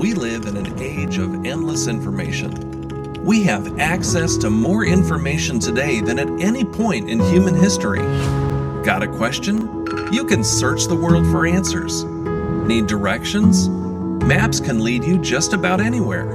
We 0.00 0.14
live 0.14 0.46
in 0.46 0.56
an 0.56 0.80
age 0.80 1.18
of 1.18 1.44
endless 1.44 1.86
information. 1.86 3.22
We 3.22 3.42
have 3.42 3.78
access 3.78 4.38
to 4.38 4.48
more 4.48 4.86
information 4.86 5.60
today 5.60 6.00
than 6.00 6.18
at 6.18 6.40
any 6.40 6.64
point 6.64 7.10
in 7.10 7.20
human 7.20 7.54
history. 7.54 7.98
Got 8.82 9.02
a 9.02 9.06
question? 9.06 9.86
You 10.10 10.24
can 10.24 10.42
search 10.42 10.86
the 10.86 10.96
world 10.96 11.26
for 11.26 11.46
answers. 11.46 12.04
Need 12.04 12.86
directions? 12.86 13.68
Maps 14.24 14.58
can 14.58 14.82
lead 14.82 15.04
you 15.04 15.18
just 15.18 15.52
about 15.52 15.82
anywhere. 15.82 16.34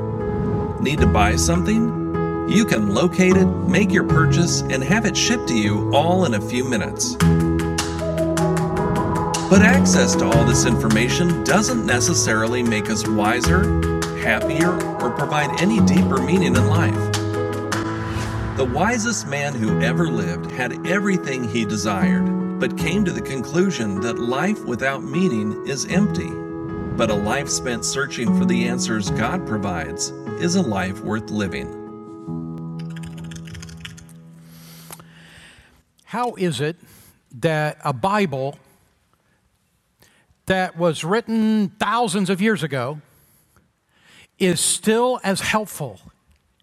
Need 0.80 1.00
to 1.00 1.08
buy 1.08 1.36
something? 1.36 2.48
You 2.48 2.66
can 2.66 2.94
locate 2.94 3.36
it, 3.36 3.48
make 3.48 3.92
your 3.92 4.04
purchase, 4.04 4.62
and 4.62 4.84
have 4.84 5.08
it 5.08 5.18
shipped 5.18 5.48
to 5.48 5.58
you 5.58 5.92
all 5.92 6.26
in 6.26 6.36
a 6.36 6.40
few 6.40 6.66
minutes. 6.66 7.18
But 9.48 9.62
access 9.62 10.16
to 10.16 10.26
all 10.26 10.44
this 10.44 10.66
information 10.66 11.44
doesn't 11.44 11.86
necessarily 11.86 12.64
make 12.64 12.90
us 12.90 13.08
wiser, 13.08 13.62
happier, 14.18 14.74
or 14.96 15.12
provide 15.12 15.62
any 15.62 15.80
deeper 15.82 16.20
meaning 16.20 16.56
in 16.56 16.68
life. 16.68 16.96
The 18.58 18.66
wisest 18.74 19.28
man 19.28 19.54
who 19.54 19.80
ever 19.82 20.08
lived 20.08 20.50
had 20.50 20.88
everything 20.88 21.48
he 21.48 21.64
desired, 21.64 22.60
but 22.60 22.76
came 22.76 23.06
to 23.06 23.12
the 23.12 23.22
conclusion 23.22 24.02
that 24.02 24.18
life 24.18 24.66
without 24.66 25.04
meaning 25.04 25.68
is 25.68 25.86
empty. 25.86 26.32
But 26.98 27.12
a 27.12 27.16
life 27.16 27.48
spent 27.48 27.86
searching 27.86 28.36
for 28.40 28.46
the 28.46 28.68
answers 28.68 29.12
God 29.12 29.46
provides 29.46 30.10
is 30.40 30.56
a 30.56 30.62
life 30.62 31.02
worth 31.02 31.30
living. 31.30 31.70
How 36.06 36.34
is 36.34 36.62
it 36.62 36.78
that 37.42 37.78
a 37.84 37.94
Bible 37.94 38.58
that 40.46 40.78
was 40.78 41.04
written 41.04 41.70
thousands 41.80 42.30
of 42.30 42.42
years 42.42 42.64
ago 42.64 43.02
is 44.38 44.60
still 44.60 45.20
as 45.24 45.42
helpful 45.42 46.00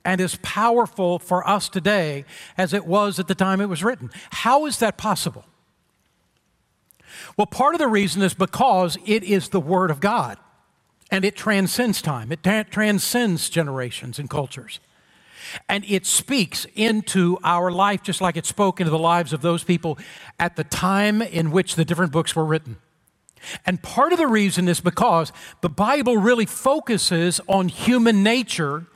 and 0.04 0.20
as 0.20 0.36
powerful 0.42 1.18
for 1.18 1.46
us 1.48 1.68
today 1.68 2.24
as 2.58 2.72
it 2.72 2.86
was 2.86 3.18
at 3.18 3.28
the 3.28 3.34
time 3.34 3.60
it 3.60 3.68
was 3.68 3.84
written. 3.84 4.10
How 4.30 4.66
is 4.66 4.78
that 4.78 4.96
possible? 4.96 5.44
Well, 7.36 7.46
part 7.46 7.74
of 7.74 7.78
the 7.78 7.88
reason 7.88 8.22
is 8.22 8.34
because 8.34 8.98
it 9.06 9.22
is 9.22 9.50
the 9.50 9.60
Word 9.60 9.90
of 9.90 10.00
God 10.00 10.38
and 11.10 11.24
it 11.24 11.36
transcends 11.36 12.00
time, 12.00 12.32
it 12.32 12.42
tra- 12.42 12.64
transcends 12.64 13.48
generations 13.48 14.18
and 14.18 14.28
cultures. 14.28 14.80
And 15.68 15.84
it 15.86 16.06
speaks 16.06 16.66
into 16.74 17.38
our 17.44 17.70
life 17.70 18.02
just 18.02 18.20
like 18.20 18.36
it 18.36 18.46
spoke 18.46 18.80
into 18.80 18.90
the 18.90 18.98
lives 18.98 19.32
of 19.32 19.42
those 19.42 19.64
people 19.64 19.98
at 20.38 20.56
the 20.56 20.64
time 20.64 21.20
in 21.20 21.50
which 21.50 21.74
the 21.74 21.84
different 21.84 22.12
books 22.12 22.34
were 22.34 22.44
written. 22.44 22.76
And 23.66 23.82
part 23.82 24.12
of 24.12 24.18
the 24.18 24.26
reason 24.26 24.68
is 24.68 24.80
because 24.80 25.32
the 25.60 25.68
Bible 25.68 26.16
really 26.16 26.46
focuses 26.46 27.40
on 27.48 27.68
human 27.68 28.22
nature, 28.22 28.86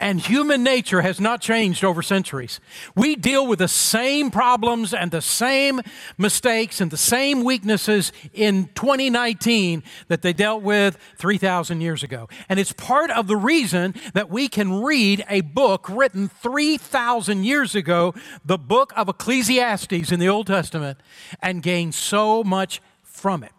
and 0.00 0.20
human 0.20 0.62
nature 0.62 1.00
has 1.00 1.18
not 1.18 1.40
changed 1.40 1.82
over 1.82 2.02
centuries. 2.02 2.60
We 2.94 3.16
deal 3.16 3.46
with 3.46 3.60
the 3.60 3.68
same 3.68 4.30
problems 4.30 4.92
and 4.92 5.10
the 5.10 5.22
same 5.22 5.80
mistakes 6.18 6.80
and 6.82 6.90
the 6.90 6.98
same 6.98 7.42
weaknesses 7.42 8.12
in 8.34 8.68
2019 8.74 9.82
that 10.08 10.20
they 10.20 10.32
dealt 10.32 10.62
with 10.62 10.98
3,000 11.16 11.80
years 11.80 12.02
ago. 12.02 12.28
And 12.48 12.58
it's 12.60 12.72
part 12.72 13.10
of 13.12 13.28
the 13.28 13.36
reason 13.36 13.94
that 14.12 14.28
we 14.28 14.48
can 14.48 14.82
read 14.82 15.24
a 15.28 15.40
book 15.40 15.88
written 15.88 16.28
3,000 16.28 17.44
years 17.44 17.74
ago, 17.74 18.14
the 18.44 18.58
book 18.58 18.92
of 18.96 19.08
Ecclesiastes 19.08 20.12
in 20.12 20.20
the 20.20 20.28
Old 20.28 20.48
Testament, 20.48 20.98
and 21.40 21.62
gain 21.62 21.92
so 21.92 22.44
much 22.44 22.82
from 23.02 23.42
it. 23.42 23.53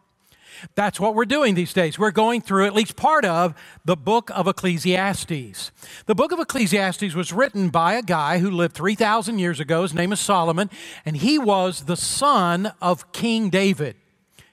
That's 0.74 1.00
what 1.00 1.14
we're 1.14 1.26
doing 1.26 1.56
these 1.56 1.74
days. 1.74 2.00
We're 2.00 2.12
going 2.12 2.42
through 2.42 2.66
at 2.66 2.74
least 2.74 2.96
part 2.96 3.26
of 3.26 3.54
the 3.86 3.96
book 3.96 4.32
of 4.34 4.48
Ecclesiastes. 4.48 5.72
The 6.06 6.16
book 6.16 6.32
of 6.32 6.40
Ecclesiastes 6.40 7.14
was 7.14 7.32
written 7.32 7.70
by 7.70 7.94
a 7.94 8.02
guy 8.02 8.40
who 8.40 8.50
lived 8.50 8.76
3,000 8.76 9.38
years 9.38 9.60
ago. 9.60 9.84
His 9.84 9.94
name 9.94 10.12
is 10.12 10.20
Solomon, 10.20 10.70
and 11.06 11.18
he 11.18 11.38
was 11.38 11.86
the 11.86 11.98
son 11.98 12.74
of 12.82 13.12
King 13.12 13.50
David. 13.50 13.96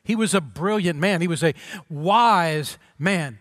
He 0.04 0.16
was 0.16 0.34
a 0.34 0.40
brilliant 0.40 0.98
man, 0.98 1.20
he 1.20 1.28
was 1.28 1.42
a 1.42 1.54
wise 1.88 2.76
man. 2.98 3.38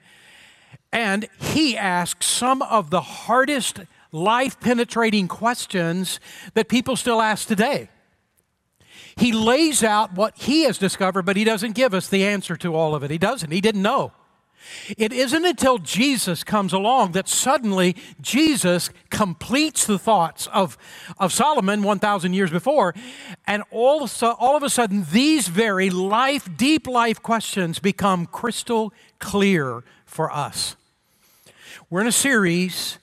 And 0.94 1.28
he 1.40 1.78
asked 1.78 2.24
some 2.24 2.62
of 2.62 2.90
the 2.90 3.02
hardest 3.02 3.80
life 4.12 4.60
penetrating 4.60 5.28
questions 5.28 6.20
that 6.54 6.68
people 6.68 6.96
still 6.96 7.22
ask 7.22 7.48
today. 7.48 7.90
He 9.22 9.32
lays 9.32 9.84
out 9.84 10.14
what 10.14 10.36
he 10.36 10.64
has 10.64 10.80
discovered, 10.80 11.28
but 11.28 11.38
he 11.38 11.44
doesn't 11.44 11.74
give 11.74 11.94
us 11.94 12.08
the 12.08 12.26
answer 12.26 12.56
to 12.56 12.74
all 12.74 12.96
of 12.96 13.04
it. 13.04 13.12
He 13.12 13.20
doesn't. 13.20 13.52
He 13.52 13.62
didn't 13.62 13.84
know. 13.84 14.14
It 14.98 15.14
isn't 15.14 15.46
until 15.46 15.78
Jesus 15.78 16.44
comes 16.44 16.74
along 16.74 17.12
that 17.12 17.28
suddenly 17.28 17.96
Jesus 18.20 18.90
completes 19.12 19.86
the 19.86 20.00
thoughts 20.00 20.48
of, 20.48 20.76
of 21.20 21.32
Solomon 21.32 21.84
1,000 21.84 22.34
years 22.34 22.50
before, 22.50 22.96
and 23.46 23.62
all 23.70 24.02
of, 24.02 24.24
all 24.24 24.58
of 24.58 24.64
a 24.64 24.72
sudden, 24.72 25.06
these 25.12 25.48
very 25.48 25.92
life, 25.92 26.50
deep 26.58 26.88
life 26.88 27.22
questions 27.22 27.78
become 27.78 28.26
crystal 28.26 28.92
clear 29.20 29.84
for 30.04 30.32
us. 30.32 30.76
We're 31.92 32.02
in 32.02 32.08
a 32.08 32.12
series 32.12 32.98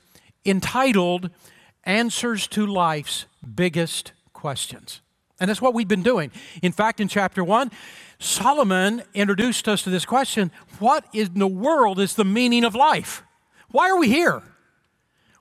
entitled 0.44 1.30
Answers 1.84 2.48
to 2.48 2.66
Life's 2.66 3.26
Biggest 3.54 4.10
Questions. 4.32 5.00
And 5.40 5.48
that's 5.48 5.62
what 5.62 5.74
we've 5.74 5.88
been 5.88 6.02
doing. 6.02 6.30
In 6.62 6.72
fact, 6.72 7.00
in 7.00 7.08
chapter 7.08 7.44
one, 7.44 7.70
Solomon 8.18 9.02
introduced 9.14 9.68
us 9.68 9.82
to 9.82 9.90
this 9.90 10.04
question 10.04 10.50
What 10.78 11.04
in 11.12 11.38
the 11.38 11.46
world 11.46 12.00
is 12.00 12.14
the 12.14 12.24
meaning 12.24 12.64
of 12.64 12.74
life? 12.74 13.22
Why 13.70 13.90
are 13.90 13.98
we 13.98 14.08
here? 14.08 14.42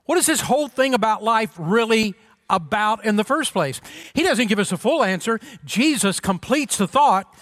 What 0.06 0.18
is 0.18 0.26
this 0.26 0.42
whole 0.42 0.68
thing 0.68 0.94
about 0.94 1.24
life 1.24 1.52
really 1.58 2.16
about 2.50 3.04
in 3.06 3.16
the 3.16 3.24
first 3.24 3.52
place? 3.52 3.82
He 4.14 4.24
doesn't 4.24 4.48
give 4.48 4.60
us 4.60 4.72
a 4.72 4.78
full 4.78 5.04
answer. 5.04 5.40
Jesus 5.66 6.20
completes 6.20 6.78
the 6.78 6.88
thought, 6.88 7.34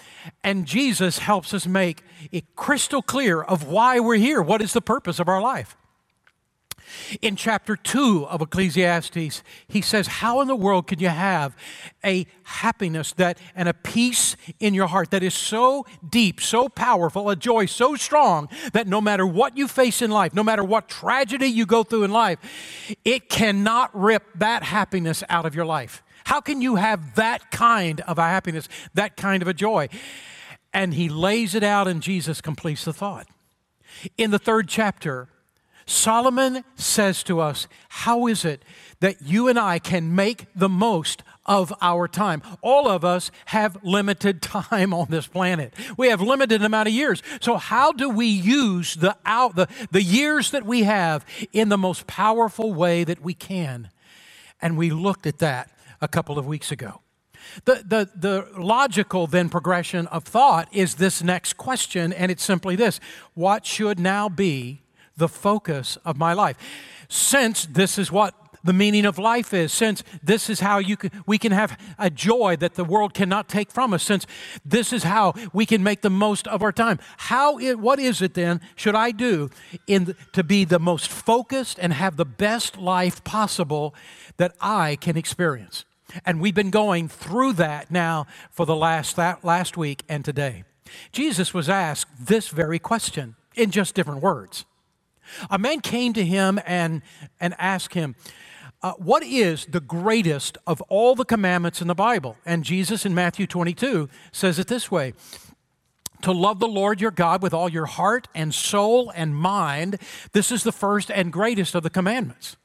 and 0.42 0.66
Jesus 0.66 1.18
helps 1.18 1.54
us 1.54 1.66
make 1.66 2.02
it 2.32 2.56
crystal 2.56 3.02
clear 3.02 3.42
of 3.42 3.68
why 3.68 4.00
we're 4.00 4.16
here. 4.16 4.42
What 4.42 4.62
is 4.62 4.72
the 4.72 4.80
purpose 4.80 5.20
of 5.20 5.28
our 5.28 5.40
life? 5.40 5.76
In 7.20 7.36
chapter 7.36 7.76
2 7.76 8.26
of 8.26 8.40
Ecclesiastes, 8.40 9.42
he 9.68 9.80
says, 9.80 10.06
How 10.06 10.40
in 10.40 10.48
the 10.48 10.56
world 10.56 10.86
can 10.86 10.98
you 10.98 11.08
have 11.08 11.56
a 12.04 12.26
happiness 12.44 13.12
that 13.14 13.38
and 13.54 13.68
a 13.68 13.74
peace 13.74 14.36
in 14.60 14.74
your 14.74 14.86
heart 14.86 15.10
that 15.10 15.22
is 15.22 15.34
so 15.34 15.86
deep, 16.08 16.40
so 16.40 16.68
powerful, 16.68 17.28
a 17.30 17.36
joy 17.36 17.66
so 17.66 17.96
strong 17.96 18.48
that 18.72 18.86
no 18.86 19.00
matter 19.00 19.26
what 19.26 19.56
you 19.56 19.68
face 19.68 20.02
in 20.02 20.10
life, 20.10 20.34
no 20.34 20.42
matter 20.42 20.64
what 20.64 20.88
tragedy 20.88 21.46
you 21.46 21.66
go 21.66 21.82
through 21.82 22.04
in 22.04 22.10
life, 22.10 22.38
it 23.04 23.28
cannot 23.28 23.90
rip 23.98 24.24
that 24.36 24.62
happiness 24.62 25.22
out 25.28 25.46
of 25.46 25.54
your 25.54 25.66
life? 25.66 26.02
How 26.24 26.40
can 26.40 26.60
you 26.60 26.76
have 26.76 27.14
that 27.14 27.50
kind 27.50 28.00
of 28.02 28.18
a 28.18 28.22
happiness, 28.22 28.68
that 28.94 29.16
kind 29.16 29.42
of 29.42 29.48
a 29.48 29.54
joy? 29.54 29.88
And 30.72 30.94
he 30.94 31.08
lays 31.08 31.54
it 31.54 31.62
out, 31.62 31.88
and 31.88 32.02
Jesus 32.02 32.40
completes 32.40 32.84
the 32.84 32.92
thought. 32.92 33.28
In 34.18 34.30
the 34.30 34.38
third 34.38 34.68
chapter, 34.68 35.28
Solomon 35.86 36.64
says 36.74 37.22
to 37.24 37.40
us, 37.40 37.68
How 37.88 38.26
is 38.26 38.44
it 38.44 38.64
that 39.00 39.22
you 39.22 39.48
and 39.48 39.58
I 39.58 39.78
can 39.78 40.14
make 40.14 40.46
the 40.54 40.68
most 40.68 41.22
of 41.46 41.72
our 41.80 42.08
time? 42.08 42.42
All 42.60 42.88
of 42.88 43.04
us 43.04 43.30
have 43.46 43.78
limited 43.84 44.42
time 44.42 44.92
on 44.92 45.06
this 45.10 45.28
planet. 45.28 45.72
We 45.96 46.08
have 46.08 46.20
limited 46.20 46.62
amount 46.62 46.88
of 46.88 46.94
years. 46.94 47.22
So 47.40 47.56
how 47.56 47.92
do 47.92 48.10
we 48.10 48.26
use 48.26 48.96
the 48.96 49.16
out 49.24 49.54
the, 49.54 49.68
the 49.92 50.02
years 50.02 50.50
that 50.50 50.66
we 50.66 50.82
have 50.82 51.24
in 51.52 51.68
the 51.68 51.78
most 51.78 52.06
powerful 52.08 52.74
way 52.74 53.04
that 53.04 53.22
we 53.22 53.34
can? 53.34 53.90
And 54.60 54.76
we 54.76 54.90
looked 54.90 55.26
at 55.26 55.38
that 55.38 55.70
a 56.00 56.08
couple 56.08 56.36
of 56.36 56.46
weeks 56.46 56.72
ago. 56.72 57.00
The, 57.64 57.84
the, 57.86 58.10
the 58.14 58.60
logical 58.60 59.28
then 59.28 59.48
progression 59.48 60.08
of 60.08 60.24
thought 60.24 60.68
is 60.72 60.96
this 60.96 61.22
next 61.22 61.56
question, 61.56 62.12
and 62.12 62.32
it's 62.32 62.42
simply 62.42 62.74
this 62.74 62.98
What 63.34 63.64
should 63.64 64.00
now 64.00 64.28
be 64.28 64.82
the 65.16 65.28
focus 65.28 65.96
of 66.04 66.16
my 66.16 66.32
life. 66.32 66.56
Since 67.08 67.66
this 67.66 67.98
is 67.98 68.10
what 68.10 68.34
the 68.66 68.72
meaning 68.72 69.06
of 69.06 69.18
life 69.18 69.54
is, 69.54 69.72
since 69.72 70.02
this 70.22 70.50
is 70.50 70.60
how 70.60 70.78
you 70.78 70.96
can, 70.96 71.10
we 71.26 71.38
can 71.38 71.52
have 71.52 71.78
a 71.98 72.10
joy 72.10 72.56
that 72.56 72.74
the 72.74 72.84
world 72.84 73.14
cannot 73.14 73.48
take 73.48 73.70
from 73.70 73.94
us, 73.94 74.02
since 74.02 74.26
this 74.64 74.92
is 74.92 75.04
how 75.04 75.32
we 75.52 75.64
can 75.64 75.82
make 75.82 76.02
the 76.02 76.10
most 76.10 76.46
of 76.48 76.62
our 76.62 76.72
time. 76.72 76.98
How 77.16 77.58
it, 77.58 77.78
what 77.78 77.98
is 77.98 78.20
it 78.20 78.34
then 78.34 78.60
should 78.74 78.94
I 78.94 79.12
do 79.12 79.50
in 79.86 80.14
to 80.32 80.44
be 80.44 80.64
the 80.64 80.80
most 80.80 81.08
focused 81.08 81.78
and 81.80 81.92
have 81.92 82.16
the 82.16 82.24
best 82.24 82.76
life 82.76 83.22
possible 83.24 83.94
that 84.36 84.54
I 84.60 84.96
can 85.00 85.16
experience? 85.16 85.84
And 86.24 86.40
we've 86.40 86.54
been 86.54 86.70
going 86.70 87.08
through 87.08 87.54
that 87.54 87.90
now 87.90 88.26
for 88.50 88.66
the 88.66 88.76
last 88.76 89.16
that 89.16 89.44
last 89.44 89.76
week 89.76 90.02
and 90.08 90.24
today. 90.24 90.64
Jesus 91.12 91.52
was 91.52 91.68
asked 91.68 92.26
this 92.26 92.48
very 92.48 92.78
question 92.78 93.36
in 93.54 93.70
just 93.70 93.94
different 93.94 94.22
words. 94.22 94.64
A 95.50 95.58
man 95.58 95.80
came 95.80 96.12
to 96.14 96.24
him 96.24 96.60
and, 96.66 97.02
and 97.40 97.54
asked 97.58 97.94
him, 97.94 98.16
uh, 98.82 98.92
What 98.92 99.22
is 99.22 99.66
the 99.66 99.80
greatest 99.80 100.58
of 100.66 100.80
all 100.82 101.14
the 101.14 101.24
commandments 101.24 101.80
in 101.80 101.88
the 101.88 101.94
Bible? 101.94 102.36
And 102.44 102.64
Jesus 102.64 103.06
in 103.06 103.14
Matthew 103.14 103.46
22 103.46 104.08
says 104.32 104.58
it 104.58 104.68
this 104.68 104.90
way 104.90 105.14
to 106.22 106.32
love 106.32 106.60
the 106.60 106.68
Lord 106.68 107.00
your 107.00 107.10
God 107.10 107.42
with 107.42 107.52
all 107.52 107.68
your 107.68 107.86
heart 107.86 108.28
and 108.34 108.54
soul 108.54 109.12
and 109.14 109.36
mind. 109.36 109.98
This 110.32 110.50
is 110.50 110.62
the 110.62 110.72
first 110.72 111.10
and 111.10 111.32
greatest 111.32 111.74
of 111.74 111.82
the 111.82 111.90
commandments. 111.90 112.56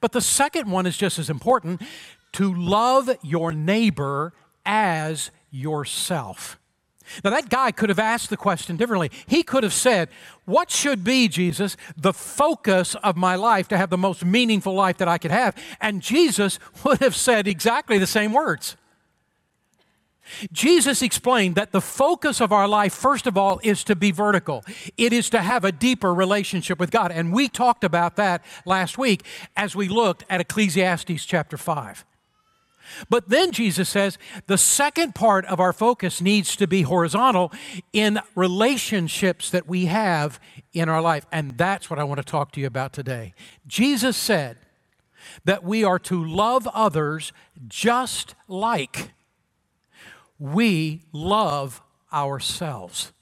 But 0.00 0.12
the 0.12 0.20
second 0.20 0.70
one 0.70 0.86
is 0.86 0.96
just 0.96 1.18
as 1.18 1.28
important 1.28 1.82
to 2.32 2.52
love 2.52 3.10
your 3.22 3.52
neighbor 3.52 4.32
as 4.64 5.30
yourself. 5.50 6.58
Now, 7.22 7.30
that 7.30 7.48
guy 7.48 7.70
could 7.70 7.88
have 7.88 7.98
asked 7.98 8.30
the 8.30 8.36
question 8.36 8.76
differently. 8.76 9.10
He 9.26 9.42
could 9.42 9.62
have 9.62 9.72
said, 9.72 10.08
What 10.44 10.70
should 10.70 11.04
be, 11.04 11.28
Jesus, 11.28 11.76
the 11.96 12.12
focus 12.12 12.94
of 12.96 13.16
my 13.16 13.34
life 13.34 13.68
to 13.68 13.76
have 13.76 13.90
the 13.90 13.98
most 13.98 14.24
meaningful 14.24 14.74
life 14.74 14.98
that 14.98 15.08
I 15.08 15.18
could 15.18 15.30
have? 15.30 15.56
And 15.80 16.02
Jesus 16.02 16.58
would 16.84 17.00
have 17.00 17.16
said 17.16 17.46
exactly 17.46 17.98
the 17.98 18.06
same 18.06 18.32
words. 18.32 18.76
Jesus 20.52 21.02
explained 21.02 21.54
that 21.56 21.72
the 21.72 21.80
focus 21.80 22.40
of 22.40 22.50
our 22.50 22.66
life, 22.66 22.94
first 22.94 23.26
of 23.26 23.36
all, 23.36 23.60
is 23.62 23.84
to 23.84 23.94
be 23.94 24.10
vertical. 24.10 24.64
It 24.96 25.12
is 25.12 25.28
to 25.30 25.40
have 25.40 25.64
a 25.64 25.72
deeper 25.72 26.14
relationship 26.14 26.78
with 26.78 26.90
God. 26.90 27.12
And 27.12 27.32
we 27.32 27.48
talked 27.48 27.84
about 27.84 28.16
that 28.16 28.42
last 28.64 28.96
week 28.96 29.22
as 29.54 29.76
we 29.76 29.88
looked 29.88 30.24
at 30.30 30.40
Ecclesiastes 30.40 31.26
chapter 31.26 31.56
5. 31.56 32.04
But 33.08 33.28
then 33.28 33.52
Jesus 33.52 33.88
says 33.88 34.18
the 34.46 34.58
second 34.58 35.14
part 35.14 35.44
of 35.46 35.60
our 35.60 35.72
focus 35.72 36.20
needs 36.20 36.56
to 36.56 36.66
be 36.66 36.82
horizontal 36.82 37.52
in 37.92 38.20
relationships 38.34 39.50
that 39.50 39.66
we 39.66 39.86
have 39.86 40.40
in 40.72 40.88
our 40.88 41.00
life. 41.00 41.26
And 41.32 41.56
that's 41.56 41.88
what 41.90 41.98
I 41.98 42.04
want 42.04 42.18
to 42.18 42.24
talk 42.24 42.52
to 42.52 42.60
you 42.60 42.66
about 42.66 42.92
today. 42.92 43.34
Jesus 43.66 44.16
said 44.16 44.58
that 45.44 45.64
we 45.64 45.84
are 45.84 45.98
to 46.00 46.24
love 46.24 46.68
others 46.72 47.32
just 47.68 48.34
like 48.48 49.10
we 50.38 51.02
love 51.12 51.80
ourselves. 52.12 53.12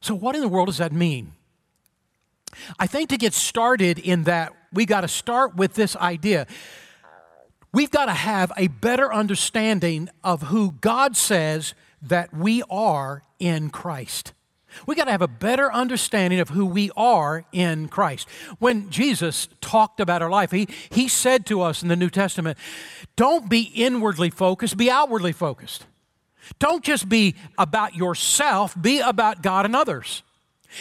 So, 0.00 0.14
what 0.14 0.34
in 0.34 0.42
the 0.42 0.48
world 0.48 0.66
does 0.66 0.78
that 0.78 0.92
mean? 0.92 1.32
I 2.78 2.86
think 2.86 3.08
to 3.08 3.16
get 3.16 3.32
started 3.32 3.98
in 3.98 4.24
that, 4.24 4.52
we 4.72 4.86
got 4.86 5.00
to 5.00 5.08
start 5.08 5.56
with 5.56 5.74
this 5.74 5.96
idea. 5.96 6.46
We've 7.74 7.90
got 7.90 8.06
to 8.06 8.12
have 8.12 8.52
a 8.56 8.68
better 8.68 9.12
understanding 9.12 10.08
of 10.22 10.42
who 10.42 10.72
God 10.80 11.16
says 11.16 11.74
that 12.02 12.32
we 12.32 12.62
are 12.70 13.24
in 13.40 13.70
Christ. 13.70 14.32
We've 14.86 14.96
got 14.96 15.06
to 15.06 15.10
have 15.10 15.22
a 15.22 15.28
better 15.28 15.72
understanding 15.72 16.38
of 16.38 16.50
who 16.50 16.66
we 16.66 16.92
are 16.96 17.44
in 17.50 17.88
Christ. 17.88 18.28
When 18.60 18.90
Jesus 18.90 19.48
talked 19.60 19.98
about 19.98 20.22
our 20.22 20.30
life, 20.30 20.52
he, 20.52 20.68
he 20.90 21.08
said 21.08 21.46
to 21.46 21.62
us 21.62 21.82
in 21.82 21.88
the 21.88 21.96
New 21.96 22.10
Testament, 22.10 22.58
don't 23.16 23.50
be 23.50 23.62
inwardly 23.74 24.30
focused, 24.30 24.76
be 24.76 24.88
outwardly 24.88 25.32
focused. 25.32 25.86
Don't 26.60 26.84
just 26.84 27.08
be 27.08 27.34
about 27.58 27.96
yourself, 27.96 28.80
be 28.80 29.00
about 29.00 29.42
God 29.42 29.64
and 29.64 29.74
others. 29.74 30.22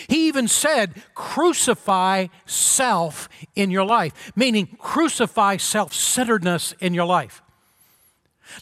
He 0.07 0.27
even 0.27 0.47
said, 0.47 1.01
crucify 1.13 2.27
self 2.45 3.29
in 3.55 3.71
your 3.71 3.85
life, 3.85 4.31
meaning 4.35 4.75
crucify 4.79 5.57
self 5.57 5.93
centeredness 5.93 6.73
in 6.79 6.93
your 6.93 7.05
life. 7.05 7.41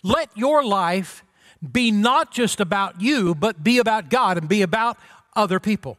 Let 0.04 0.30
your 0.36 0.64
life 0.64 1.24
be 1.72 1.92
not 1.92 2.32
just 2.32 2.60
about 2.60 3.02
you, 3.02 3.36
but 3.36 3.64
be 3.64 3.78
about 3.78 4.10
God 4.10 4.38
and 4.38 4.50
be 4.50 4.62
about 4.62 4.98
other 5.36 5.60
people. 5.60 5.98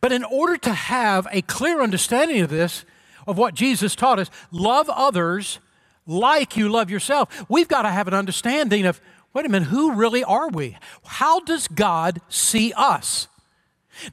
But 0.00 0.12
in 0.12 0.24
order 0.24 0.56
to 0.58 0.72
have 0.72 1.26
a 1.30 1.42
clear 1.42 1.80
understanding 1.82 2.40
of 2.40 2.50
this, 2.50 2.84
of 3.26 3.38
what 3.38 3.54
Jesus 3.54 3.94
taught 3.96 4.18
us, 4.18 4.30
love 4.50 4.88
others 4.90 5.58
like 6.06 6.56
you 6.56 6.68
love 6.68 6.90
yourself, 6.90 7.44
we've 7.48 7.68
got 7.68 7.82
to 7.82 7.88
have 7.88 8.08
an 8.08 8.14
understanding 8.14 8.86
of 8.86 9.00
wait 9.34 9.46
a 9.46 9.48
minute, 9.48 9.68
who 9.68 9.94
really 9.94 10.22
are 10.22 10.48
we? 10.48 10.76
How 11.04 11.40
does 11.40 11.68
God 11.68 12.20
see 12.28 12.72
us? 12.76 13.28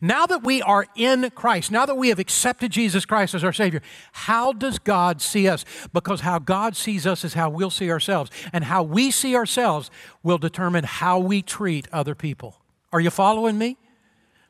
Now 0.02 0.26
that 0.26 0.44
we 0.44 0.62
are 0.62 0.86
in 0.96 1.30
Christ, 1.32 1.72
now 1.72 1.86
that 1.86 1.96
we 1.96 2.10
have 2.10 2.20
accepted 2.20 2.72
Jesus 2.72 3.06
Christ 3.06 3.34
as 3.34 3.44
our 3.44 3.54
Savior, 3.54 3.82
how 4.12 4.52
does 4.52 4.80
God 4.80 5.22
see 5.22 5.48
us? 5.48 5.66
Because 5.94 6.22
how 6.22 6.40
God 6.40 6.76
sees 6.76 7.08
us 7.08 7.24
is 7.24 7.34
how 7.34 7.50
we'll 7.50 7.70
see 7.70 7.90
ourselves. 7.92 8.30
And 8.52 8.64
how 8.66 8.84
we 8.84 9.12
see 9.12 9.36
ourselves 9.36 9.90
will 10.24 10.38
determine 10.38 10.84
how 10.84 11.20
we 11.20 11.42
treat 11.42 11.88
other 11.92 12.16
people. 12.16 12.58
Are 12.92 13.00
you 13.00 13.10
following 13.10 13.58
me? 13.58 13.78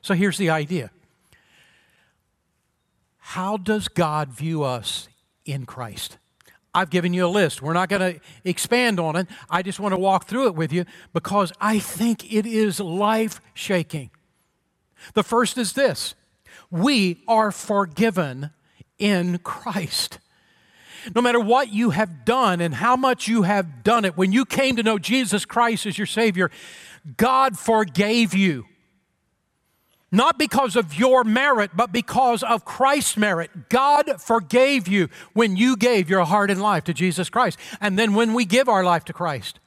So 0.02 0.14
here's 0.14 0.38
the 0.38 0.50
idea 0.50 0.90
How 3.18 3.56
does 3.56 3.88
God 3.88 4.30
view 4.30 4.62
us 4.62 5.08
in 5.44 5.66
Christ? 5.66 6.18
I've 6.72 6.90
given 6.90 7.12
you 7.12 7.26
a 7.26 7.28
list. 7.28 7.62
We're 7.62 7.72
not 7.72 7.88
going 7.88 8.14
to 8.14 8.20
expand 8.44 9.00
on 9.00 9.16
it. 9.16 9.26
I 9.48 9.62
just 9.62 9.80
want 9.80 9.92
to 9.92 9.98
walk 9.98 10.26
through 10.26 10.46
it 10.46 10.54
with 10.54 10.72
you 10.72 10.84
because 11.12 11.52
I 11.60 11.80
think 11.80 12.32
it 12.32 12.46
is 12.46 12.78
life 12.78 13.40
shaking. 13.54 14.10
The 15.14 15.22
first 15.22 15.58
is 15.58 15.72
this 15.72 16.14
we 16.70 17.22
are 17.26 17.50
forgiven 17.50 18.50
in 18.98 19.38
Christ. 19.38 20.18
No 21.14 21.22
matter 21.22 21.40
what 21.40 21.72
you 21.72 21.90
have 21.90 22.24
done 22.24 22.60
and 22.60 22.74
how 22.74 22.94
much 22.94 23.26
you 23.26 23.42
have 23.42 23.82
done 23.82 24.04
it, 24.04 24.16
when 24.16 24.32
you 24.32 24.44
came 24.44 24.76
to 24.76 24.82
know 24.82 24.98
Jesus 24.98 25.44
Christ 25.44 25.86
as 25.86 25.96
your 25.96 26.06
Savior, 26.06 26.50
God 27.16 27.58
forgave 27.58 28.34
you. 28.34 28.66
Not 30.12 30.38
because 30.38 30.74
of 30.74 30.98
your 30.98 31.22
merit, 31.22 31.70
but 31.74 31.92
because 31.92 32.42
of 32.42 32.64
Christ's 32.64 33.16
merit. 33.16 33.68
God 33.68 34.20
forgave 34.20 34.88
you 34.88 35.08
when 35.34 35.56
you 35.56 35.76
gave 35.76 36.10
your 36.10 36.24
heart 36.24 36.50
and 36.50 36.60
life 36.60 36.84
to 36.84 36.94
Jesus 36.94 37.30
Christ. 37.30 37.58
And 37.80 37.98
then 37.98 38.14
when 38.14 38.34
we 38.34 38.44
give 38.44 38.68
our 38.68 38.82
life 38.82 39.04
to 39.04 39.12
Christ, 39.12 39.59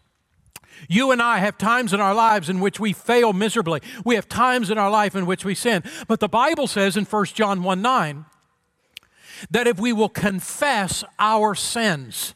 you 0.88 1.12
and 1.12 1.22
I 1.22 1.40
have 1.40 1.58
times 1.58 1.94
in 1.94 2.02
our 2.02 2.14
lives 2.14 2.50
in 2.50 2.60
which 2.60 2.80
we 2.80 2.94
fail 2.94 3.34
miserably. 3.34 3.82
We 4.04 4.16
have 4.16 4.28
times 4.28 4.70
in 4.70 4.78
our 4.78 4.92
life 4.92 5.16
in 5.16 5.26
which 5.26 5.46
we 5.46 5.56
sin. 5.56 5.84
But 6.08 6.20
the 6.20 6.30
Bible 6.30 6.68
says 6.68 6.98
in 6.98 7.06
1 7.06 7.26
John 7.26 7.64
1 7.64 7.82
9 7.82 8.26
that 9.52 9.68
if 9.68 9.80
we 9.80 9.94
will 9.94 10.10
confess 10.10 11.04
our 11.20 11.56
sins, 11.56 12.34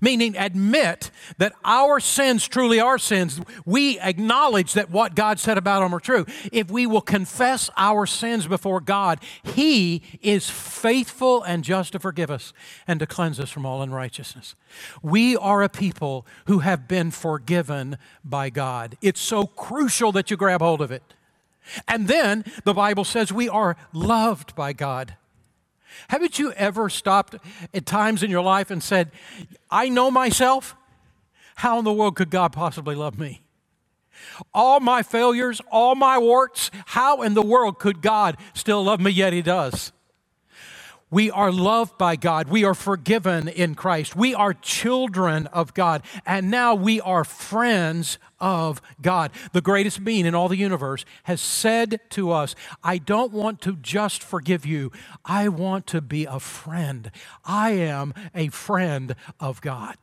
meaning 0.00 0.36
admit 0.36 1.10
that 1.38 1.52
our 1.64 2.00
sins 2.00 2.46
truly 2.46 2.80
are 2.80 2.98
sins. 2.98 3.40
We 3.64 3.98
acknowledge 4.00 4.72
that 4.74 4.90
what 4.90 5.14
God 5.14 5.38
said 5.38 5.58
about 5.58 5.80
them 5.80 5.94
are 5.94 6.00
true. 6.00 6.26
If 6.52 6.70
we 6.70 6.86
will 6.86 7.00
confess 7.00 7.70
our 7.76 8.06
sins 8.06 8.46
before 8.46 8.80
God, 8.80 9.20
He 9.42 10.02
is 10.22 10.48
faithful 10.48 11.42
and 11.42 11.64
just 11.64 11.92
to 11.92 11.98
forgive 11.98 12.30
us 12.30 12.52
and 12.86 13.00
to 13.00 13.06
cleanse 13.06 13.40
us 13.40 13.50
from 13.50 13.66
all 13.66 13.82
unrighteousness. 13.82 14.54
We 15.02 15.36
are 15.36 15.62
a 15.62 15.68
people 15.68 16.26
who 16.46 16.60
have 16.60 16.88
been 16.88 17.10
forgiven 17.10 17.98
by 18.24 18.50
God. 18.50 18.96
It's 19.00 19.20
so 19.20 19.46
crucial 19.46 20.12
that 20.12 20.30
you 20.30 20.36
grab 20.36 20.60
hold 20.60 20.80
of 20.80 20.90
it. 20.90 21.02
And 21.88 22.08
then 22.08 22.44
the 22.64 22.74
Bible 22.74 23.04
says 23.04 23.32
we 23.32 23.48
are 23.48 23.76
loved 23.92 24.54
by 24.54 24.72
God. 24.72 25.16
Haven't 26.08 26.38
you 26.38 26.52
ever 26.52 26.88
stopped 26.88 27.36
at 27.74 27.86
times 27.86 28.22
in 28.22 28.30
your 28.30 28.42
life 28.42 28.70
and 28.70 28.82
said, 28.82 29.10
I 29.70 29.88
know 29.88 30.10
myself? 30.10 30.76
How 31.56 31.78
in 31.78 31.84
the 31.84 31.92
world 31.92 32.16
could 32.16 32.30
God 32.30 32.52
possibly 32.52 32.94
love 32.94 33.18
me? 33.18 33.42
All 34.52 34.80
my 34.80 35.02
failures, 35.02 35.60
all 35.70 35.94
my 35.94 36.18
warts, 36.18 36.70
how 36.86 37.22
in 37.22 37.34
the 37.34 37.42
world 37.42 37.78
could 37.78 38.02
God 38.02 38.36
still 38.54 38.82
love 38.82 39.00
me? 39.00 39.10
Yet 39.10 39.32
He 39.32 39.42
does. 39.42 39.92
We 41.08 41.30
are 41.30 41.52
loved 41.52 41.98
by 41.98 42.16
God. 42.16 42.48
We 42.48 42.64
are 42.64 42.74
forgiven 42.74 43.46
in 43.46 43.76
Christ. 43.76 44.16
We 44.16 44.34
are 44.34 44.52
children 44.52 45.46
of 45.48 45.72
God. 45.72 46.02
And 46.26 46.50
now 46.50 46.74
we 46.74 47.00
are 47.00 47.22
friends 47.22 48.18
of 48.40 48.82
God. 49.00 49.30
The 49.52 49.60
greatest 49.60 50.02
being 50.04 50.26
in 50.26 50.34
all 50.34 50.48
the 50.48 50.56
universe 50.56 51.04
has 51.24 51.40
said 51.40 52.00
to 52.10 52.32
us, 52.32 52.56
I 52.82 52.98
don't 52.98 53.32
want 53.32 53.60
to 53.62 53.76
just 53.76 54.20
forgive 54.20 54.66
you, 54.66 54.90
I 55.24 55.48
want 55.48 55.86
to 55.88 56.00
be 56.00 56.24
a 56.24 56.40
friend. 56.40 57.12
I 57.44 57.70
am 57.70 58.12
a 58.34 58.48
friend 58.48 59.14
of 59.38 59.60
God. 59.60 59.96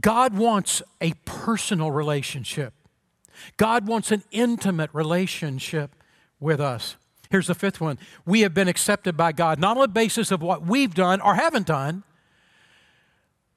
God 0.00 0.36
wants 0.36 0.82
a 1.00 1.14
personal 1.24 1.90
relationship. 1.90 2.74
God 3.56 3.86
wants 3.86 4.12
an 4.12 4.22
intimate 4.30 4.90
relationship 4.92 5.94
with 6.40 6.60
us. 6.60 6.96
Here's 7.32 7.46
the 7.46 7.54
fifth 7.54 7.80
one 7.80 7.98
we 8.26 8.42
have 8.42 8.52
been 8.52 8.68
accepted 8.68 9.16
by 9.16 9.32
God, 9.32 9.58
not 9.58 9.78
on 9.78 9.80
the 9.80 9.88
basis 9.88 10.30
of 10.30 10.42
what 10.42 10.66
we've 10.66 10.94
done 10.94 11.18
or 11.22 11.34
haven't 11.34 11.66
done, 11.66 12.02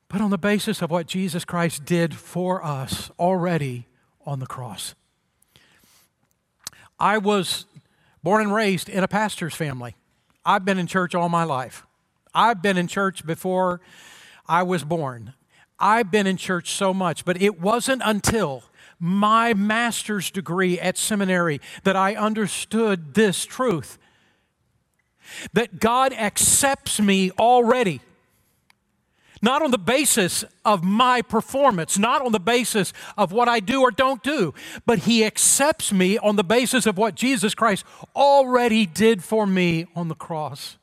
but 0.07 0.21
on 0.21 0.29
the 0.29 0.37
basis 0.37 0.81
of 0.81 0.89
what 0.89 1.07
Jesus 1.07 1.43
Christ 1.43 1.83
did 1.83 2.15
for 2.15 2.63
us 2.63 3.11
already 3.19 3.85
on 4.25 4.39
the 4.39 4.45
cross. 4.47 4.95
I 6.97 7.17
was 7.17 7.65
born 8.23 8.43
and 8.43 8.53
raised 8.53 8.87
in 8.87 9.03
a 9.03 9.09
pastor's 9.09 9.53
family. 9.53 9.97
I've 10.45 10.63
been 10.63 10.79
in 10.79 10.87
church 10.87 11.13
all 11.13 11.27
my 11.27 11.43
life. 11.43 11.85
I've 12.33 12.61
been 12.61 12.77
in 12.77 12.87
church 12.87 13.25
before 13.25 13.81
I 14.47 14.63
was 14.63 14.85
born. 14.85 15.33
I've 15.77 16.09
been 16.09 16.27
in 16.27 16.37
church 16.37 16.71
so 16.71 16.93
much, 16.93 17.25
but 17.25 17.41
it 17.41 17.59
wasn't 17.59 18.03
until 18.05 18.63
my 18.99 19.53
master's 19.53 20.31
degree 20.31 20.79
at 20.79 20.97
seminary 20.97 21.59
that 21.83 21.95
I 21.95 22.15
understood 22.15 23.13
this 23.13 23.45
truth 23.45 23.97
that 25.53 25.79
God 25.79 26.13
accepts 26.13 26.99
me 26.99 27.31
already. 27.31 28.01
not 29.41 29.61
on 29.61 29.69
the 29.69 29.77
basis 29.77 30.43
of 30.63 30.83
my 30.83 31.21
performance, 31.21 31.99
not 31.99 32.25
on 32.25 32.31
the 32.31 32.39
basis 32.39 32.93
of 33.15 33.31
what 33.31 33.47
I 33.47 33.59
do 33.59 33.81
or 33.81 33.91
don't 33.91 34.23
do, 34.23 34.55
but 34.87 34.99
He 34.99 35.23
accepts 35.23 35.91
me 35.91 36.17
on 36.17 36.35
the 36.35 36.43
basis 36.43 36.87
of 36.87 36.97
what 36.97 37.13
Jesus 37.13 37.53
Christ 37.53 37.85
already 38.15 38.87
did 38.87 39.23
for 39.23 39.45
me 39.45 39.85
on 39.95 40.07
the 40.07 40.15
cross. 40.15 40.77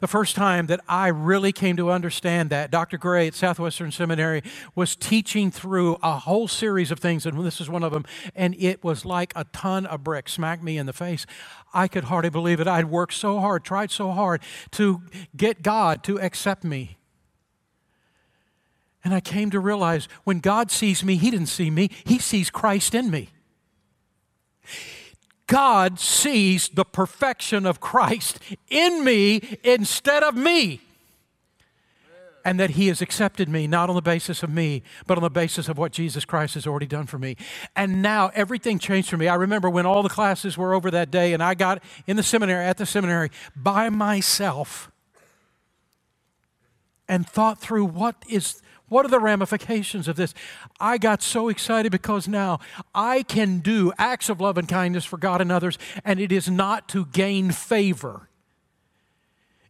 The 0.00 0.06
first 0.06 0.36
time 0.36 0.66
that 0.66 0.80
I 0.88 1.08
really 1.08 1.52
came 1.52 1.76
to 1.76 1.90
understand 1.90 2.50
that, 2.50 2.70
Dr. 2.70 2.98
Gray 2.98 3.26
at 3.26 3.34
Southwestern 3.34 3.90
Seminary 3.90 4.42
was 4.74 4.96
teaching 4.96 5.50
through 5.50 5.98
a 6.02 6.18
whole 6.18 6.48
series 6.48 6.90
of 6.90 6.98
things, 6.98 7.26
and 7.26 7.44
this 7.44 7.60
is 7.60 7.68
one 7.68 7.82
of 7.82 7.92
them, 7.92 8.04
and 8.34 8.54
it 8.58 8.82
was 8.84 9.04
like 9.04 9.32
a 9.34 9.44
ton 9.52 9.86
of 9.86 10.04
bricks 10.04 10.32
smacked 10.34 10.62
me 10.62 10.78
in 10.78 10.86
the 10.86 10.92
face. 10.92 11.26
I 11.72 11.88
could 11.88 12.04
hardly 12.04 12.30
believe 12.30 12.60
it. 12.60 12.66
I'd 12.66 12.86
worked 12.86 13.14
so 13.14 13.40
hard, 13.40 13.64
tried 13.64 13.90
so 13.90 14.10
hard 14.12 14.42
to 14.72 15.02
get 15.36 15.62
God 15.62 16.02
to 16.04 16.20
accept 16.20 16.64
me. 16.64 16.98
And 19.04 19.14
I 19.14 19.20
came 19.20 19.50
to 19.50 19.60
realize 19.60 20.08
when 20.24 20.40
God 20.40 20.70
sees 20.70 21.04
me, 21.04 21.16
He 21.16 21.30
didn't 21.30 21.46
see 21.46 21.70
me, 21.70 21.90
He 22.04 22.18
sees 22.18 22.50
Christ 22.50 22.94
in 22.94 23.10
me. 23.10 23.30
God 25.48 25.98
sees 25.98 26.68
the 26.68 26.84
perfection 26.84 27.66
of 27.66 27.80
Christ 27.80 28.38
in 28.68 29.02
me 29.02 29.58
instead 29.64 30.22
of 30.22 30.36
me. 30.36 30.80
And 32.44 32.60
that 32.60 32.70
He 32.70 32.86
has 32.86 33.02
accepted 33.02 33.48
me 33.48 33.66
not 33.66 33.88
on 33.88 33.96
the 33.96 34.02
basis 34.02 34.42
of 34.42 34.50
me, 34.50 34.82
but 35.06 35.18
on 35.18 35.24
the 35.24 35.30
basis 35.30 35.68
of 35.68 35.76
what 35.76 35.90
Jesus 35.90 36.24
Christ 36.24 36.54
has 36.54 36.66
already 36.66 36.86
done 36.86 37.06
for 37.06 37.18
me. 37.18 37.36
And 37.74 38.00
now 38.00 38.30
everything 38.34 38.78
changed 38.78 39.10
for 39.10 39.16
me. 39.16 39.26
I 39.26 39.34
remember 39.34 39.68
when 39.68 39.84
all 39.86 40.02
the 40.02 40.08
classes 40.08 40.56
were 40.56 40.72
over 40.72 40.90
that 40.92 41.10
day 41.10 41.32
and 41.32 41.42
I 41.42 41.54
got 41.54 41.82
in 42.06 42.16
the 42.16 42.22
seminary, 42.22 42.64
at 42.64 42.78
the 42.78 42.86
seminary, 42.86 43.30
by 43.56 43.90
myself 43.90 44.90
and 47.08 47.26
thought 47.26 47.58
through 47.58 47.86
what 47.86 48.16
is 48.28 48.62
what 48.88 49.04
are 49.04 49.10
the 49.10 49.20
ramifications 49.20 50.08
of 50.08 50.16
this? 50.16 50.34
I 50.80 50.98
got 50.98 51.22
so 51.22 51.48
excited 51.48 51.92
because 51.92 52.28
now 52.28 52.60
I 52.94 53.22
can 53.22 53.60
do 53.60 53.92
acts 53.98 54.28
of 54.28 54.40
love 54.40 54.58
and 54.58 54.68
kindness 54.68 55.04
for 55.04 55.16
God 55.16 55.40
and 55.40 55.52
others, 55.52 55.78
and 56.04 56.20
it 56.20 56.32
is 56.32 56.48
not 56.50 56.88
to 56.88 57.06
gain 57.06 57.50
favor. 57.50 58.28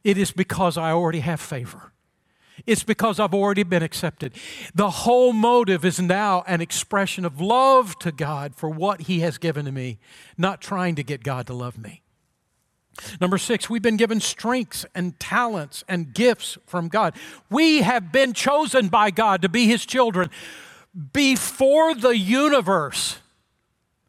It 0.05 0.17
is 0.17 0.31
because 0.31 0.77
I 0.77 0.93
already 0.93 1.21
have 1.21 1.41
favor. 1.41 1.93
It's 2.67 2.83
because 2.83 3.21
I've 3.21 3.35
already 3.35 3.63
been 3.63 3.83
accepted. 3.83 4.33
The 4.75 4.91
whole 4.91 5.33
motive 5.33 5.85
is 5.85 6.01
now 6.01 6.45
an 6.47 6.61
expression 6.61 7.25
of 7.25 7.41
love 7.41 7.99
to 8.01 8.11
God 8.11 8.55
for 8.55 8.69
what 8.69 9.03
He 9.03 9.21
has 9.21 9.39
given 9.39 9.65
to 9.67 9.73
me, 9.73 9.99
not 10.37 10.61
trying 10.61 10.95
to 10.97 11.03
get 11.03 11.23
God 11.23 11.47
to 11.47 11.55
love 11.55 11.79
me. 11.79 12.03
Number 13.21 13.39
six, 13.39 13.71
we've 13.71 13.83
been 13.83 13.97
given 13.97 14.21
strengths 14.21 14.85
and 14.95 15.19
talents 15.21 15.85
and 15.89 16.13
gifts 16.13 16.59
from 16.67 16.89
God. 16.89 17.15
We 17.51 17.83
have 17.83 18.13
been 18.13 18.33
chosen 18.33 18.89
by 18.89 19.11
God 19.11 19.43
to 19.43 19.49
be 19.49 19.67
His 19.67 19.87
children 19.87 20.31
before 21.13 21.95
the 21.95 22.17
universe 22.17 23.19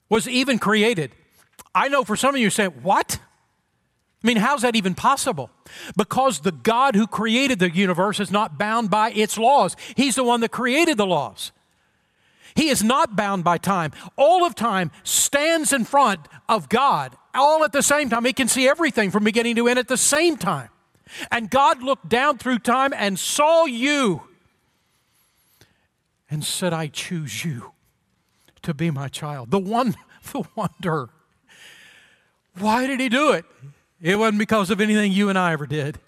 was 0.10 0.28
even 0.28 0.58
created. 0.60 1.12
I 1.76 1.88
know 1.88 2.04
for 2.04 2.16
some 2.16 2.34
of 2.34 2.42
you 2.42 2.50
saying, 2.50 2.72
What? 2.82 3.20
I 4.22 4.28
mean, 4.28 4.38
how's 4.38 4.64
that 4.64 4.76
even 4.76 4.96
possible? 4.96 5.50
Because 5.96 6.42
the 6.42 6.52
God 6.52 6.96
who 6.96 7.08
created 7.08 7.60
the 7.60 7.74
universe 7.74 8.20
is 8.20 8.32
not 8.32 8.58
bound 8.58 8.90
by 8.90 9.12
its 9.12 9.38
laws. 9.38 9.78
He's 9.96 10.16
the 10.16 10.26
one 10.26 10.42
that 10.42 10.50
created 10.50 10.98
the 10.98 11.06
laws. 11.06 11.54
He 12.56 12.70
is 12.70 12.84
not 12.84 13.16
bound 13.16 13.44
by 13.44 13.58
time. 13.58 13.92
All 14.16 14.46
of 14.46 14.56
time 14.56 14.92
stands 15.04 15.74
in 15.74 15.86
front 15.86 16.28
of 16.48 16.70
God 16.70 17.16
all 17.34 17.64
at 17.64 17.72
the 17.72 17.84
same 17.84 18.10
time. 18.10 18.26
He 18.26 18.34
can 18.34 18.48
see 18.48 18.68
everything 18.68 19.12
from 19.12 19.24
beginning 19.24 19.56
to 19.56 19.68
end 19.68 19.80
at 19.80 19.88
the 19.88 19.98
same 19.98 20.38
time. 20.38 20.70
And 21.32 21.50
God 21.50 21.82
looked 21.82 22.10
down 22.10 22.38
through 22.38 22.60
time 22.60 22.94
and 22.96 23.18
saw 23.18 23.66
you 23.66 24.24
and 26.30 26.44
said, 26.44 26.74
I 26.74 26.88
choose 26.88 27.44
you 27.44 27.72
to 28.62 28.74
be 28.74 28.92
my 28.92 29.08
child. 29.08 29.52
The 29.52 29.60
one, 29.60 29.96
the 30.32 30.44
wonder. 30.56 31.10
Why 32.58 32.88
did 32.88 33.00
he 33.00 33.10
do 33.10 33.32
it? 33.32 33.46
It 34.02 34.18
wasn't 34.18 34.40
because 34.40 34.70
of 34.70 34.80
anything 34.80 35.12
you 35.12 35.30
and 35.30 35.38
I 35.38 35.54
ever 35.54 35.66
did. 35.66 36.00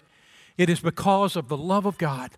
It 0.56 0.70
is 0.70 0.80
because 0.80 1.34
of 1.34 1.48
the 1.48 1.56
love 1.56 1.86
of 1.86 1.98
God 1.98 2.30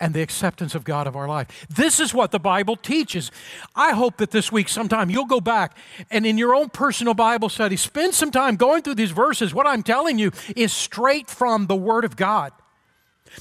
and 0.00 0.14
the 0.14 0.22
acceptance 0.22 0.74
of 0.74 0.84
God 0.84 1.06
of 1.06 1.16
our 1.16 1.28
life. 1.28 1.66
This 1.68 2.00
is 2.00 2.14
what 2.14 2.30
the 2.30 2.38
Bible 2.38 2.76
teaches. 2.76 3.30
I 3.74 3.92
hope 3.92 4.18
that 4.18 4.30
this 4.30 4.52
week 4.52 4.68
sometime 4.68 5.10
you'll 5.10 5.26
go 5.26 5.40
back 5.40 5.76
and 6.10 6.24
in 6.24 6.38
your 6.38 6.54
own 6.54 6.68
personal 6.68 7.14
Bible 7.14 7.48
study, 7.48 7.76
spend 7.76 8.14
some 8.14 8.30
time 8.30 8.56
going 8.56 8.82
through 8.82 8.94
these 8.94 9.10
verses. 9.10 9.52
What 9.52 9.66
I'm 9.66 9.82
telling 9.82 10.18
you 10.18 10.32
is 10.54 10.72
straight 10.72 11.28
from 11.28 11.66
the 11.66 11.76
Word 11.76 12.04
of 12.04 12.16
God. 12.16 12.52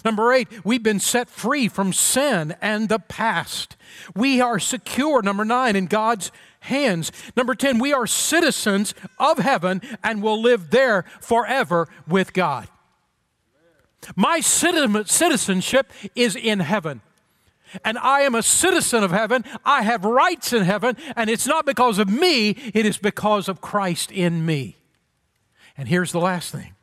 Number 0.04 0.34
eight, 0.34 0.48
we've 0.66 0.84
been 0.84 1.00
set 1.00 1.30
free 1.30 1.68
from 1.68 1.94
sin 1.94 2.56
and 2.62 2.90
the 2.90 3.00
past. 3.00 3.78
We 4.16 4.42
are 4.42 4.60
secure, 4.60 5.22
number 5.22 5.46
nine, 5.46 5.76
in 5.76 5.86
God's 5.86 6.32
hands. 6.62 7.12
Number 7.36 7.56
10, 7.56 7.80
we 7.80 7.94
are 7.94 8.06
citizens 8.06 8.94
of 9.18 9.38
heaven 9.38 9.82
and 10.04 10.22
will 10.22 10.42
live 10.42 10.70
there 10.72 11.06
forever 11.22 11.88
with 12.08 12.34
God. 12.34 12.68
My 14.16 14.40
citizenship 14.40 15.92
is 16.16 16.36
in 16.36 16.60
heaven. 16.60 17.02
And 17.84 17.98
I 17.98 18.22
am 18.22 18.34
a 18.34 18.44
citizen 18.44 19.04
of 19.04 19.12
heaven. 19.12 19.44
I 19.66 19.82
have 19.82 20.06
rights 20.06 20.54
in 20.54 20.64
heaven. 20.64 20.96
And 21.16 21.30
it's 21.30 21.46
not 21.46 21.66
because 21.66 22.00
of 22.00 22.10
me, 22.10 22.52
it 22.74 22.86
is 22.86 22.98
because 22.98 23.50
of 23.50 23.62
Christ 23.62 24.12
in 24.12 24.46
me. 24.46 24.78
And 25.78 25.88
here's 25.88 26.12
the 26.12 26.20
last 26.20 26.52
thing 26.52 26.74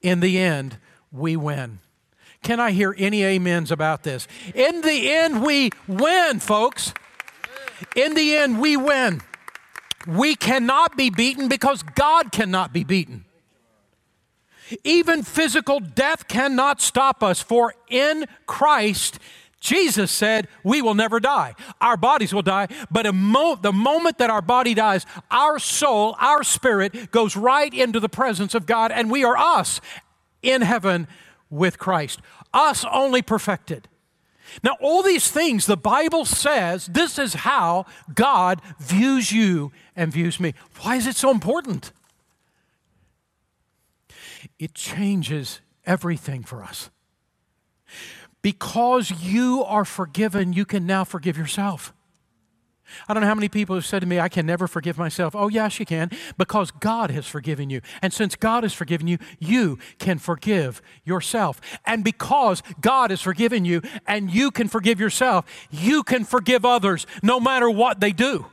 in 0.00 0.20
the 0.20 0.38
end, 0.38 0.78
we 1.12 1.36
win. 1.36 1.78
Can 2.42 2.58
I 2.58 2.72
hear 2.72 2.94
any 2.98 3.24
amens 3.24 3.70
about 3.70 4.02
this? 4.02 4.26
In 4.54 4.80
the 4.80 5.12
end, 5.12 5.44
we 5.44 5.70
win, 5.86 6.40
folks. 6.40 6.92
In 7.94 8.14
the 8.14 8.36
end, 8.36 8.60
we 8.60 8.76
win. 8.76 9.20
We 10.08 10.34
cannot 10.34 10.96
be 10.96 11.10
beaten 11.10 11.48
because 11.48 11.84
God 11.84 12.32
cannot 12.32 12.72
be 12.72 12.82
beaten. 12.82 13.24
Even 14.84 15.22
physical 15.22 15.80
death 15.80 16.28
cannot 16.28 16.80
stop 16.80 17.22
us, 17.22 17.40
for 17.40 17.74
in 17.88 18.26
Christ, 18.46 19.18
Jesus 19.60 20.10
said, 20.10 20.48
We 20.64 20.82
will 20.82 20.94
never 20.94 21.20
die. 21.20 21.54
Our 21.80 21.96
bodies 21.96 22.34
will 22.34 22.42
die, 22.42 22.68
but 22.90 23.12
mo- 23.14 23.56
the 23.56 23.72
moment 23.72 24.18
that 24.18 24.30
our 24.30 24.42
body 24.42 24.74
dies, 24.74 25.06
our 25.30 25.58
soul, 25.58 26.16
our 26.18 26.42
spirit 26.42 27.10
goes 27.10 27.36
right 27.36 27.72
into 27.72 28.00
the 28.00 28.08
presence 28.08 28.54
of 28.54 28.66
God, 28.66 28.90
and 28.90 29.10
we 29.10 29.24
are 29.24 29.36
us 29.36 29.80
in 30.42 30.62
heaven 30.62 31.06
with 31.48 31.78
Christ. 31.78 32.20
Us 32.52 32.84
only 32.90 33.22
perfected. 33.22 33.88
Now, 34.62 34.76
all 34.80 35.02
these 35.02 35.30
things, 35.30 35.66
the 35.66 35.76
Bible 35.76 36.24
says 36.24 36.86
this 36.86 37.18
is 37.18 37.34
how 37.34 37.86
God 38.14 38.60
views 38.80 39.32
you 39.32 39.72
and 39.96 40.12
views 40.12 40.40
me. 40.40 40.54
Why 40.80 40.96
is 40.96 41.06
it 41.06 41.16
so 41.16 41.30
important? 41.30 41.92
It 44.62 44.74
changes 44.74 45.60
everything 45.84 46.44
for 46.44 46.62
us. 46.62 46.88
Because 48.42 49.10
you 49.10 49.64
are 49.64 49.84
forgiven, 49.84 50.52
you 50.52 50.64
can 50.64 50.86
now 50.86 51.02
forgive 51.02 51.36
yourself. 51.36 51.92
I 53.08 53.14
don't 53.14 53.22
know 53.22 53.28
how 53.28 53.34
many 53.34 53.48
people 53.48 53.74
have 53.74 53.84
said 53.84 54.00
to 54.00 54.06
me, 54.06 54.20
I 54.20 54.28
can 54.28 54.46
never 54.46 54.68
forgive 54.68 54.98
myself. 54.98 55.34
Oh, 55.34 55.48
yes, 55.48 55.80
you 55.80 55.86
can, 55.86 56.10
because 56.38 56.70
God 56.70 57.10
has 57.10 57.26
forgiven 57.26 57.70
you. 57.70 57.80
And 58.02 58.12
since 58.12 58.36
God 58.36 58.62
has 58.62 58.72
forgiven 58.72 59.08
you, 59.08 59.18
you 59.40 59.80
can 59.98 60.18
forgive 60.18 60.80
yourself. 61.04 61.60
And 61.84 62.04
because 62.04 62.62
God 62.80 63.10
has 63.10 63.20
forgiven 63.20 63.64
you 63.64 63.82
and 64.06 64.30
you 64.30 64.52
can 64.52 64.68
forgive 64.68 65.00
yourself, 65.00 65.44
you 65.72 66.04
can 66.04 66.22
forgive 66.24 66.64
others 66.64 67.04
no 67.20 67.40
matter 67.40 67.68
what 67.68 67.98
they 67.98 68.12
do. 68.12 68.46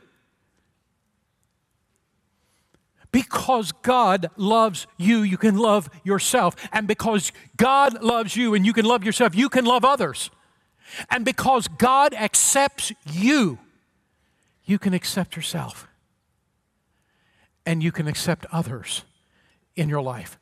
Because 3.12 3.72
God 3.72 4.30
loves 4.36 4.86
you, 4.96 5.22
you 5.22 5.36
can 5.36 5.58
love 5.58 5.90
yourself. 6.04 6.54
And 6.72 6.86
because 6.86 7.32
God 7.56 8.02
loves 8.02 8.36
you 8.36 8.54
and 8.54 8.64
you 8.64 8.72
can 8.72 8.84
love 8.84 9.04
yourself, 9.04 9.34
you 9.34 9.48
can 9.48 9.64
love 9.64 9.84
others. 9.84 10.30
And 11.10 11.24
because 11.24 11.68
God 11.68 12.14
accepts 12.14 12.92
you, 13.10 13.58
you 14.64 14.78
can 14.78 14.94
accept 14.94 15.34
yourself. 15.36 15.88
And 17.66 17.82
you 17.82 17.92
can 17.92 18.06
accept 18.06 18.46
others 18.52 19.04
in 19.76 19.88
your 19.88 20.02
life. 20.02 20.38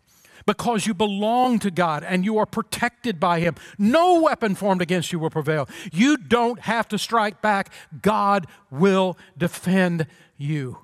Because 0.46 0.86
you 0.86 0.94
belong 0.94 1.58
to 1.58 1.70
God 1.70 2.04
and 2.04 2.24
you 2.24 2.38
are 2.38 2.46
protected 2.46 3.20
by 3.20 3.40
Him. 3.40 3.54
No 3.76 4.22
weapon 4.22 4.54
formed 4.54 4.80
against 4.80 5.12
you 5.12 5.18
will 5.18 5.30
prevail. 5.30 5.68
You 5.92 6.16
don't 6.16 6.60
have 6.60 6.88
to 6.88 6.98
strike 6.98 7.42
back. 7.42 7.70
God 8.00 8.46
will 8.70 9.18
defend 9.36 10.06
you 10.38 10.78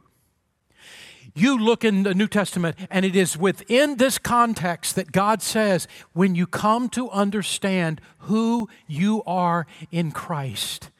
you 1.35 1.59
look 1.59 1.85
in 1.85 2.05
the 2.05 2.15
New 2.15 2.29
Testament, 2.29 2.77
and 2.91 3.05
it 3.05 3.17
is 3.17 3.37
within 3.37 3.97
this 3.97 4.19
context 4.19 4.95
that 4.95 5.11
God 5.11 5.43
says, 5.43 5.89
when 6.13 6.35
you 6.35 6.47
come 6.47 6.89
to 6.91 7.11
understand 7.11 8.01
who 8.19 8.69
you 8.87 9.23
are 9.27 9.67
in 9.91 10.13
Christ, 10.13 10.91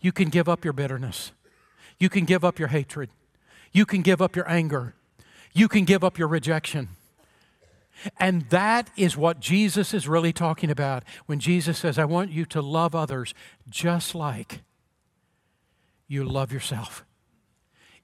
you 0.00 0.10
can 0.10 0.30
give 0.30 0.48
up 0.48 0.64
your 0.64 0.72
bitterness, 0.72 1.32
you 1.98 2.08
can 2.08 2.24
give 2.24 2.44
up 2.44 2.58
your 2.58 2.68
hatred, 2.68 3.10
you 3.72 3.84
can 3.84 4.00
give 4.00 4.22
up 4.22 4.34
your 4.34 4.50
anger, 4.50 4.94
you 5.52 5.68
can 5.68 5.84
give 5.84 6.02
up 6.02 6.18
your 6.18 6.28
rejection. 6.28 6.88
And 8.18 8.48
that 8.50 8.90
is 8.96 9.16
what 9.16 9.38
Jesus 9.38 9.94
is 9.94 10.08
really 10.08 10.32
talking 10.32 10.70
about 10.70 11.04
when 11.26 11.38
Jesus 11.38 11.78
says, 11.78 11.98
I 11.98 12.04
want 12.04 12.30
you 12.30 12.44
to 12.46 12.60
love 12.60 12.94
others 12.94 13.34
just 13.68 14.14
like 14.14 14.62
you 16.08 16.24
love 16.24 16.52
yourself. 16.52 17.04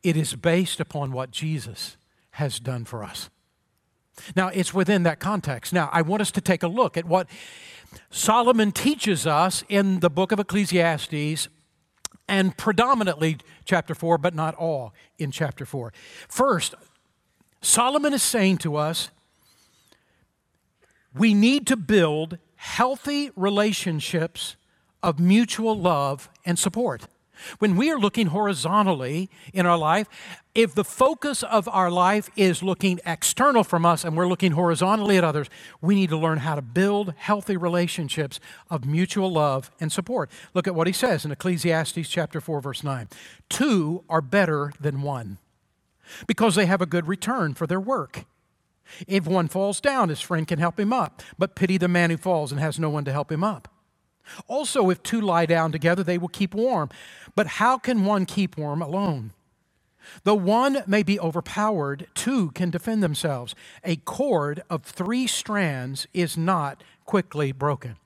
It 0.02 0.16
is 0.16 0.34
based 0.34 0.80
upon 0.80 1.12
what 1.12 1.30
Jesus 1.30 1.96
has 2.32 2.58
done 2.58 2.84
for 2.84 3.04
us. 3.04 3.30
Now, 4.36 4.48
it's 4.48 4.74
within 4.74 5.02
that 5.04 5.20
context. 5.20 5.72
Now, 5.72 5.88
I 5.92 6.02
want 6.02 6.20
us 6.22 6.30
to 6.32 6.40
take 6.40 6.62
a 6.62 6.68
look 6.68 6.96
at 6.96 7.04
what 7.04 7.28
Solomon 8.10 8.72
teaches 8.72 9.26
us 9.26 9.64
in 9.68 10.00
the 10.00 10.10
book 10.10 10.32
of 10.32 10.38
Ecclesiastes 10.38 11.48
and 12.28 12.56
predominantly 12.56 13.38
chapter 13.64 13.94
4, 13.94 14.18
but 14.18 14.34
not 14.34 14.54
all 14.54 14.94
in 15.18 15.30
chapter 15.30 15.66
4. 15.66 15.92
First, 16.28 16.74
Solomon 17.62 18.12
is 18.12 18.22
saying 18.22 18.58
to 18.58 18.76
us 18.76 19.10
we 21.14 21.34
need 21.34 21.66
to 21.66 21.76
build 21.76 22.38
healthy 22.54 23.30
relationships 23.34 24.56
of 25.02 25.18
mutual 25.18 25.78
love 25.78 26.28
and 26.44 26.58
support. 26.58 27.06
When 27.58 27.76
we 27.76 27.90
are 27.90 27.98
looking 27.98 28.28
horizontally 28.28 29.30
in 29.52 29.66
our 29.66 29.78
life, 29.78 30.08
if 30.54 30.74
the 30.74 30.84
focus 30.84 31.42
of 31.42 31.68
our 31.68 31.90
life 31.90 32.28
is 32.36 32.62
looking 32.62 33.00
external 33.06 33.62
from 33.62 33.86
us 33.86 34.04
and 34.04 34.16
we're 34.16 34.26
looking 34.26 34.52
horizontally 34.52 35.16
at 35.16 35.24
others, 35.24 35.48
we 35.80 35.94
need 35.94 36.10
to 36.10 36.16
learn 36.16 36.38
how 36.38 36.54
to 36.54 36.62
build 36.62 37.14
healthy 37.16 37.56
relationships 37.56 38.40
of 38.68 38.84
mutual 38.84 39.30
love 39.30 39.70
and 39.80 39.92
support. 39.92 40.30
Look 40.54 40.66
at 40.66 40.74
what 40.74 40.86
he 40.86 40.92
says 40.92 41.24
in 41.24 41.30
Ecclesiastes 41.30 42.08
chapter 42.08 42.40
4 42.40 42.60
verse 42.60 42.82
9. 42.82 43.08
Two 43.48 44.04
are 44.08 44.20
better 44.20 44.72
than 44.80 45.02
one 45.02 45.38
because 46.26 46.56
they 46.56 46.66
have 46.66 46.80
a 46.80 46.86
good 46.86 47.06
return 47.06 47.54
for 47.54 47.66
their 47.66 47.80
work. 47.80 48.24
If 49.06 49.26
one 49.26 49.48
falls 49.48 49.80
down, 49.80 50.08
his 50.08 50.20
friend 50.20 50.46
can 50.48 50.58
help 50.58 50.78
him 50.78 50.92
up, 50.92 51.22
but 51.38 51.54
pity 51.54 51.78
the 51.78 51.88
man 51.88 52.10
who 52.10 52.16
falls 52.16 52.50
and 52.50 52.60
has 52.60 52.78
no 52.78 52.90
one 52.90 53.04
to 53.04 53.12
help 53.12 53.30
him 53.30 53.44
up. 53.44 53.68
Also, 54.46 54.90
if 54.90 55.02
two 55.02 55.20
lie 55.20 55.46
down 55.46 55.72
together, 55.72 56.02
they 56.02 56.18
will 56.18 56.28
keep 56.28 56.54
warm. 56.54 56.88
But 57.34 57.46
how 57.46 57.78
can 57.78 58.04
one 58.04 58.26
keep 58.26 58.56
warm 58.56 58.82
alone? 58.82 59.32
Though 60.24 60.34
one 60.34 60.82
may 60.86 61.02
be 61.02 61.20
overpowered, 61.20 62.08
two 62.14 62.50
can 62.52 62.70
defend 62.70 63.02
themselves. 63.02 63.54
A 63.84 63.96
cord 63.96 64.62
of 64.70 64.82
three 64.82 65.26
strands 65.26 66.06
is 66.12 66.36
not 66.36 66.82
quickly 67.04 67.52
broken. 67.52 67.96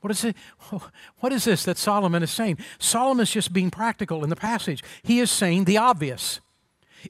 What 0.00 0.10
is, 0.10 0.24
it, 0.24 0.36
what 1.20 1.32
is 1.32 1.44
this 1.44 1.64
that 1.64 1.78
Solomon 1.78 2.22
is 2.22 2.30
saying? 2.30 2.58
Solomon 2.78 3.22
is 3.22 3.30
just 3.30 3.52
being 3.52 3.70
practical 3.70 4.24
in 4.24 4.30
the 4.30 4.36
passage. 4.36 4.82
He 5.02 5.20
is 5.20 5.30
saying 5.30 5.64
the 5.64 5.78
obvious 5.78 6.40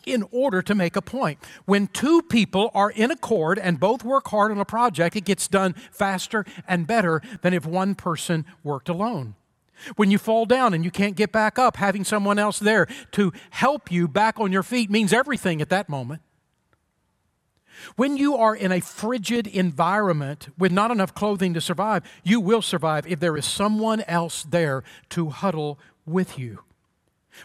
in 0.07 0.25
order 0.31 0.63
to 0.63 0.75
make 0.75 0.97
a 0.97 1.03
point. 1.03 1.39
When 1.65 1.87
two 1.89 2.23
people 2.23 2.71
are 2.75 2.91
in 2.91 3.11
accord 3.11 3.59
and 3.59 3.81
both 3.81 4.05
work 4.05 4.29
hard 4.29 4.51
on 4.51 4.59
a 4.59 4.65
project, 4.65 5.17
it 5.17 5.25
gets 5.25 5.49
done 5.49 5.75
faster 5.91 6.45
and 6.69 6.87
better 6.87 7.23
than 7.43 7.55
if 7.55 7.67
one 7.67 7.95
person 7.95 8.45
worked 8.63 8.89
alone. 8.89 9.35
When 9.97 10.11
you 10.11 10.19
fall 10.19 10.45
down 10.45 10.75
and 10.75 10.85
you 10.85 10.91
can't 10.91 11.17
get 11.17 11.33
back 11.33 11.59
up, 11.59 11.77
having 11.77 12.05
someone 12.05 12.39
else 12.39 12.59
there 12.59 12.87
to 13.13 13.33
help 13.51 13.91
you 13.91 14.09
back 14.09 14.39
on 14.39 14.53
your 14.53 14.63
feet 14.63 14.91
means 14.91 15.13
everything 15.13 15.63
at 15.63 15.71
that 15.71 15.89
moment. 15.89 16.23
When 17.97 18.19
you 18.19 18.37
are 18.37 18.55
in 18.55 18.73
a 18.73 18.81
frigid 18.81 19.47
environment 19.47 20.49
with 20.59 20.71
not 20.71 20.91
enough 20.91 21.15
clothing 21.15 21.55
to 21.55 21.63
survive, 21.63 22.03
you 22.23 22.39
will 22.41 22.61
survive 22.61 23.07
if 23.07 23.21
there 23.21 23.37
is 23.39 23.47
someone 23.47 24.03
else 24.03 24.43
there 24.43 24.85
to 25.11 25.31
huddle 25.31 25.79
with 26.05 26.39
you. 26.39 26.61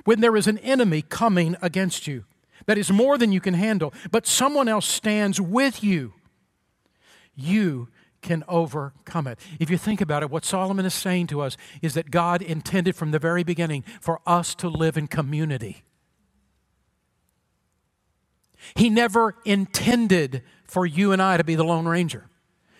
When 0.03 0.19
there 0.19 0.35
is 0.35 0.47
an 0.47 0.57
enemy 0.57 1.03
coming 1.03 1.55
against 1.61 2.07
you, 2.07 2.25
that 2.65 2.77
is 2.77 2.91
more 2.91 3.17
than 3.17 3.31
you 3.31 3.41
can 3.41 3.53
handle, 3.53 3.93
but 4.11 4.27
someone 4.27 4.67
else 4.67 4.87
stands 4.87 5.39
with 5.39 5.83
you, 5.83 6.13
you 7.35 7.89
can 8.21 8.43
overcome 8.47 9.27
it. 9.27 9.39
If 9.59 9.69
you 9.69 9.77
think 9.77 10.01
about 10.01 10.23
it, 10.23 10.31
what 10.31 10.43
Solomon 10.43 10.85
is 10.85 10.93
saying 10.93 11.27
to 11.27 11.41
us 11.41 11.57
is 11.81 11.93
that 11.93 12.09
God 12.09 12.41
intended 12.41 12.95
from 12.95 13.11
the 13.11 13.19
very 13.19 13.43
beginning 13.43 13.83
for 14.01 14.19
us 14.25 14.55
to 14.55 14.67
live 14.67 14.97
in 14.97 15.07
community. 15.07 15.83
He 18.73 18.89
never 18.89 19.35
intended 19.45 20.41
for 20.63 20.87
you 20.87 21.11
and 21.11 21.21
I 21.21 21.37
to 21.37 21.43
be 21.43 21.53
the 21.53 21.63
Lone 21.63 21.87
Ranger. 21.87 22.27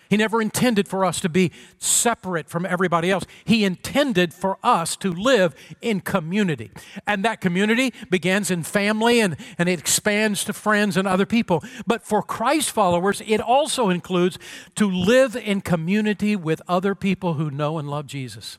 He 0.08 0.16
never 0.16 0.40
intended 0.40 0.88
for 0.88 1.04
us 1.04 1.20
to 1.20 1.28
be 1.28 1.52
separate 1.78 2.48
from 2.48 2.64
everybody 2.66 3.10
else. 3.10 3.24
He 3.44 3.64
intended 3.64 4.32
for 4.32 4.58
us 4.62 4.96
to 4.96 5.12
live 5.12 5.54
in 5.80 6.00
community. 6.00 6.70
And 7.06 7.24
that 7.24 7.40
community 7.40 7.92
begins 8.10 8.50
in 8.50 8.62
family 8.62 9.20
and, 9.20 9.36
and 9.58 9.68
it 9.68 9.78
expands 9.78 10.44
to 10.44 10.52
friends 10.52 10.96
and 10.96 11.06
other 11.08 11.26
people. 11.26 11.62
But 11.86 12.04
for 12.04 12.22
Christ 12.22 12.70
followers, 12.70 13.22
it 13.26 13.40
also 13.40 13.88
includes 13.88 14.38
to 14.76 14.90
live 14.90 15.36
in 15.36 15.60
community 15.60 16.36
with 16.36 16.62
other 16.68 16.94
people 16.94 17.34
who 17.34 17.50
know 17.50 17.78
and 17.78 17.88
love 17.88 18.06
Jesus. 18.06 18.58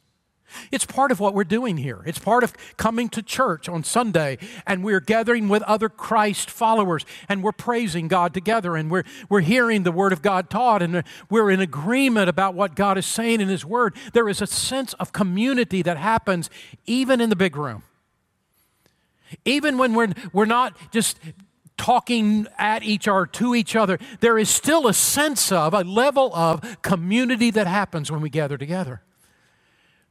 It's 0.71 0.86
part 0.86 1.12
of 1.12 1.19
what 1.19 1.33
we're 1.33 1.43
doing 1.43 1.77
here. 1.77 2.01
It's 2.05 2.19
part 2.19 2.43
of 2.43 2.53
coming 2.77 3.10
to 3.10 3.21
church 3.21 3.67
on 3.67 3.83
Sunday 3.83 4.38
and 4.65 4.83
we're 4.83 4.99
gathering 4.99 5.49
with 5.49 5.63
other 5.63 5.89
Christ 5.89 6.49
followers 6.49 7.05
and 7.27 7.43
we're 7.43 7.51
praising 7.51 8.07
God 8.07 8.33
together 8.33 8.75
and 8.75 8.89
we're, 8.89 9.03
we're 9.29 9.41
hearing 9.41 9.83
the 9.83 9.91
Word 9.91 10.13
of 10.13 10.21
God 10.21 10.49
taught 10.49 10.81
and 10.81 11.03
we're 11.29 11.49
in 11.49 11.60
agreement 11.60 12.29
about 12.29 12.53
what 12.55 12.75
God 12.75 12.97
is 12.97 13.05
saying 13.05 13.41
in 13.41 13.49
His 13.49 13.65
Word. 13.65 13.95
There 14.13 14.29
is 14.29 14.41
a 14.41 14.47
sense 14.47 14.93
of 14.93 15.13
community 15.13 15.81
that 15.81 15.97
happens 15.97 16.49
even 16.86 17.21
in 17.21 17.29
the 17.29 17.36
big 17.36 17.55
room. 17.55 17.83
Even 19.43 19.77
when 19.77 19.93
we're, 19.93 20.13
we're 20.31 20.45
not 20.45 20.77
just 20.91 21.19
talking 21.77 22.47
at 22.57 22.83
each 22.83 23.07
other, 23.07 23.25
to 23.25 23.53
each 23.53 23.75
other, 23.75 23.99
there 24.19 24.38
is 24.38 24.49
still 24.49 24.88
a 24.88 24.93
sense 24.93 25.51
of, 25.51 25.73
a 25.73 25.81
level 25.81 26.33
of 26.33 26.81
community 26.81 27.51
that 27.51 27.67
happens 27.67 28.12
when 28.12 28.21
we 28.21 28.29
gather 28.29 28.57
together. 28.57 29.01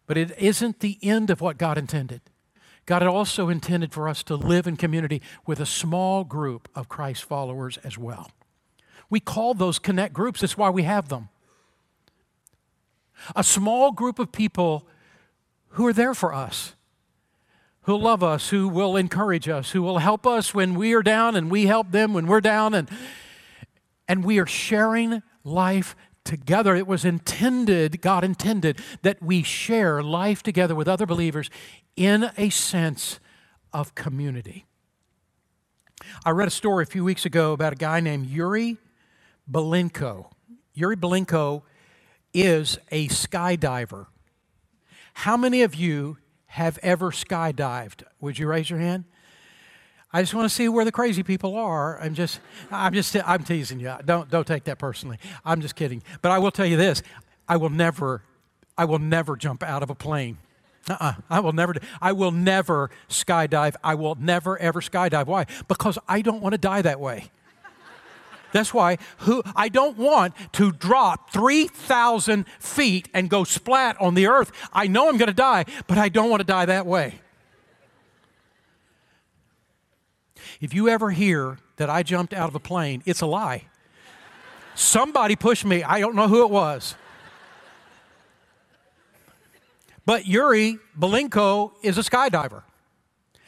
But 0.06 0.16
it 0.16 0.36
isn't 0.38 0.80
the 0.80 0.98
end 1.02 1.30
of 1.30 1.40
what 1.40 1.58
God 1.58 1.78
intended. 1.78 2.20
God 2.86 3.02
had 3.02 3.08
also 3.08 3.48
intended 3.48 3.92
for 3.92 4.08
us 4.08 4.22
to 4.24 4.36
live 4.36 4.68
in 4.68 4.76
community 4.76 5.20
with 5.44 5.58
a 5.58 5.66
small 5.66 6.22
group 6.22 6.68
of 6.74 6.88
Christ 6.88 7.24
followers 7.24 7.78
as 7.78 7.98
well. 7.98 8.30
We 9.10 9.18
call 9.18 9.54
those 9.54 9.78
connect 9.78 10.14
groups, 10.14 10.40
that's 10.40 10.56
why 10.56 10.70
we 10.70 10.84
have 10.84 11.08
them. 11.08 11.28
A 13.34 13.42
small 13.42 13.92
group 13.92 14.18
of 14.18 14.30
people 14.30 14.86
who 15.70 15.86
are 15.86 15.92
there 15.92 16.14
for 16.14 16.32
us, 16.32 16.74
who 17.82 17.96
love 17.96 18.22
us, 18.22 18.50
who 18.50 18.68
will 18.68 18.96
encourage 18.96 19.48
us, 19.48 19.70
who 19.70 19.82
will 19.82 19.98
help 19.98 20.26
us 20.26 20.54
when 20.54 20.74
we 20.74 20.92
are 20.92 21.02
down 21.02 21.34
and 21.36 21.50
we 21.50 21.66
help 21.66 21.90
them 21.90 22.14
when 22.14 22.26
we're 22.26 22.40
down, 22.40 22.74
and, 22.74 22.88
and 24.08 24.24
we 24.24 24.38
are 24.38 24.46
sharing 24.46 25.22
life 25.44 25.96
together. 26.26 26.76
It 26.76 26.86
was 26.86 27.04
intended, 27.04 28.02
God 28.02 28.24
intended, 28.24 28.80
that 29.02 29.22
we 29.22 29.42
share 29.42 30.02
life 30.02 30.42
together 30.42 30.74
with 30.74 30.88
other 30.88 31.06
believers 31.06 31.48
in 31.96 32.30
a 32.36 32.50
sense 32.50 33.18
of 33.72 33.94
community. 33.94 34.66
I 36.24 36.30
read 36.30 36.48
a 36.48 36.50
story 36.50 36.82
a 36.82 36.86
few 36.86 37.04
weeks 37.04 37.24
ago 37.24 37.52
about 37.52 37.72
a 37.72 37.76
guy 37.76 38.00
named 38.00 38.26
Yuri 38.26 38.76
Belenko. 39.50 40.30
Yuri 40.74 40.96
Belenko 40.96 41.62
is 42.34 42.78
a 42.90 43.08
skydiver. 43.08 44.06
How 45.14 45.36
many 45.38 45.62
of 45.62 45.74
you 45.74 46.18
have 46.46 46.78
ever 46.82 47.10
skydived? 47.10 48.02
Would 48.20 48.38
you 48.38 48.46
raise 48.46 48.68
your 48.68 48.78
hand? 48.78 49.04
I 50.12 50.22
just 50.22 50.34
want 50.34 50.48
to 50.48 50.54
see 50.54 50.68
where 50.68 50.84
the 50.84 50.92
crazy 50.92 51.22
people 51.22 51.56
are. 51.56 52.00
I'm 52.00 52.14
just, 52.14 52.40
I'm 52.70 52.94
just, 52.94 53.16
I'm 53.26 53.42
teasing 53.42 53.80
you. 53.80 53.94
Don't, 54.04 54.30
don't 54.30 54.46
take 54.46 54.64
that 54.64 54.78
personally. 54.78 55.18
I'm 55.44 55.60
just 55.60 55.74
kidding. 55.74 56.02
But 56.22 56.32
I 56.32 56.38
will 56.38 56.50
tell 56.50 56.66
you 56.66 56.76
this: 56.76 57.02
I 57.48 57.56
will 57.56 57.70
never, 57.70 58.22
I 58.78 58.84
will 58.84 58.98
never 58.98 59.36
jump 59.36 59.62
out 59.62 59.82
of 59.82 59.90
a 59.90 59.94
plane. 59.94 60.38
Uh-uh. 60.88 61.14
I 61.28 61.40
will 61.40 61.52
never. 61.52 61.74
I 62.00 62.12
will 62.12 62.30
never 62.30 62.90
skydive. 63.08 63.74
I 63.82 63.94
will 63.94 64.14
never 64.14 64.56
ever 64.58 64.80
skydive. 64.80 65.26
Why? 65.26 65.46
Because 65.66 65.98
I 66.08 66.22
don't 66.22 66.40
want 66.40 66.52
to 66.52 66.58
die 66.58 66.82
that 66.82 67.00
way. 67.00 67.30
That's 68.52 68.72
why 68.72 68.96
who, 69.18 69.42
I 69.54 69.68
don't 69.68 69.98
want 69.98 70.34
to 70.52 70.72
drop 70.72 71.30
3,000 71.30 72.46
feet 72.58 73.08
and 73.12 73.28
go 73.28 73.44
splat 73.44 74.00
on 74.00 74.14
the 74.14 74.28
earth. 74.28 74.50
I 74.72 74.86
know 74.86 75.08
I'm 75.08 75.18
going 75.18 75.28
to 75.28 75.34
die, 75.34 75.66
but 75.86 75.98
I 75.98 76.08
don't 76.08 76.30
want 76.30 76.40
to 76.40 76.46
die 76.46 76.64
that 76.64 76.86
way. 76.86 77.20
If 80.60 80.74
you 80.74 80.88
ever 80.88 81.10
hear 81.10 81.58
that 81.76 81.90
I 81.90 82.02
jumped 82.02 82.32
out 82.32 82.48
of 82.48 82.54
a 82.54 82.60
plane, 82.60 83.02
it's 83.04 83.20
a 83.20 83.26
lie. 83.26 83.64
Somebody 84.74 85.36
pushed 85.36 85.64
me. 85.64 85.82
I 85.82 86.00
don't 86.00 86.14
know 86.14 86.28
who 86.28 86.42
it 86.42 86.50
was. 86.50 86.94
But 90.04 90.26
Yuri 90.26 90.78
Belenko 90.98 91.72
is 91.82 91.98
a 91.98 92.02
skydiver. 92.02 92.62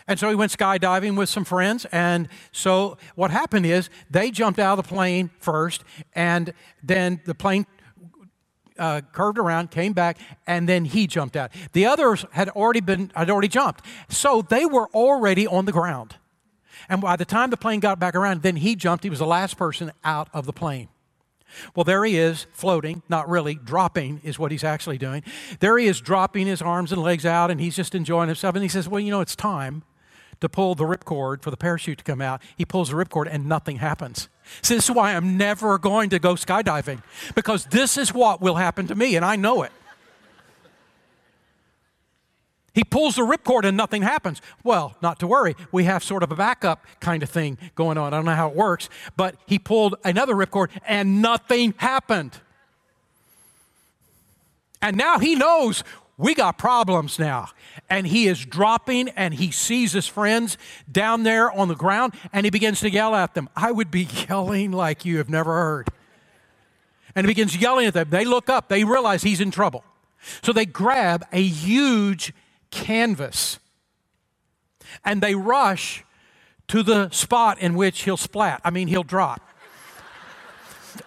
And 0.08 0.18
so 0.18 0.30
he 0.30 0.34
went 0.34 0.50
skydiving 0.50 1.16
with 1.16 1.28
some 1.28 1.44
friends. 1.44 1.84
And 1.92 2.28
so 2.50 2.96
what 3.14 3.30
happened 3.30 3.66
is 3.66 3.90
they 4.10 4.30
jumped 4.30 4.58
out 4.58 4.78
of 4.78 4.84
the 4.84 4.88
plane 4.88 5.30
first, 5.38 5.84
and 6.14 6.54
then 6.82 7.20
the 7.26 7.34
plane 7.34 7.66
uh, 8.78 9.02
curved 9.12 9.38
around, 9.38 9.70
came 9.70 9.92
back, 9.92 10.18
and 10.46 10.68
then 10.68 10.86
he 10.86 11.06
jumped 11.06 11.36
out. 11.36 11.50
The 11.72 11.84
others 11.84 12.24
had 12.30 12.48
already 12.50 12.80
been 12.80 13.12
had 13.14 13.28
already 13.28 13.48
jumped, 13.48 13.84
so 14.08 14.40
they 14.40 14.64
were 14.64 14.88
already 14.88 15.46
on 15.46 15.66
the 15.66 15.72
ground. 15.72 16.16
And 16.88 17.00
by 17.00 17.16
the 17.16 17.24
time 17.24 17.50
the 17.50 17.56
plane 17.56 17.80
got 17.80 17.98
back 17.98 18.14
around, 18.14 18.42
then 18.42 18.56
he 18.56 18.74
jumped. 18.74 19.04
He 19.04 19.10
was 19.10 19.18
the 19.18 19.26
last 19.26 19.56
person 19.56 19.92
out 20.04 20.28
of 20.32 20.46
the 20.46 20.52
plane. 20.52 20.88
Well, 21.74 21.84
there 21.84 22.04
he 22.04 22.18
is, 22.18 22.46
floating, 22.52 23.02
not 23.08 23.28
really, 23.28 23.54
dropping 23.54 24.20
is 24.22 24.38
what 24.38 24.52
he's 24.52 24.64
actually 24.64 24.98
doing. 24.98 25.22
There 25.60 25.78
he 25.78 25.86
is, 25.86 26.00
dropping 26.00 26.46
his 26.46 26.60
arms 26.60 26.92
and 26.92 27.02
legs 27.02 27.24
out, 27.24 27.50
and 27.50 27.60
he's 27.60 27.76
just 27.76 27.94
enjoying 27.94 28.28
himself. 28.28 28.54
And 28.54 28.62
he 28.62 28.68
says, 28.68 28.88
Well, 28.88 29.00
you 29.00 29.10
know, 29.10 29.20
it's 29.20 29.36
time 29.36 29.82
to 30.40 30.48
pull 30.48 30.74
the 30.74 30.84
ripcord 30.84 31.42
for 31.42 31.50
the 31.50 31.56
parachute 31.56 31.98
to 31.98 32.04
come 32.04 32.20
out. 32.20 32.42
He 32.56 32.64
pulls 32.64 32.90
the 32.90 32.96
ripcord, 32.96 33.28
and 33.30 33.46
nothing 33.46 33.76
happens. 33.76 34.28
So 34.62 34.74
this 34.74 34.84
is 34.84 34.90
why 34.94 35.14
I'm 35.14 35.36
never 35.36 35.78
going 35.78 36.10
to 36.10 36.18
go 36.18 36.34
skydiving, 36.34 37.02
because 37.34 37.64
this 37.66 37.96
is 37.96 38.14
what 38.14 38.40
will 38.40 38.56
happen 38.56 38.86
to 38.88 38.94
me, 38.94 39.16
and 39.16 39.24
I 39.24 39.36
know 39.36 39.62
it. 39.62 39.72
He 42.78 42.84
pulls 42.84 43.16
the 43.16 43.22
ripcord 43.22 43.64
and 43.64 43.76
nothing 43.76 44.02
happens. 44.02 44.40
Well, 44.62 44.94
not 45.02 45.18
to 45.18 45.26
worry. 45.26 45.56
We 45.72 45.82
have 45.82 46.04
sort 46.04 46.22
of 46.22 46.30
a 46.30 46.36
backup 46.36 46.86
kind 47.00 47.24
of 47.24 47.28
thing 47.28 47.58
going 47.74 47.98
on. 47.98 48.14
I 48.14 48.18
don't 48.18 48.24
know 48.24 48.36
how 48.36 48.50
it 48.50 48.54
works, 48.54 48.88
but 49.16 49.34
he 49.46 49.58
pulled 49.58 49.96
another 50.04 50.32
ripcord 50.32 50.70
and 50.86 51.20
nothing 51.20 51.74
happened. 51.78 52.38
And 54.80 54.96
now 54.96 55.18
he 55.18 55.34
knows 55.34 55.82
we 56.16 56.36
got 56.36 56.56
problems 56.56 57.18
now. 57.18 57.48
And 57.90 58.06
he 58.06 58.28
is 58.28 58.46
dropping 58.46 59.08
and 59.08 59.34
he 59.34 59.50
sees 59.50 59.90
his 59.90 60.06
friends 60.06 60.56
down 60.88 61.24
there 61.24 61.50
on 61.50 61.66
the 61.66 61.74
ground 61.74 62.14
and 62.32 62.46
he 62.46 62.50
begins 62.50 62.78
to 62.82 62.90
yell 62.90 63.12
at 63.16 63.34
them. 63.34 63.48
I 63.56 63.72
would 63.72 63.90
be 63.90 64.02
yelling 64.28 64.70
like 64.70 65.04
you 65.04 65.18
have 65.18 65.28
never 65.28 65.52
heard. 65.52 65.88
And 67.16 67.26
he 67.26 67.28
begins 67.28 67.56
yelling 67.56 67.86
at 67.86 67.94
them. 67.94 68.10
They 68.10 68.24
look 68.24 68.48
up, 68.48 68.68
they 68.68 68.84
realize 68.84 69.24
he's 69.24 69.40
in 69.40 69.50
trouble. 69.50 69.82
So 70.42 70.52
they 70.52 70.64
grab 70.64 71.26
a 71.32 71.42
huge 71.42 72.32
canvas. 72.70 73.58
And 75.04 75.22
they 75.22 75.34
rush 75.34 76.04
to 76.68 76.82
the 76.82 77.10
spot 77.10 77.58
in 77.60 77.74
which 77.74 78.02
he'll 78.02 78.16
splat. 78.16 78.60
I 78.64 78.70
mean, 78.70 78.88
he'll 78.88 79.02
drop. 79.02 79.40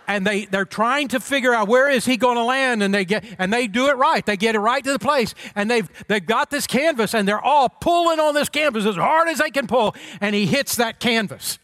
and 0.08 0.26
they, 0.26 0.46
they're 0.46 0.66
trying 0.66 1.08
to 1.10 1.20
figure 1.20 1.54
out 1.54 1.68
where 1.68 1.90
is 1.90 2.06
he 2.06 2.18
going 2.18 2.38
to 2.38 2.44
land 2.44 2.84
and 2.84 2.94
they 2.94 3.06
get 3.06 3.24
and 3.38 3.52
they 3.52 3.68
do 3.68 3.88
it 3.88 3.98
right 3.98 4.26
they 4.26 4.38
get 4.38 4.56
it 4.56 4.60
right 4.60 4.84
to 4.84 4.92
the 4.92 5.00
place 5.00 5.34
and 5.56 5.70
they've 5.70 5.90
they've 6.08 6.26
got 6.26 6.50
this 6.50 6.66
canvas 6.68 7.14
and 7.14 7.28
they're 7.28 7.42
all 7.42 7.68
pulling 7.68 8.20
on 8.20 8.34
this 8.34 8.50
canvas 8.50 8.86
as 8.86 8.96
hard 8.96 9.28
as 9.28 9.40
they 9.40 9.50
can 9.50 9.68
pull 9.68 9.96
and 10.22 10.36
he 10.36 10.46
hits 10.46 10.78
that 10.78 11.00
canvas 11.00 11.60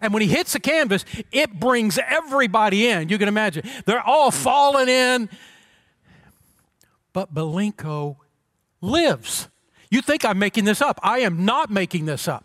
and 0.00 0.12
when 0.12 0.22
he 0.22 0.28
hits 0.28 0.52
the 0.52 0.60
canvas 0.60 1.04
it 1.32 1.58
brings 1.58 1.98
everybody 1.98 2.88
in 2.88 3.08
you 3.08 3.18
can 3.18 3.28
imagine 3.28 3.62
they're 3.86 4.02
all 4.02 4.30
falling 4.30 4.88
in 4.88 5.28
but 7.12 7.32
Belinko 7.32 8.16
lives. 8.80 9.48
You 9.90 10.02
think 10.02 10.24
I'm 10.24 10.38
making 10.38 10.64
this 10.64 10.80
up. 10.80 10.98
I 11.02 11.20
am 11.20 11.44
not 11.44 11.70
making 11.70 12.06
this 12.06 12.28
up. 12.28 12.44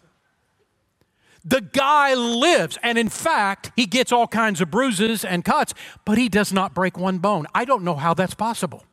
The 1.44 1.62
guy 1.62 2.14
lives, 2.14 2.78
and 2.84 2.98
in 3.00 3.10
fact, 3.10 3.72
he 3.76 3.88
gets 3.88 4.12
all 4.12 4.28
kinds 4.28 4.62
of 4.62 4.70
bruises 4.70 5.26
and 5.26 5.44
cuts, 5.44 5.74
but 6.06 6.20
he 6.20 6.30
does 6.30 6.54
not 6.54 6.76
break 6.76 6.98
one 7.00 7.18
bone. 7.18 7.48
I 7.56 7.66
don't 7.66 7.84
know 7.84 7.96
how 7.96 8.14
that's 8.14 8.36
possible. 8.36 8.86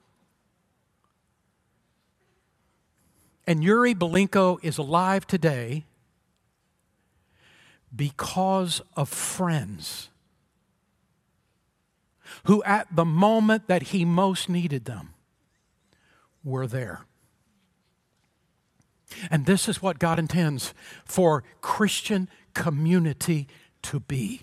And 3.46 3.62
Yuri 3.62 3.94
Belinko 3.94 4.58
is 4.62 4.78
alive 4.78 5.26
today 5.26 5.84
because 7.94 8.80
of 8.96 9.08
friends 9.08 10.08
who, 12.44 12.62
at 12.64 12.86
the 12.94 13.04
moment 13.04 13.68
that 13.68 13.84
he 13.84 14.04
most 14.04 14.48
needed 14.48 14.84
them, 14.84 15.14
were 16.44 16.66
there. 16.66 17.04
And 19.30 19.46
this 19.46 19.68
is 19.68 19.82
what 19.82 19.98
God 19.98 20.18
intends 20.18 20.74
for 21.04 21.44
Christian 21.60 22.28
community 22.54 23.48
to 23.82 24.00
be. 24.00 24.42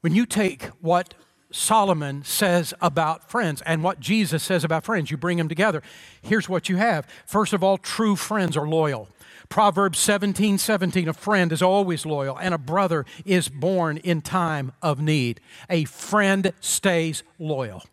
When 0.00 0.14
you 0.14 0.26
take 0.26 0.64
what 0.80 1.14
Solomon 1.52 2.24
says 2.24 2.74
about 2.80 3.30
friends 3.30 3.62
and 3.62 3.82
what 3.82 4.00
Jesus 4.00 4.42
says 4.42 4.64
about 4.64 4.84
friends, 4.84 5.10
you 5.10 5.16
bring 5.16 5.38
them 5.38 5.48
together. 5.48 5.82
Here's 6.22 6.48
what 6.48 6.68
you 6.68 6.76
have. 6.76 7.06
First 7.26 7.52
of 7.52 7.62
all, 7.62 7.78
true 7.78 8.16
friends 8.16 8.56
are 8.56 8.66
loyal. 8.66 9.08
Proverbs 9.48 9.98
17 9.98 10.56
17, 10.58 11.08
a 11.08 11.12
friend 11.12 11.52
is 11.52 11.60
always 11.60 12.06
loyal, 12.06 12.38
and 12.38 12.54
a 12.54 12.58
brother 12.58 13.04
is 13.24 13.48
born 13.48 13.98
in 13.98 14.22
time 14.22 14.72
of 14.80 15.00
need. 15.00 15.40
A 15.68 15.84
friend 15.84 16.52
stays 16.60 17.22
loyal. 17.38 17.84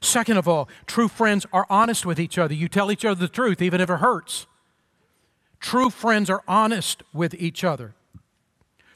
Second 0.00 0.36
of 0.36 0.46
all, 0.46 0.68
true 0.86 1.08
friends 1.08 1.46
are 1.52 1.66
honest 1.68 2.06
with 2.06 2.20
each 2.20 2.38
other. 2.38 2.54
You 2.54 2.68
tell 2.68 2.90
each 2.90 3.04
other 3.04 3.20
the 3.20 3.28
truth, 3.28 3.60
even 3.60 3.80
if 3.80 3.90
it 3.90 3.98
hurts. 3.98 4.46
True 5.60 5.90
friends 5.90 6.30
are 6.30 6.42
honest 6.46 7.02
with 7.12 7.34
each 7.34 7.64
other. 7.64 7.94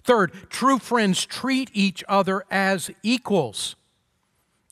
Third, 0.04 0.32
true 0.48 0.78
friends 0.78 1.24
treat 1.24 1.70
each 1.72 2.04
other 2.08 2.44
as 2.50 2.90
equals. 3.02 3.76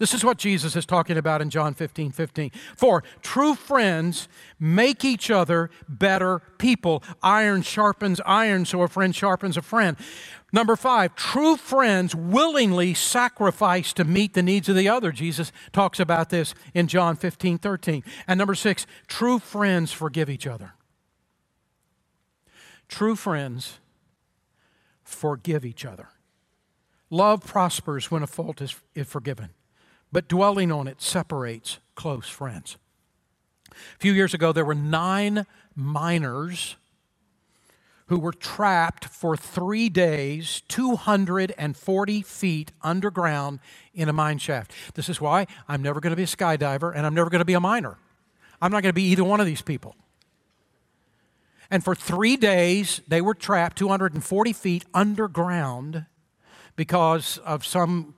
This 0.01 0.15
is 0.15 0.25
what 0.25 0.39
Jesus 0.39 0.77
is 0.77 0.87
talking 0.87 1.19
about 1.19 1.43
in 1.43 1.51
John 1.51 1.75
15 1.75 2.11
15. 2.13 2.53
Four, 2.75 3.05
true 3.21 3.55
friends 3.55 4.29
make 4.59 5.05
each 5.05 5.31
other 5.31 5.69
better 5.91 6.41
people. 6.57 7.03
Iron 7.23 7.61
sharpens 7.61 8.19
iron, 8.25 8.65
so 8.65 8.81
a 8.81 8.89
friend 8.89 9.15
sharpens 9.15 9.59
a 9.59 9.63
friend. 9.63 9.99
Number 10.55 10.75
five, 10.75 11.15
true 11.17 11.55
friends 11.55 12.15
willingly 12.15 12.95
sacrifice 12.95 13.93
to 13.93 14.05
meet 14.05 14.33
the 14.33 14.43
needs 14.43 14.71
of 14.71 14.75
the 14.75 14.89
other. 14.89 15.13
Jesus 15.13 15.53
talks 15.71 16.01
about 16.01 16.31
this 16.31 16.55
in 16.73 16.87
John 16.87 17.15
15, 17.15 17.59
13. 17.59 18.03
And 18.27 18.39
number 18.39 18.55
six, 18.55 18.87
true 19.07 19.39
friends 19.39 19.93
forgive 19.93 20.31
each 20.31 20.47
other. 20.47 20.73
True 22.89 23.17
friends 23.17 23.81
forgive 25.05 25.67
each 25.67 25.85
other. 25.85 26.09
Love 27.11 27.45
prospers 27.45 28.11
when 28.11 28.23
a 28.23 28.27
fault 28.27 28.63
is, 28.63 28.77
is 28.95 29.07
forgiven, 29.07 29.51
but 30.13 30.29
dwelling 30.29 30.73
on 30.73 30.87
it 30.89 31.01
separates 31.01 31.79
close 31.95 32.29
friends. 32.29 32.77
A 33.71 33.99
few 33.99 34.13
years 34.13 34.35
ago, 34.35 34.53
there 34.53 34.65
were 34.65 34.75
nine 34.75 35.47
miners 35.75 36.77
who 38.11 38.19
were 38.19 38.33
trapped 38.33 39.05
for 39.05 39.37
three 39.37 39.89
days, 39.89 40.63
240 40.67 42.23
feet 42.23 42.73
underground 42.83 43.61
in 43.95 44.09
a 44.09 44.13
mine 44.13 44.39
shaft. 44.39 44.73
This 44.95 45.09
is 45.09 45.21
why 45.21 45.47
I'm 45.69 45.81
never 45.81 46.01
going 46.01 46.11
to 46.11 46.17
be 46.17 46.25
a 46.25 46.27
skydiver 46.27 46.93
and 46.95 47.07
I'm 47.07 47.15
never 47.15 47.31
going 47.31 47.39
to 47.39 47.45
be 47.45 47.55
a 47.55 47.61
miner. 47.61 47.99
I'm 48.61 48.73
not 48.73 48.83
going 48.83 48.91
to 48.91 48.95
be 48.95 49.05
either 49.05 49.23
one 49.23 49.39
of 49.39 49.47
these 49.47 49.63
people. 49.63 49.95
And 51.71 51.85
for 51.85 51.95
three 51.95 52.37
days, 52.37 53.01
they 53.07 53.21
were 53.21 53.33
trapped 53.33 53.79
240 53.79 54.53
feet 54.55 54.85
underground 54.93 56.07
because 56.75 57.39
of 57.39 57.65
some 57.65 58.15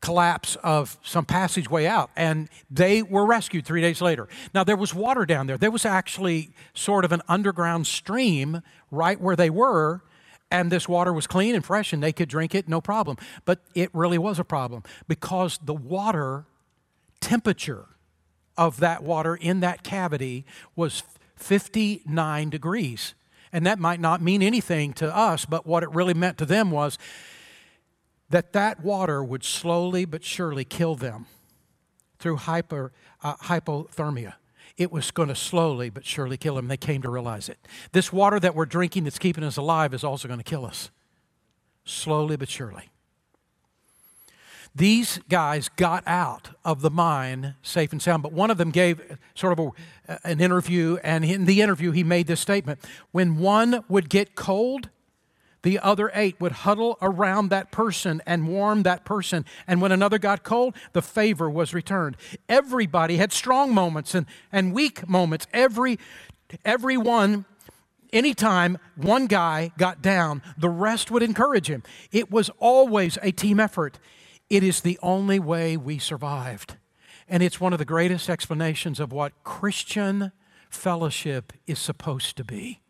collapse 0.00 0.56
of 0.62 0.98
some 1.02 1.24
passageway 1.24 1.86
out, 1.86 2.10
and 2.16 2.48
they 2.70 3.02
were 3.02 3.26
rescued 3.26 3.66
three 3.66 3.80
days 3.80 4.00
later. 4.00 4.28
Now, 4.54 4.64
there 4.64 4.76
was 4.76 4.94
water 4.94 5.26
down 5.26 5.46
there. 5.46 5.58
There 5.58 5.70
was 5.70 5.84
actually 5.84 6.52
sort 6.74 7.04
of 7.04 7.12
an 7.12 7.22
underground 7.28 7.86
stream 7.86 8.62
right 8.90 9.20
where 9.20 9.36
they 9.36 9.50
were, 9.50 10.02
and 10.50 10.72
this 10.72 10.88
water 10.88 11.12
was 11.12 11.26
clean 11.26 11.54
and 11.54 11.64
fresh, 11.64 11.92
and 11.92 12.02
they 12.02 12.12
could 12.12 12.28
drink 12.28 12.54
it 12.54 12.68
no 12.68 12.80
problem. 12.80 13.18
But 13.44 13.60
it 13.74 13.90
really 13.92 14.18
was 14.18 14.38
a 14.38 14.44
problem 14.44 14.82
because 15.06 15.58
the 15.62 15.74
water 15.74 16.46
temperature 17.20 17.86
of 18.56 18.80
that 18.80 19.02
water 19.02 19.36
in 19.36 19.60
that 19.60 19.82
cavity 19.82 20.44
was 20.74 21.02
59 21.36 22.50
degrees. 22.50 23.14
And 23.52 23.66
that 23.66 23.78
might 23.78 24.00
not 24.00 24.22
mean 24.22 24.42
anything 24.42 24.92
to 24.94 25.14
us, 25.14 25.44
but 25.44 25.66
what 25.66 25.82
it 25.82 25.90
really 25.90 26.14
meant 26.14 26.38
to 26.38 26.46
them 26.46 26.70
was 26.70 26.98
that 28.30 28.52
that 28.52 28.82
water 28.82 29.22
would 29.22 29.44
slowly 29.44 30.04
but 30.04 30.24
surely 30.24 30.64
kill 30.64 30.94
them 30.94 31.26
through 32.18 32.36
hyper, 32.36 32.92
uh, 33.22 33.36
hypothermia. 33.36 34.34
It 34.76 34.92
was 34.92 35.10
going 35.10 35.28
to 35.28 35.34
slowly 35.34 35.90
but 35.90 36.06
surely 36.06 36.36
kill 36.36 36.54
them. 36.54 36.68
They 36.68 36.76
came 36.76 37.02
to 37.02 37.10
realize 37.10 37.48
it. 37.48 37.58
This 37.92 38.12
water 38.12 38.40
that 38.40 38.54
we're 38.54 38.66
drinking 38.66 39.04
that's 39.04 39.18
keeping 39.18 39.44
us 39.44 39.56
alive 39.56 39.92
is 39.92 40.04
also 40.04 40.28
going 40.28 40.40
to 40.40 40.44
kill 40.44 40.64
us, 40.64 40.90
slowly 41.84 42.36
but 42.36 42.48
surely. 42.48 42.88
These 44.74 45.18
guys 45.28 45.68
got 45.68 46.04
out 46.06 46.50
of 46.64 46.80
the 46.80 46.90
mine 46.90 47.56
safe 47.60 47.90
and 47.90 48.00
sound, 48.00 48.22
but 48.22 48.32
one 48.32 48.52
of 48.52 48.58
them 48.58 48.70
gave 48.70 49.18
sort 49.34 49.58
of 49.58 49.72
a, 50.06 50.18
an 50.22 50.40
interview, 50.40 50.98
and 51.02 51.24
in 51.24 51.44
the 51.44 51.60
interview, 51.60 51.90
he 51.90 52.04
made 52.04 52.28
this 52.28 52.40
statement 52.40 52.78
When 53.10 53.38
one 53.38 53.84
would 53.88 54.08
get 54.08 54.36
cold, 54.36 54.88
the 55.62 55.78
other 55.78 56.10
eight 56.14 56.40
would 56.40 56.52
huddle 56.52 56.96
around 57.02 57.48
that 57.48 57.70
person 57.70 58.22
and 58.26 58.48
warm 58.48 58.82
that 58.84 59.04
person. 59.04 59.44
And 59.66 59.80
when 59.80 59.92
another 59.92 60.18
got 60.18 60.42
cold, 60.42 60.74
the 60.92 61.02
favor 61.02 61.50
was 61.50 61.74
returned. 61.74 62.16
Everybody 62.48 63.16
had 63.16 63.32
strong 63.32 63.74
moments 63.74 64.14
and, 64.14 64.26
and 64.50 64.72
weak 64.72 65.08
moments. 65.08 65.46
Every, 65.52 65.98
everyone, 66.64 67.44
anytime 68.12 68.78
one 68.96 69.26
guy 69.26 69.72
got 69.76 70.00
down, 70.02 70.42
the 70.56 70.70
rest 70.70 71.10
would 71.10 71.22
encourage 71.22 71.68
him. 71.68 71.82
It 72.10 72.30
was 72.30 72.50
always 72.58 73.18
a 73.22 73.32
team 73.32 73.60
effort. 73.60 73.98
It 74.48 74.62
is 74.62 74.80
the 74.80 74.98
only 75.02 75.38
way 75.38 75.76
we 75.76 75.98
survived. 75.98 76.76
And 77.28 77.42
it's 77.42 77.60
one 77.60 77.72
of 77.72 77.78
the 77.78 77.84
greatest 77.84 78.28
explanations 78.28 78.98
of 78.98 79.12
what 79.12 79.44
Christian 79.44 80.32
fellowship 80.68 81.52
is 81.66 81.78
supposed 81.78 82.36
to 82.36 82.44
be. 82.44 82.80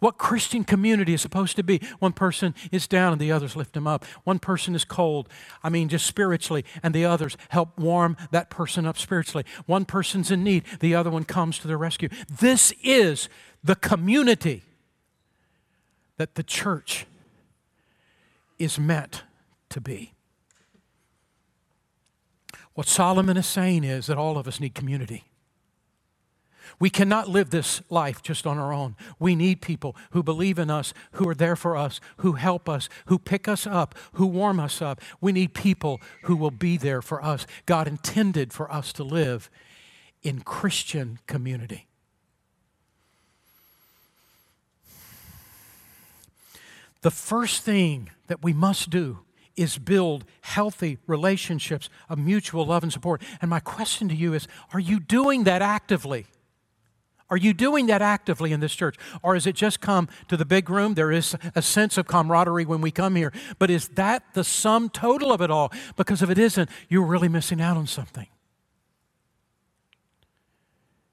What 0.00 0.16
Christian 0.16 0.62
community 0.62 1.14
is 1.14 1.20
supposed 1.20 1.56
to 1.56 1.62
be. 1.62 1.80
One 1.98 2.12
person 2.12 2.54
is 2.70 2.86
down 2.86 3.12
and 3.12 3.20
the 3.20 3.32
others 3.32 3.56
lift 3.56 3.76
him 3.76 3.86
up. 3.86 4.04
One 4.24 4.38
person 4.38 4.74
is 4.74 4.84
cold, 4.84 5.28
I 5.62 5.70
mean, 5.70 5.88
just 5.88 6.06
spiritually, 6.06 6.64
and 6.82 6.94
the 6.94 7.04
others 7.04 7.36
help 7.48 7.78
warm 7.78 8.16
that 8.30 8.48
person 8.48 8.86
up 8.86 8.96
spiritually. 8.96 9.44
One 9.66 9.84
person's 9.84 10.30
in 10.30 10.44
need, 10.44 10.64
the 10.80 10.94
other 10.94 11.10
one 11.10 11.24
comes 11.24 11.58
to 11.58 11.68
their 11.68 11.78
rescue. 11.78 12.08
This 12.30 12.72
is 12.82 13.28
the 13.64 13.74
community 13.74 14.62
that 16.16 16.36
the 16.36 16.42
church 16.42 17.06
is 18.58 18.78
meant 18.78 19.24
to 19.70 19.80
be. 19.80 20.12
What 22.74 22.86
Solomon 22.86 23.36
is 23.36 23.46
saying 23.46 23.82
is 23.82 24.06
that 24.06 24.18
all 24.18 24.38
of 24.38 24.46
us 24.46 24.60
need 24.60 24.74
community. 24.74 25.24
We 26.78 26.90
cannot 26.90 27.28
live 27.28 27.50
this 27.50 27.82
life 27.90 28.22
just 28.22 28.46
on 28.46 28.58
our 28.58 28.72
own. 28.72 28.96
We 29.18 29.34
need 29.34 29.60
people 29.60 29.96
who 30.10 30.22
believe 30.22 30.58
in 30.58 30.70
us, 30.70 30.92
who 31.12 31.28
are 31.28 31.34
there 31.34 31.56
for 31.56 31.76
us, 31.76 32.00
who 32.18 32.32
help 32.32 32.68
us, 32.68 32.88
who 33.06 33.18
pick 33.18 33.48
us 33.48 33.66
up, 33.66 33.94
who 34.12 34.26
warm 34.26 34.60
us 34.60 34.80
up. 34.82 35.00
We 35.20 35.32
need 35.32 35.54
people 35.54 36.00
who 36.22 36.36
will 36.36 36.50
be 36.50 36.76
there 36.76 37.02
for 37.02 37.24
us. 37.24 37.46
God 37.66 37.88
intended 37.88 38.52
for 38.52 38.72
us 38.72 38.92
to 38.94 39.04
live 39.04 39.50
in 40.22 40.40
Christian 40.40 41.18
community. 41.26 41.86
The 47.02 47.10
first 47.10 47.62
thing 47.62 48.10
that 48.26 48.42
we 48.42 48.52
must 48.52 48.90
do 48.90 49.20
is 49.56 49.76
build 49.76 50.24
healthy 50.42 50.98
relationships 51.06 51.88
of 52.08 52.18
mutual 52.18 52.64
love 52.66 52.82
and 52.82 52.92
support. 52.92 53.22
And 53.42 53.50
my 53.50 53.60
question 53.60 54.08
to 54.08 54.14
you 54.14 54.32
is 54.32 54.46
are 54.72 54.80
you 54.80 55.00
doing 55.00 55.44
that 55.44 55.62
actively? 55.62 56.26
Are 57.30 57.36
you 57.36 57.52
doing 57.52 57.86
that 57.86 58.00
actively 58.00 58.52
in 58.52 58.60
this 58.60 58.74
church? 58.74 58.96
Or 59.22 59.36
is 59.36 59.46
it 59.46 59.54
just 59.54 59.80
come 59.80 60.08
to 60.28 60.36
the 60.36 60.46
big 60.46 60.70
room? 60.70 60.94
There 60.94 61.12
is 61.12 61.36
a 61.54 61.60
sense 61.60 61.98
of 61.98 62.06
camaraderie 62.06 62.64
when 62.64 62.80
we 62.80 62.90
come 62.90 63.16
here. 63.16 63.32
But 63.58 63.70
is 63.70 63.88
that 63.88 64.22
the 64.34 64.44
sum 64.44 64.88
total 64.88 65.32
of 65.32 65.42
it 65.42 65.50
all? 65.50 65.70
Because 65.96 66.22
if 66.22 66.30
it 66.30 66.38
isn't, 66.38 66.70
you're 66.88 67.04
really 67.04 67.28
missing 67.28 67.60
out 67.60 67.76
on 67.76 67.86
something. 67.86 68.26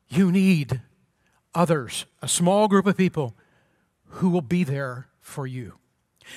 You 0.07 0.31
need 0.31 0.81
others, 1.53 2.05
a 2.21 2.27
small 2.27 2.67
group 2.67 2.85
of 2.85 2.95
people 2.95 3.35
who 4.07 4.29
will 4.29 4.41
be 4.41 4.63
there 4.63 5.07
for 5.19 5.45
you. 5.45 5.73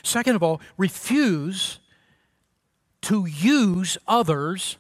Second 0.03 0.35
of 0.35 0.43
all, 0.43 0.61
refuse 0.77 1.79
to 3.03 3.27
use 3.27 3.97
others 4.09 4.77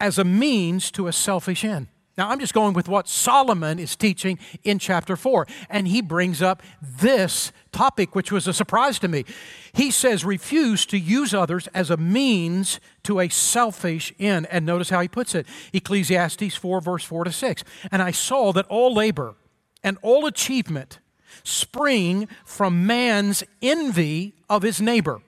as 0.00 0.18
a 0.18 0.24
means 0.24 0.90
to 0.92 1.08
a 1.08 1.12
selfish 1.12 1.64
end. 1.64 1.88
Now, 2.18 2.28
I'm 2.28 2.40
just 2.40 2.52
going 2.52 2.74
with 2.74 2.88
what 2.88 3.08
Solomon 3.08 3.78
is 3.78 3.96
teaching 3.96 4.38
in 4.64 4.78
chapter 4.78 5.16
4, 5.16 5.46
and 5.70 5.88
he 5.88 6.02
brings 6.02 6.42
up 6.42 6.62
this 6.82 7.52
topic, 7.72 8.14
which 8.14 8.30
was 8.30 8.46
a 8.46 8.52
surprise 8.52 8.98
to 8.98 9.08
me. 9.08 9.24
He 9.72 9.90
says, 9.90 10.22
refuse 10.22 10.84
to 10.86 10.98
use 10.98 11.32
others 11.32 11.68
as 11.68 11.88
a 11.88 11.96
means 11.96 12.80
to 13.04 13.18
a 13.18 13.30
selfish 13.30 14.12
end. 14.18 14.46
And 14.50 14.66
notice 14.66 14.90
how 14.90 15.00
he 15.00 15.08
puts 15.08 15.34
it 15.34 15.46
Ecclesiastes 15.72 16.54
4, 16.54 16.80
verse 16.82 17.04
4 17.04 17.24
to 17.24 17.32
6. 17.32 17.64
And 17.90 18.02
I 18.02 18.10
saw 18.10 18.52
that 18.52 18.66
all 18.66 18.92
labor 18.92 19.34
and 19.82 19.96
all 20.02 20.26
achievement 20.26 20.98
spring 21.44 22.28
from 22.44 22.86
man's 22.86 23.42
envy 23.62 24.34
of 24.50 24.62
his 24.62 24.82
neighbor. 24.82 25.22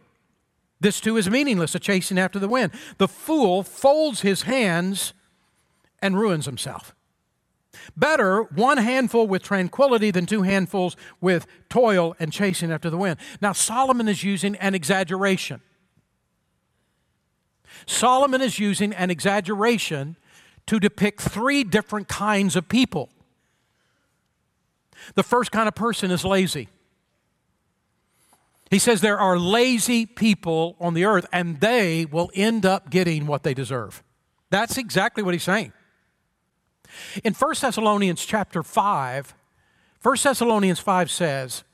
This 0.80 1.00
too 1.00 1.16
is 1.16 1.30
meaningless, 1.30 1.74
a 1.74 1.78
chasing 1.78 2.18
after 2.18 2.38
the 2.38 2.48
wind. 2.48 2.72
The 2.98 3.08
fool 3.08 3.62
folds 3.62 4.20
his 4.20 4.42
hands 4.42 5.14
and 6.04 6.18
ruins 6.18 6.44
himself. 6.44 6.94
Better 7.96 8.42
one 8.42 8.76
handful 8.76 9.26
with 9.26 9.42
tranquility 9.42 10.10
than 10.10 10.26
two 10.26 10.42
handfuls 10.42 10.96
with 11.20 11.46
toil 11.68 12.14
and 12.20 12.30
chasing 12.30 12.70
after 12.70 12.90
the 12.90 12.98
wind. 12.98 13.16
Now, 13.40 13.52
Solomon 13.52 14.06
is 14.06 14.22
using 14.22 14.54
an 14.56 14.74
exaggeration. 14.74 15.62
Solomon 17.86 18.42
is 18.42 18.58
using 18.58 18.92
an 18.92 19.10
exaggeration 19.10 20.16
to 20.66 20.78
depict 20.78 21.22
three 21.22 21.64
different 21.64 22.06
kinds 22.06 22.54
of 22.54 22.68
people. 22.68 23.08
The 25.14 25.22
first 25.22 25.50
kind 25.50 25.68
of 25.68 25.74
person 25.74 26.10
is 26.10 26.24
lazy. 26.24 26.68
He 28.70 28.78
says 28.78 29.00
there 29.00 29.18
are 29.18 29.38
lazy 29.38 30.04
people 30.04 30.76
on 30.80 30.94
the 30.94 31.04
earth 31.06 31.26
and 31.32 31.60
they 31.60 32.04
will 32.04 32.30
end 32.34 32.66
up 32.66 32.90
getting 32.90 33.26
what 33.26 33.42
they 33.42 33.54
deserve. 33.54 34.02
That's 34.50 34.78
exactly 34.78 35.22
what 35.22 35.34
he's 35.34 35.42
saying. 35.42 35.72
In 37.22 37.34
1 37.34 37.54
Thessalonians 37.60 38.24
chapter 38.24 38.62
5, 38.62 39.34
1 40.02 40.16
Thessalonians 40.22 40.80
5 40.80 41.10
says, 41.10 41.64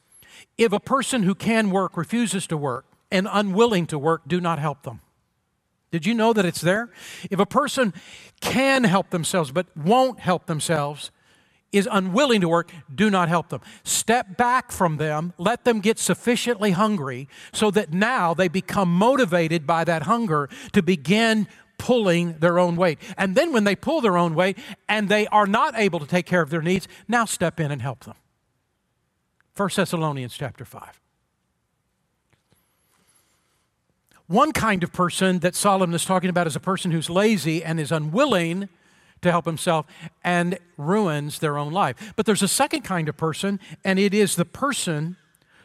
If 0.57 0.73
a 0.73 0.81
person 0.81 1.25
who 1.25 1.35
can 1.35 1.71
work 1.71 1.97
refuses 1.97 2.47
to 2.49 2.57
work 2.57 2.87
and 3.11 3.29
unwilling 3.31 3.87
to 3.89 3.99
work, 3.99 4.23
do 4.27 4.41
not 4.41 4.59
help 4.59 4.83
them. 4.83 5.01
Did 5.91 6.07
you 6.07 6.15
know 6.15 6.33
that 6.33 6.45
it's 6.45 6.61
there? 6.61 6.91
If 7.31 7.41
a 7.41 7.47
person 7.47 7.93
can 8.41 8.85
help 8.85 9.11
themselves 9.11 9.51
but 9.51 9.67
won't 9.77 10.21
help 10.21 10.47
themselves, 10.47 11.11
is 11.73 11.89
unwilling 11.91 12.41
to 12.41 12.49
work, 12.49 12.73
do 12.93 13.11
not 13.11 13.29
help 13.29 13.49
them. 13.49 13.61
Step 13.85 14.37
back 14.37 14.73
from 14.73 14.97
them, 14.97 15.33
let 15.39 15.65
them 15.65 15.81
get 15.81 15.99
sufficiently 15.99 16.73
hungry 16.73 17.29
so 17.53 17.71
that 17.71 17.93
now 17.93 18.35
they 18.35 18.49
become 18.49 18.93
motivated 18.93 19.67
by 19.67 19.85
that 19.85 20.03
hunger 20.03 20.49
to 20.73 20.83
begin 20.83 21.47
pulling 21.81 22.35
their 22.35 22.59
own 22.59 22.77
weight. 22.77 22.99
And 23.17 23.35
then 23.35 23.55
when 23.55 23.65
they 23.65 23.75
pull 23.75 24.03
their 24.03 24.19
own 24.19 24.35
weight 24.35 24.59
and 24.87 25.09
they 25.09 25.27
are 25.29 25.47
not 25.47 25.75
able 25.79 25.99
to 25.99 26.07
take 26.07 26.27
care 26.27 26.43
of 26.43 26.51
their 26.51 26.61
needs, 26.61 26.87
now 27.09 27.25
step 27.25 27.59
in 27.59 27.71
and 27.71 27.81
help 27.81 28.05
them. 28.05 28.17
1 29.57 29.71
Thessalonians 29.75 30.37
chapter 30.37 30.67
5. 30.67 31.01
One 34.27 34.53
kind 34.53 34.85
of 34.85 34.93
person 34.93 35.39
that 35.39 35.55
Solomon 35.55 35.95
is 35.95 36.05
talking 36.05 36.29
about 36.29 36.47
is 36.47 36.55
a 36.55 36.61
person 36.61 36.91
who's 36.91 37.09
lazy 37.09 37.65
and 37.65 37.81
is 37.81 37.91
unwilling 37.91 38.69
to 39.23 39.31
help 39.31 39.47
himself 39.47 39.87
and 40.23 40.59
ruins 40.77 41.39
their 41.39 41.57
own 41.57 41.73
life. 41.73 42.13
But 42.15 42.27
there's 42.27 42.43
a 42.43 42.49
second 42.49 42.83
kind 42.83 43.09
of 43.09 43.17
person, 43.17 43.59
and 43.85 43.99
it 43.99 44.13
is 44.13 44.37
the 44.37 44.45
person 44.45 45.17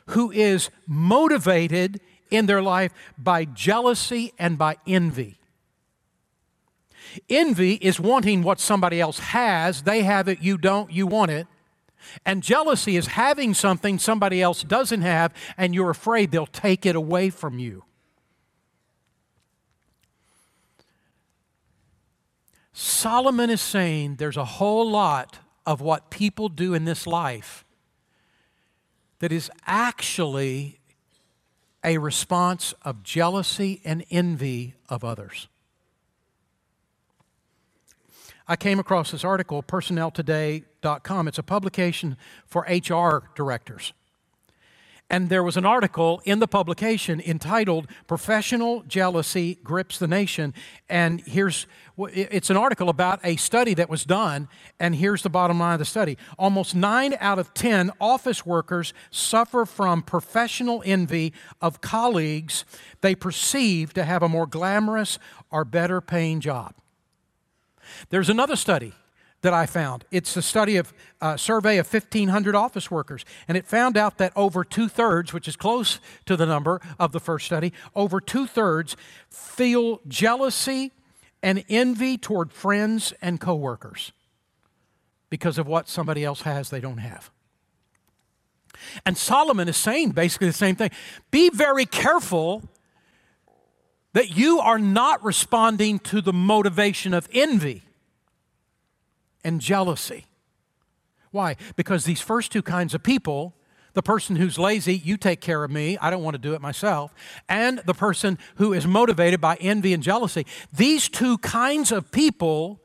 who 0.08 0.32
is 0.32 0.70
motivated 0.88 2.00
in 2.32 2.46
their 2.46 2.62
life 2.62 2.94
by 3.18 3.44
jealousy 3.44 4.34
and 4.40 4.58
by 4.58 4.78
envy. 4.88 5.38
Envy 7.30 7.74
is 7.76 8.00
wanting 8.00 8.44
what 8.44 8.60
somebody 8.60 9.00
else 9.00 9.20
has. 9.20 9.84
They 9.84 10.04
have 10.04 10.28
it, 10.28 10.42
you 10.42 10.58
don't, 10.58 10.92
you 10.92 11.08
want 11.08 11.32
it. 11.32 11.48
And 12.26 12.44
jealousy 12.44 12.98
is 12.98 13.08
having 13.08 13.54
something 13.54 13.98
somebody 13.98 14.42
else 14.42 14.64
doesn't 14.64 15.02
have, 15.02 15.34
and 15.58 15.74
you're 15.74 15.90
afraid 15.90 16.32
they'll 16.32 16.46
take 16.46 16.86
it 16.86 16.96
away 16.96 17.30
from 17.30 17.60
you. 17.60 17.84
Solomon 22.74 23.50
is 23.50 23.62
saying 23.62 24.18
there's 24.18 24.38
a 24.38 24.46
whole 24.46 24.90
lot 24.90 25.40
of 25.66 25.82
what 25.82 26.10
people 26.10 26.50
do 26.50 26.74
in 26.74 26.86
this 26.86 27.08
life 27.08 27.66
that 29.20 29.32
is 29.32 29.50
actually 29.66 30.80
a 31.84 31.98
response 31.98 32.74
of 32.82 33.02
jealousy 33.02 33.82
and 33.86 34.04
envy 34.12 34.76
of 34.90 35.04
others. 35.04 35.48
I 38.48 38.56
came 38.56 38.80
across 38.80 39.12
this 39.12 39.24
article, 39.24 39.64
personneltoday.com. 39.64 41.28
It's 41.28 41.40
a 41.40 41.44
publication 41.44 42.18
for 42.46 42.62
HR 42.62 43.30
directors. 43.36 43.94
And 45.10 45.30
there 45.30 45.44
was 45.44 45.56
an 45.56 45.66
article 45.66 46.20
in 46.26 46.40
the 46.40 46.48
publication 46.48 47.22
entitled 47.22 47.88
Professional 48.08 48.82
Jealousy 48.88 49.60
Grips 49.64 50.00
the 50.00 50.08
Nation. 50.08 50.54
And 50.90 51.22
here's 51.22 51.68
it's 51.98 52.50
an 52.50 52.58
article 52.58 52.90
about 52.90 53.20
a 53.24 53.36
study 53.36 53.76
that 53.76 53.90
was 53.90 54.04
done. 54.04 54.48
And 54.80 54.96
here's 54.96 55.22
the 55.22 55.30
bottom 55.30 55.60
line 55.60 55.74
of 55.74 55.80
the 55.80 55.86
study 55.86 56.18
almost 56.40 56.74
nine 56.74 57.16
out 57.20 57.38
of 57.38 57.54
10 57.54 57.92
office 58.02 58.46
workers 58.46 58.94
suffer 59.12 59.66
from 59.66 60.02
professional 60.02 60.82
envy 60.86 61.34
of 61.62 61.82
colleagues 61.82 62.66
they 63.02 63.14
perceive 63.14 63.94
to 63.94 64.04
have 64.04 64.24
a 64.24 64.30
more 64.30 64.48
glamorous 64.48 65.20
or 65.52 65.64
better 65.66 66.02
paying 66.02 66.40
job. 66.40 66.74
There's 68.10 68.30
another 68.30 68.56
study 68.56 68.94
that 69.42 69.54
I 69.54 69.68
found. 69.68 70.06
It's 70.12 70.36
a 70.36 70.42
study 70.42 70.78
of 70.78 70.92
a 71.22 71.26
uh, 71.26 71.38
survey 71.38 71.78
of 71.78 71.92
1,500 71.92 72.56
office 72.56 72.90
workers, 72.90 73.24
and 73.48 73.56
it 73.56 73.68
found 73.68 73.96
out 73.96 74.18
that 74.18 74.34
over 74.36 74.64
two 74.64 74.90
thirds, 74.90 75.34
which 75.34 75.48
is 75.48 75.56
close 75.56 76.00
to 76.26 76.36
the 76.36 76.48
number 76.48 76.82
of 76.98 77.12
the 77.12 77.20
first 77.20 77.46
study, 77.46 77.72
over 77.96 78.20
two 78.20 78.48
thirds 78.48 78.98
feel 79.30 80.02
jealousy 80.08 80.92
and 81.44 81.64
envy 81.70 82.18
toward 82.18 82.52
friends 82.52 83.14
and 83.22 83.40
coworkers 83.40 84.12
because 85.30 85.60
of 85.60 85.68
what 85.68 85.88
somebody 85.88 86.24
else 86.24 86.42
has 86.42 86.72
they 86.72 86.80
don't 86.80 86.98
have. 86.98 87.30
And 89.06 89.18
Solomon 89.18 89.68
is 89.68 89.78
saying 89.78 90.12
basically 90.12 90.48
the 90.48 90.54
same 90.54 90.76
thing. 90.76 90.92
Be 91.30 91.50
very 91.50 91.86
careful 91.86 92.64
that 94.16 94.36
you 94.38 94.60
are 94.62 94.80
not 94.80 95.22
responding 95.26 96.00
to 96.00 96.22
the 96.22 96.32
motivation 96.32 97.14
of 97.14 97.28
envy 97.34 97.84
and 99.44 99.60
jealousy. 99.60 100.26
Why? 101.32 101.58
Because 101.76 102.06
these 102.06 102.22
first 102.22 102.50
two 102.50 102.62
kinds 102.62 102.94
of 102.94 103.04
people 103.04 103.54
The 103.96 104.04
person 104.04 104.36
who's 104.36 104.60
lazy, 104.60 104.94
you 104.98 105.16
take 105.16 105.40
care 105.40 105.64
of 105.64 105.72
me, 105.72 105.98
I 106.00 106.10
don't 106.10 106.22
want 106.22 106.36
to 106.36 106.42
do 106.42 106.54
it 106.54 106.62
myself. 106.62 107.14
And 107.48 107.80
the 107.86 107.94
person 107.94 108.38
who 108.56 108.74
is 108.74 108.86
motivated 108.86 109.40
by 109.40 109.56
envy 109.56 109.94
and 109.94 110.04
jealousy. 110.04 110.46
These 110.72 111.08
two 111.08 111.38
kinds 111.40 111.94
of 111.94 112.12
people 112.12 112.82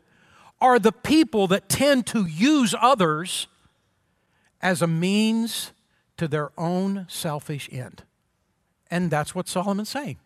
are 0.60 0.78
the 0.78 0.92
people 0.92 1.48
that 1.48 1.68
tend 1.68 2.06
to 2.08 2.26
use 2.26 2.76
others 2.80 3.48
as 4.62 4.82
a 4.82 4.86
means 4.86 5.72
to 6.16 6.28
their 6.28 6.52
own 6.56 7.06
selfish 7.08 7.68
end. 7.72 8.04
And 8.88 9.10
that's 9.10 9.34
what 9.34 9.48
Solomon's 9.48 9.88
saying. 9.88 10.18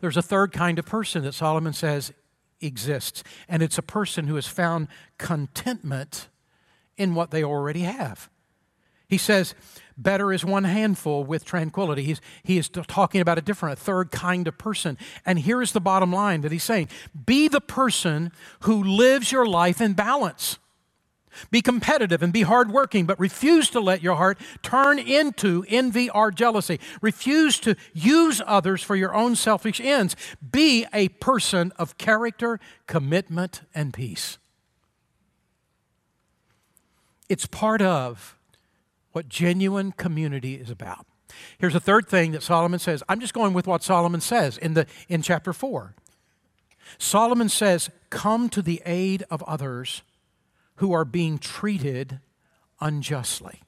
There's 0.00 0.16
a 0.16 0.22
third 0.22 0.52
kind 0.52 0.78
of 0.78 0.86
person 0.86 1.22
that 1.24 1.32
Solomon 1.32 1.72
says 1.72 2.12
exists, 2.60 3.22
and 3.48 3.62
it's 3.62 3.78
a 3.78 3.82
person 3.82 4.26
who 4.26 4.34
has 4.34 4.46
found 4.46 4.88
contentment 5.18 6.28
in 6.96 7.14
what 7.14 7.30
they 7.30 7.44
already 7.44 7.82
have. 7.82 8.28
He 9.08 9.18
says, 9.18 9.54
Better 9.96 10.32
is 10.32 10.44
one 10.44 10.64
handful 10.64 11.24
with 11.24 11.44
tranquility. 11.44 12.04
He's, 12.04 12.20
he 12.44 12.58
is 12.58 12.68
talking 12.68 13.20
about 13.20 13.38
a 13.38 13.40
different, 13.40 13.78
a 13.78 13.82
third 13.82 14.12
kind 14.12 14.46
of 14.46 14.56
person. 14.58 14.96
And 15.26 15.40
here 15.40 15.60
is 15.60 15.72
the 15.72 15.80
bottom 15.80 16.12
line 16.12 16.42
that 16.42 16.52
he's 16.52 16.62
saying 16.62 16.88
Be 17.26 17.48
the 17.48 17.60
person 17.60 18.32
who 18.60 18.82
lives 18.82 19.32
your 19.32 19.46
life 19.46 19.80
in 19.80 19.94
balance. 19.94 20.58
Be 21.50 21.62
competitive 21.62 22.22
and 22.22 22.32
be 22.32 22.42
hardworking, 22.42 23.06
but 23.06 23.18
refuse 23.18 23.70
to 23.70 23.80
let 23.80 24.02
your 24.02 24.16
heart 24.16 24.38
turn 24.62 24.98
into 24.98 25.64
envy 25.68 26.10
or 26.10 26.30
jealousy. 26.30 26.80
Refuse 27.00 27.58
to 27.60 27.76
use 27.92 28.40
others 28.46 28.82
for 28.82 28.96
your 28.96 29.14
own 29.14 29.36
selfish 29.36 29.80
ends. 29.80 30.16
Be 30.50 30.86
a 30.92 31.08
person 31.08 31.72
of 31.78 31.98
character, 31.98 32.58
commitment, 32.86 33.62
and 33.74 33.92
peace. 33.92 34.38
It's 37.28 37.46
part 37.46 37.82
of 37.82 38.38
what 39.12 39.28
genuine 39.28 39.92
community 39.92 40.54
is 40.54 40.70
about. 40.70 41.06
Here's 41.58 41.74
a 41.74 41.80
third 41.80 42.08
thing 42.08 42.32
that 42.32 42.42
Solomon 42.42 42.78
says. 42.78 43.02
I'm 43.08 43.20
just 43.20 43.34
going 43.34 43.52
with 43.52 43.66
what 43.66 43.82
Solomon 43.82 44.20
says 44.20 44.58
in, 44.58 44.74
the, 44.74 44.86
in 45.08 45.22
chapter 45.22 45.52
4. 45.52 45.94
Solomon 46.96 47.48
says, 47.48 47.90
Come 48.10 48.48
to 48.48 48.62
the 48.62 48.80
aid 48.86 49.24
of 49.30 49.42
others 49.42 50.02
who 50.78 50.92
are 50.92 51.04
being 51.04 51.38
treated 51.38 52.20
unjustly. 52.80 53.62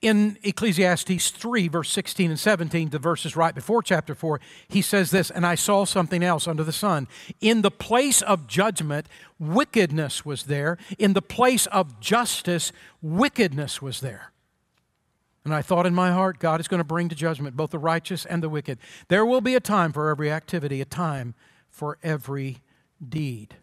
In 0.00 0.36
Ecclesiastes 0.42 1.30
3, 1.30 1.68
verse 1.68 1.90
16 1.90 2.30
and 2.30 2.40
17, 2.40 2.90
the 2.90 2.98
verses 2.98 3.36
right 3.36 3.54
before 3.54 3.82
chapter 3.82 4.16
4, 4.16 4.40
he 4.66 4.82
says 4.82 5.12
this 5.12 5.30
And 5.30 5.46
I 5.46 5.54
saw 5.54 5.84
something 5.84 6.24
else 6.24 6.48
under 6.48 6.64
the 6.64 6.72
sun. 6.72 7.06
In 7.40 7.62
the 7.62 7.70
place 7.70 8.20
of 8.20 8.48
judgment, 8.48 9.06
wickedness 9.38 10.24
was 10.24 10.44
there. 10.44 10.76
In 10.98 11.12
the 11.12 11.22
place 11.22 11.66
of 11.66 12.00
justice, 12.00 12.72
wickedness 13.00 13.80
was 13.80 14.00
there. 14.00 14.32
And 15.44 15.54
I 15.54 15.62
thought 15.62 15.86
in 15.86 15.94
my 15.94 16.10
heart, 16.10 16.38
God 16.38 16.60
is 16.60 16.68
going 16.68 16.78
to 16.78 16.84
bring 16.84 17.08
to 17.08 17.14
judgment 17.14 17.56
both 17.56 17.70
the 17.70 17.78
righteous 17.78 18.24
and 18.24 18.42
the 18.42 18.48
wicked. 18.48 18.78
There 19.08 19.26
will 19.26 19.40
be 19.40 19.54
a 19.54 19.60
time 19.60 19.92
for 19.92 20.10
every 20.10 20.30
activity, 20.30 20.80
a 20.80 20.84
time 20.84 21.34
for 21.70 21.98
every 22.02 22.58
deed. 23.06 23.56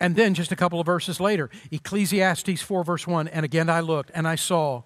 And 0.00 0.16
then 0.16 0.32
just 0.32 0.50
a 0.50 0.56
couple 0.56 0.80
of 0.80 0.86
verses 0.86 1.20
later, 1.20 1.50
Ecclesiastes 1.70 2.62
4, 2.62 2.84
verse 2.84 3.06
1 3.06 3.28
And 3.28 3.44
again 3.44 3.68
I 3.68 3.80
looked 3.80 4.10
and 4.14 4.26
I 4.26 4.34
saw 4.34 4.82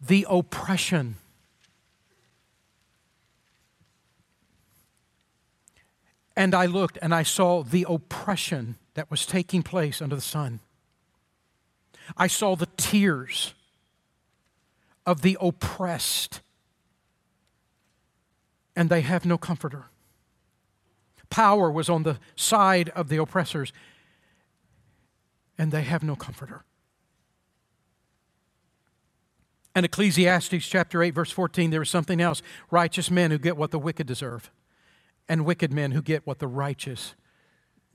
the 0.00 0.24
oppression. 0.30 1.16
And 6.36 6.54
I 6.54 6.66
looked 6.66 6.98
and 7.02 7.14
I 7.14 7.24
saw 7.24 7.64
the 7.64 7.84
oppression 7.88 8.76
that 8.94 9.10
was 9.10 9.26
taking 9.26 9.62
place 9.62 10.00
under 10.00 10.14
the 10.14 10.22
sun. 10.22 10.60
I 12.16 12.28
saw 12.28 12.54
the 12.54 12.68
tears 12.76 13.54
of 15.06 15.22
the 15.22 15.36
oppressed, 15.40 16.40
and 18.76 18.88
they 18.88 19.00
have 19.02 19.24
no 19.24 19.38
comforter. 19.38 19.86
Power 21.30 21.70
was 21.70 21.88
on 21.88 22.02
the 22.02 22.18
side 22.36 22.90
of 22.90 23.08
the 23.08 23.16
oppressors, 23.16 23.72
and 25.58 25.72
they 25.72 25.82
have 25.82 26.02
no 26.02 26.16
comforter. 26.16 26.64
And 29.74 29.84
Ecclesiastes 29.84 30.66
chapter 30.66 31.02
8, 31.02 31.10
verse 31.10 31.30
14, 31.30 31.70
there 31.70 31.82
is 31.82 31.90
something 31.90 32.20
else. 32.20 32.42
Righteous 32.70 33.10
men 33.10 33.30
who 33.30 33.38
get 33.38 33.56
what 33.56 33.72
the 33.72 33.78
wicked 33.78 34.06
deserve, 34.06 34.50
and 35.28 35.44
wicked 35.44 35.72
men 35.72 35.90
who 35.90 36.02
get 36.02 36.26
what 36.26 36.38
the 36.38 36.46
righteous 36.46 37.14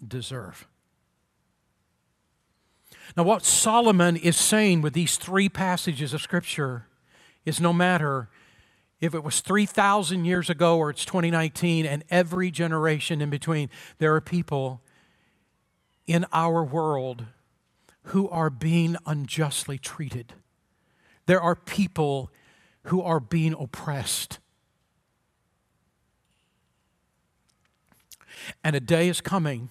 deserve. 0.05 0.67
Now, 3.15 3.23
what 3.23 3.45
Solomon 3.45 4.17
is 4.17 4.37
saying 4.37 4.81
with 4.81 4.93
these 4.93 5.17
three 5.17 5.49
passages 5.49 6.13
of 6.13 6.21
Scripture 6.21 6.85
is 7.45 7.59
no 7.59 7.73
matter 7.73 8.29
if 8.99 9.15
it 9.15 9.23
was 9.23 9.39
3,000 9.39 10.25
years 10.25 10.49
ago 10.49 10.77
or 10.77 10.89
it's 10.89 11.05
2019 11.05 11.85
and 11.85 12.03
every 12.09 12.51
generation 12.51 13.21
in 13.21 13.29
between, 13.29 13.69
there 13.97 14.13
are 14.13 14.21
people 14.21 14.81
in 16.05 16.25
our 16.33 16.63
world 16.63 17.25
who 18.03 18.27
are 18.29 18.49
being 18.49 18.95
unjustly 19.05 19.77
treated. 19.77 20.33
There 21.25 21.41
are 21.41 21.55
people 21.55 22.31
who 22.83 23.01
are 23.01 23.19
being 23.19 23.53
oppressed. 23.53 24.39
And 28.63 28.75
a 28.75 28.79
day 28.79 29.09
is 29.09 29.21
coming 29.21 29.69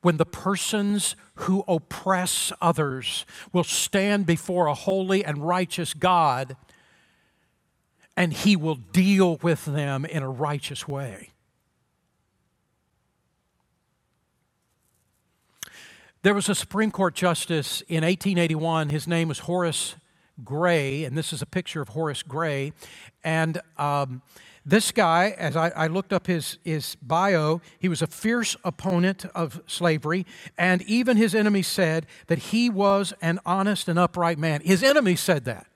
when 0.00 0.16
the 0.16 0.26
persons 0.26 1.16
who 1.36 1.64
oppress 1.68 2.52
others 2.60 3.26
will 3.52 3.64
stand 3.64 4.26
before 4.26 4.66
a 4.66 4.74
holy 4.74 5.24
and 5.24 5.46
righteous 5.46 5.92
God 5.92 6.56
and 8.16 8.32
he 8.32 8.56
will 8.56 8.76
deal 8.76 9.36
with 9.36 9.64
them 9.64 10.04
in 10.04 10.22
a 10.22 10.30
righteous 10.30 10.86
way. 10.86 11.33
There 16.24 16.32
was 16.32 16.48
a 16.48 16.54
Supreme 16.54 16.90
Court 16.90 17.14
justice 17.14 17.82
in 17.82 18.02
1881. 18.02 18.88
His 18.88 19.06
name 19.06 19.28
was 19.28 19.40
Horace 19.40 19.94
Gray, 20.42 21.04
and 21.04 21.18
this 21.18 21.34
is 21.34 21.42
a 21.42 21.46
picture 21.46 21.82
of 21.82 21.90
Horace 21.90 22.22
Gray. 22.22 22.72
And 23.22 23.60
um, 23.76 24.22
this 24.64 24.90
guy, 24.90 25.34
as 25.36 25.54
I, 25.54 25.68
I, 25.76 25.86
looked 25.86 26.14
up 26.14 26.26
his, 26.26 26.56
his 26.64 26.94
bio, 27.02 27.60
he 27.78 27.90
was 27.90 28.00
a 28.00 28.06
fierce 28.06 28.56
opponent 28.64 29.26
of 29.34 29.60
slavery, 29.66 30.24
and 30.56 30.80
even 30.84 31.18
his 31.18 31.34
enemies 31.34 31.66
said 31.66 32.06
that 32.28 32.38
he 32.38 32.70
was 32.70 33.12
an 33.20 33.38
honest 33.44 33.86
and 33.86 33.98
upright 33.98 34.38
man. 34.38 34.62
His 34.62 34.82
enemies 34.82 35.20
said 35.20 35.44
that 35.44 35.66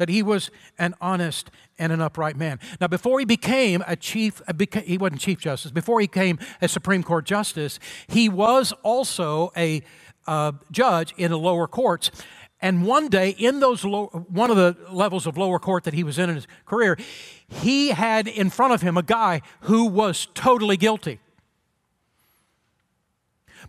that 0.00 0.08
he 0.08 0.22
was 0.22 0.50
an 0.78 0.94
honest 0.98 1.50
and 1.78 1.92
an 1.92 2.00
upright 2.00 2.34
man. 2.34 2.58
Now, 2.80 2.86
before 2.86 3.18
he 3.18 3.26
became 3.26 3.84
a 3.86 3.96
chief, 3.96 4.40
he 4.82 4.96
wasn't 4.96 5.20
chief 5.20 5.40
justice, 5.40 5.70
before 5.72 6.00
he 6.00 6.06
became 6.06 6.38
a 6.62 6.68
Supreme 6.68 7.02
Court 7.02 7.26
justice, 7.26 7.78
he 8.08 8.26
was 8.26 8.72
also 8.82 9.52
a 9.54 9.82
uh, 10.26 10.52
judge 10.70 11.12
in 11.18 11.30
the 11.30 11.38
lower 11.38 11.68
courts. 11.68 12.10
And 12.62 12.86
one 12.86 13.08
day, 13.08 13.30
in 13.30 13.60
those 13.60 13.84
one 13.84 14.50
of 14.50 14.56
the 14.56 14.74
levels 14.90 15.26
of 15.26 15.36
lower 15.36 15.58
court 15.58 15.84
that 15.84 15.92
he 15.92 16.02
was 16.02 16.18
in 16.18 16.30
in 16.30 16.36
his 16.36 16.46
career, 16.64 16.96
he 17.46 17.88
had 17.88 18.26
in 18.26 18.48
front 18.48 18.72
of 18.72 18.80
him 18.80 18.96
a 18.96 19.02
guy 19.02 19.42
who 19.62 19.84
was 19.84 20.28
totally 20.32 20.78
guilty. 20.78 21.20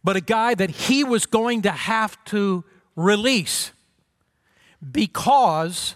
But 0.01 0.15
a 0.15 0.21
guy 0.21 0.55
that 0.55 0.69
he 0.69 1.03
was 1.03 1.25
going 1.25 1.63
to 1.63 1.71
have 1.71 2.23
to 2.25 2.63
release 2.95 3.73
because 4.89 5.95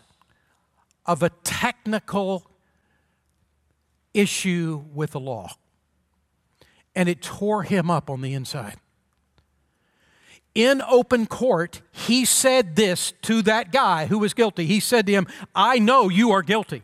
of 1.06 1.24
a 1.24 1.30
technical 1.44 2.46
issue 4.14 4.84
with 4.94 5.12
the 5.12 5.20
law. 5.20 5.52
And 6.96 7.10
it 7.10 7.22
tore 7.22 7.64
him 7.64 7.92
up 7.92 8.10
on 8.10 8.22
the 8.22 8.34
inside. 8.34 8.78
In 10.56 10.82
open 10.88 11.26
court, 11.26 11.82
he 11.92 12.24
said 12.24 12.78
this 12.78 13.14
to 13.24 13.42
that 13.42 13.74
guy 13.74 14.06
who 14.06 14.20
was 14.20 14.34
guilty. 14.34 14.66
He 14.66 14.80
said 14.80 15.06
to 15.08 15.12
him, 15.12 15.28
I 15.54 15.80
know 15.80 16.08
you 16.08 16.32
are 16.32 16.42
guilty, 16.42 16.84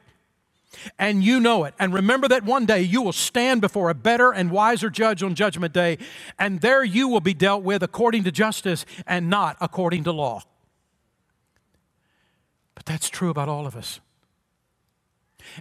and 0.99 1.23
you 1.23 1.39
know 1.39 1.63
it. 1.63 1.73
And 1.79 1.93
remember 1.93 2.27
that 2.27 2.43
one 2.43 2.65
day 2.65 2.81
you 2.81 3.01
will 3.01 3.13
stand 3.13 3.61
before 3.61 3.89
a 3.89 3.93
better 3.93 4.33
and 4.33 4.51
wiser 4.51 4.89
judge 4.89 5.23
on 5.23 5.35
Judgment 5.35 5.73
Day, 5.73 5.99
and 6.37 6.59
there 6.59 6.83
you 6.83 7.07
will 7.07 7.21
be 7.21 7.33
dealt 7.33 7.63
with 7.63 7.81
according 7.81 8.25
to 8.25 8.31
justice 8.31 8.85
and 9.07 9.29
not 9.29 9.55
according 9.61 10.03
to 10.03 10.11
law. 10.11 10.43
But 12.75 12.85
that's 12.85 13.09
true 13.09 13.29
about 13.29 13.47
all 13.47 13.65
of 13.65 13.77
us. 13.77 14.01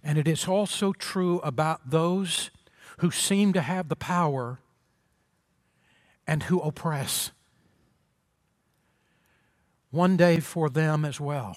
And 0.03 0.18
it 0.18 0.28
is 0.28 0.47
also 0.47 0.93
true 0.93 1.41
about 1.41 1.91
those 1.91 2.51
who 2.99 3.11
seem 3.11 3.53
to 3.53 3.62
have 3.62 3.89
the 3.89 3.97
power 3.97 4.61
and 6.26 6.45
who 6.45 6.61
oppress. 6.61 7.33
One 9.91 10.16
day 10.16 10.41
for 10.41 10.68
them 10.68 11.05
as 11.05 11.20
well. 11.20 11.57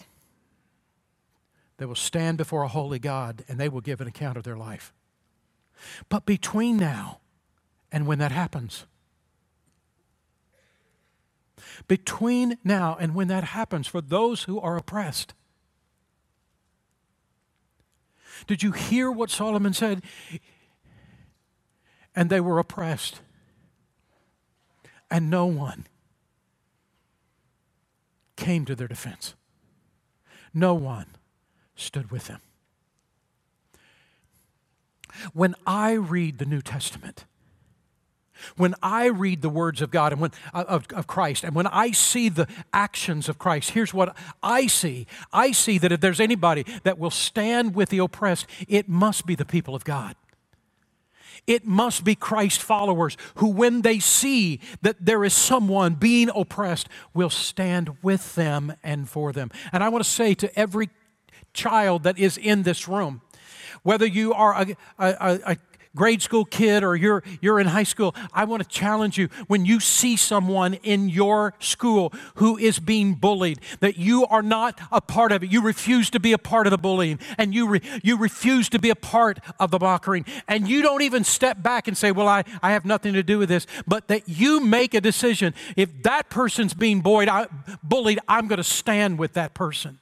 They 1.78 1.86
will 1.86 1.96
stand 1.96 2.38
before 2.38 2.64
a 2.64 2.68
holy 2.68 3.00
God 3.00 3.44
and 3.48 3.60
they 3.60 3.70
will 3.70 3.82
give 3.82 4.02
an 4.02 4.08
account 4.08 4.38
of 4.38 4.44
their 4.44 4.58
life. 4.58 4.94
But 6.10 6.26
between 6.26 6.78
now 6.78 7.20
and 7.92 8.08
when 8.08 8.20
that 8.20 8.32
happens, 8.32 8.86
between 11.88 12.58
now 12.64 12.98
and 13.00 13.16
when 13.16 13.28
that 13.28 13.44
happens 13.44 13.88
for 13.88 14.02
those 14.02 14.44
who 14.44 14.60
are 14.60 14.78
oppressed. 14.78 15.34
Did 18.48 18.64
you 18.64 18.72
hear 18.72 19.12
what 19.12 19.30
Solomon 19.30 19.74
said? 19.74 20.04
And 22.16 22.30
they 22.30 22.40
were 22.40 22.60
oppressed. 22.60 23.22
And 25.10 25.30
no 25.30 25.46
one 25.46 25.88
came 28.36 28.66
to 28.66 28.76
their 28.76 28.88
defense. 28.88 29.36
No 30.54 30.74
one 30.74 31.08
stood 31.76 32.12
with 32.12 32.28
them. 32.28 32.42
When 35.34 35.56
I 35.66 35.94
read 35.94 36.40
the 36.40 36.46
New 36.46 36.62
Testament, 36.62 37.26
when 38.58 38.76
I 38.82 39.06
read 39.06 39.42
the 39.42 39.50
words 39.50 39.82
of 39.82 39.92
God 39.92 40.12
and 40.12 40.22
when, 40.22 40.32
uh, 40.54 40.64
of, 40.68 40.88
of 40.94 41.08
Christ, 41.08 41.44
and 41.44 41.56
when 41.56 41.68
I 41.68 41.92
see 41.92 42.30
the 42.30 42.48
actions 42.72 43.30
of 43.30 43.38
Christ, 43.38 43.72
here's 43.72 43.94
what 43.94 44.16
I 44.42 44.68
see. 44.68 45.08
I 45.32 45.52
see 45.52 45.78
that 45.78 45.92
if 45.92 46.02
there's 46.02 46.20
anybody 46.20 46.66
that 46.84 46.98
will 46.98 47.12
stand 47.12 47.76
with 47.76 47.90
the 47.90 48.00
oppressed, 48.00 48.48
it 48.68 48.90
must 48.90 49.26
be 49.26 49.36
the 49.36 49.46
people 49.46 49.76
of 49.76 49.84
God. 49.84 50.16
It 51.46 51.66
must 51.66 52.04
be 52.04 52.16
Christ 52.16 52.62
followers 52.62 53.18
who, 53.36 53.50
when 53.50 53.82
they 53.82 54.00
see 54.00 54.62
that 54.82 55.06
there 55.06 55.26
is 55.26 55.34
someone 55.34 55.96
being 55.96 56.30
oppressed, 56.34 56.88
will 57.14 57.30
stand 57.30 57.98
with 58.02 58.36
them 58.36 58.74
and 58.82 59.10
for 59.10 59.34
them. 59.34 59.52
And 59.74 59.84
I 59.84 59.90
want 59.90 60.04
to 60.04 60.10
say 60.10 60.36
to 60.36 60.58
every 60.58 60.90
child 61.54 62.04
that 62.04 62.18
is 62.18 62.38
in 62.38 62.64
this 62.64 62.88
room, 62.88 63.22
whether 63.84 64.06
you 64.06 64.34
are 64.34 64.54
a, 64.54 64.78
a, 64.98 65.40
a 65.46 65.58
grade 65.96 66.22
school 66.22 66.44
kid 66.46 66.84
or 66.84 66.96
you're, 66.96 67.24
you're 67.42 67.60
in 67.60 67.68
high 67.68 67.84
school, 67.84 68.16
I 68.34 68.46
want 68.46 68.64
to 68.64 68.70
challenge 68.70 69.18
you 69.18 69.30
when 69.48 69.66
you 69.66 69.80
see 69.80 70.18
someone 70.18 70.76
in 70.76 71.10
your 71.10 71.54
school 71.60 72.12
who 72.36 72.58
is 72.58 72.80
being 72.80 73.14
bullied, 73.14 73.60
that 73.80 73.98
you 73.98 74.26
are 74.26 74.42
not 74.42 74.80
a 74.92 75.02
part 75.02 75.32
of 75.32 75.44
it. 75.44 75.52
You 75.52 75.62
refuse 75.62 76.10
to 76.12 76.20
be 76.20 76.34
a 76.34 76.38
part 76.38 76.66
of 76.68 76.72
the 76.72 76.78
bullying 76.78 77.20
and 77.38 77.54
you, 77.54 77.68
re, 77.68 77.82
you 78.02 78.18
refuse 78.18 78.70
to 78.70 78.80
be 78.80 78.90
a 78.90 78.96
part 78.96 79.40
of 79.60 79.72
the 79.72 79.80
mocking. 79.80 80.26
And 80.48 80.68
you 80.68 80.82
don't 80.82 81.04
even 81.04 81.24
step 81.24 81.62
back 81.62 81.88
and 81.88 81.98
say, 81.98 82.12
Well, 82.12 82.28
I, 82.28 82.44
I 82.62 82.72
have 82.72 82.86
nothing 82.86 83.14
to 83.14 83.24
do 83.24 83.38
with 83.38 83.50
this, 83.50 83.68
but 83.86 84.08
that 84.08 84.28
you 84.28 84.60
make 84.60 84.94
a 84.94 85.02
decision. 85.02 85.54
If 85.76 86.04
that 86.04 86.30
person's 86.30 86.74
being 86.74 87.02
bullied, 87.02 87.30
I, 87.30 87.44
uh, 87.44 87.48
bullied 87.84 88.20
I'm 88.28 88.48
going 88.48 88.58
to 88.58 88.64
stand 88.64 89.20
with 89.20 89.34
that 89.34 89.54
person. 89.54 90.00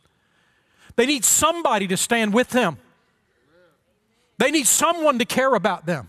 They 0.96 1.06
need 1.06 1.26
somebody 1.26 1.88
to 1.88 1.98
stand 1.98 2.34
with 2.34 2.50
them. 2.50 2.78
They 4.42 4.50
need 4.50 4.66
someone 4.66 5.20
to 5.20 5.26
care 5.26 5.54
about 5.54 5.86
them. 5.86 6.08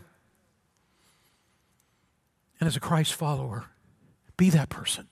And 2.59 2.66
as 2.66 2.76
a 2.76 2.80
Christ 2.80 3.12
follower, 3.12 3.66
be 4.39 4.49
that 4.49 4.70
person. 4.70 5.07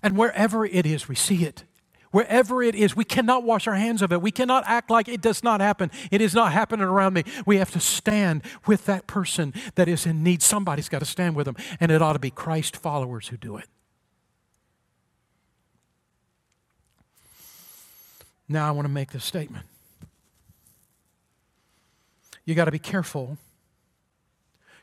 And 0.00 0.16
wherever 0.16 0.64
it 0.64 0.86
is, 0.86 1.08
we 1.08 1.16
see 1.16 1.44
it. 1.44 1.64
Wherever 2.12 2.62
it 2.62 2.76
is, 2.76 2.94
we 2.94 3.04
cannot 3.04 3.42
wash 3.42 3.66
our 3.66 3.74
hands 3.74 4.02
of 4.02 4.12
it. 4.12 4.22
We 4.22 4.30
cannot 4.30 4.62
act 4.68 4.88
like 4.88 5.08
it 5.08 5.20
does 5.20 5.42
not 5.42 5.60
happen. 5.60 5.90
It 6.12 6.20
is 6.20 6.32
not 6.32 6.52
happening 6.52 6.86
around 6.86 7.14
me. 7.14 7.24
We 7.44 7.56
have 7.56 7.72
to 7.72 7.80
stand 7.80 8.42
with 8.68 8.86
that 8.86 9.08
person 9.08 9.52
that 9.74 9.88
is 9.88 10.06
in 10.06 10.22
need. 10.22 10.42
Somebody's 10.42 10.88
got 10.88 11.00
to 11.00 11.04
stand 11.04 11.34
with 11.34 11.46
them. 11.46 11.56
And 11.80 11.90
it 11.90 12.00
ought 12.00 12.12
to 12.12 12.20
be 12.20 12.30
Christ 12.30 12.76
followers 12.76 13.26
who 13.26 13.36
do 13.36 13.56
it. 13.56 13.66
Now 18.48 18.68
I 18.68 18.70
want 18.70 18.86
to 18.86 18.92
make 18.92 19.10
this 19.10 19.24
statement 19.24 19.66
you 22.44 22.54
got 22.54 22.66
to 22.66 22.72
be 22.72 22.78
careful 22.78 23.38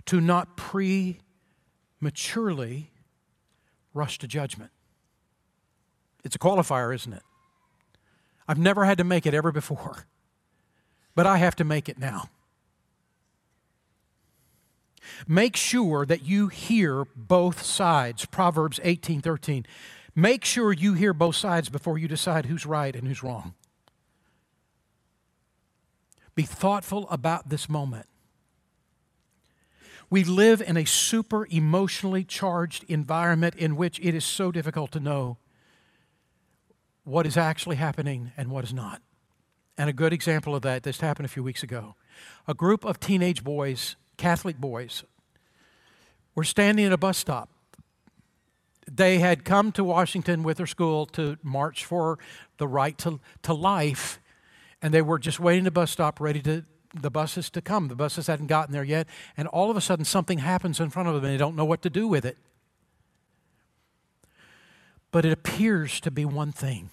to 0.06 0.20
not 0.20 0.58
prematurely 0.58 2.92
rush 3.94 4.18
to 4.20 4.28
judgment. 4.28 4.72
It's 6.24 6.36
a 6.36 6.40
qualifier, 6.40 6.94
isn't 6.94 7.14
it? 7.14 7.24
I've 8.48 8.58
never 8.58 8.86
had 8.86 8.98
to 8.98 9.04
make 9.04 9.26
it 9.26 9.34
ever 9.34 9.52
before, 9.52 10.06
but 11.16 11.26
I 11.26 11.38
have 11.38 11.56
to 11.58 11.64
make 11.64 11.88
it 11.88 11.98
now. 11.98 12.30
Make 15.28 15.56
sure 15.56 16.06
that 16.06 16.24
you 16.24 16.48
hear 16.48 17.06
both 17.16 17.64
sides. 17.64 18.26
Proverbs 18.26 18.80
18 18.84 19.22
13. 19.22 19.66
Make 20.16 20.44
sure 20.44 20.74
you 20.74 20.94
hear 20.94 21.14
both 21.14 21.36
sides 21.36 21.70
before 21.70 21.98
you 21.98 22.08
decide 22.08 22.46
who's 22.46 22.66
right 22.66 22.96
and 22.96 23.08
who's 23.08 23.24
wrong. 23.24 23.54
Be 26.42 26.48
thoughtful 26.48 27.08
about 27.12 27.50
this 27.50 27.70
moment. 27.70 28.08
We 30.10 30.24
live 30.24 30.60
in 30.60 30.76
a 30.76 30.86
super 30.86 31.46
emotionally 31.52 32.24
charged 32.24 32.84
environment 32.88 33.54
in 33.54 33.76
which 33.76 34.00
it 34.00 34.16
is 34.16 34.26
so 34.26 34.52
difficult 34.52 34.92
to 34.94 35.00
know 35.00 35.38
what 37.04 37.28
is 37.28 37.38
actually 37.38 37.76
happening 37.76 38.32
and 38.36 38.50
what 38.50 38.64
is 38.64 38.74
not. 38.74 39.04
And 39.78 39.88
a 39.88 39.94
good 39.94 40.14
example 40.14 40.56
of 40.56 40.64
that, 40.64 40.82
this 40.82 41.00
happened 41.00 41.28
a 41.28 41.30
few 41.30 41.44
weeks 41.44 41.62
ago. 41.62 41.94
A 42.48 42.56
group 42.56 42.86
of 42.86 43.00
teenage 43.00 43.44
boys, 43.44 43.96
Catholic 44.18 44.58
boys, 44.58 45.04
were 46.34 46.44
standing 46.44 46.88
at 46.88 46.92
a 46.92 46.98
bus 46.98 47.20
stop. 47.20 47.52
They 48.92 49.20
had 49.20 49.46
come 49.46 49.72
to 49.74 49.84
Washington 49.84 50.42
with 50.42 50.58
their 50.58 50.66
school 50.66 51.06
to 51.06 51.38
march 51.44 51.86
for 51.86 52.18
the 52.58 52.68
right 52.68 52.98
to, 52.98 53.20
to 53.44 53.54
life 53.54 54.18
and 54.82 54.94
they 54.94 55.02
were 55.02 55.20
just 55.20 55.40
waiting 55.40 55.64
the 55.64 55.72
bus 55.72 55.92
stop, 55.92 56.20
ready 56.20 56.42
to 56.42 56.64
the 56.94 57.10
buses 57.10 57.50
to 57.52 57.62
come. 57.62 57.88
The 57.88 57.96
buses 57.96 58.28
hadn't 58.28 58.48
gotten 58.48 58.74
there 58.74 58.84
yet, 58.84 59.08
and 59.38 59.48
all 59.48 59.72
of 59.72 59.78
a 59.78 59.82
sudden 59.82 60.06
something 60.06 60.40
happens 60.40 60.80
in 60.80 60.90
front 60.90 61.08
of 61.08 61.16
them, 61.16 61.24
and 61.24 61.34
they 61.34 61.38
don't 61.38 61.56
know 61.56 61.66
what 61.66 61.82
to 61.84 61.90
do 61.90 62.08
with 62.08 62.26
it. 62.26 62.38
But 65.12 65.26
it 65.26 65.32
appears 65.32 66.00
to 66.02 66.12
be 66.12 66.26
one 66.26 66.52
thing. 66.52 66.90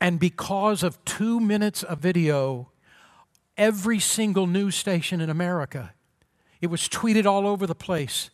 And 0.00 0.18
because 0.18 0.82
of 0.82 1.04
two 1.04 1.38
minutes 1.38 1.82
of 1.82 1.98
video, 1.98 2.70
every 3.56 4.00
single 4.00 4.46
news 4.46 4.74
station 4.74 5.20
in 5.20 5.30
America, 5.30 5.92
it 6.60 6.68
was 6.68 6.88
tweeted 6.88 7.26
all 7.26 7.46
over 7.46 7.66
the 7.66 7.74
place. 7.74 8.30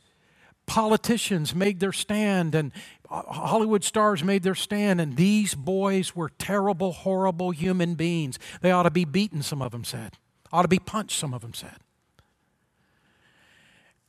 Politicians 0.66 1.54
made 1.54 1.80
their 1.80 1.92
stand, 1.92 2.54
and 2.54 2.72
Hollywood 3.10 3.84
stars 3.84 4.22
made 4.22 4.42
their 4.42 4.54
stand, 4.54 5.00
and 5.00 5.16
these 5.16 5.54
boys 5.54 6.14
were 6.14 6.30
terrible, 6.38 6.92
horrible 6.92 7.52
human 7.52 7.94
beings. 7.94 8.38
They 8.60 8.70
ought 8.70 8.82
to 8.82 8.90
be 8.90 9.06
beaten, 9.06 9.42
some 9.42 9.62
of 9.62 9.72
them 9.72 9.84
said. 9.84 10.18
Ought 10.52 10.62
to 10.62 10.68
be 10.68 10.78
punched, 10.78 11.18
some 11.18 11.32
of 11.32 11.40
them 11.40 11.54
said. 11.54 11.76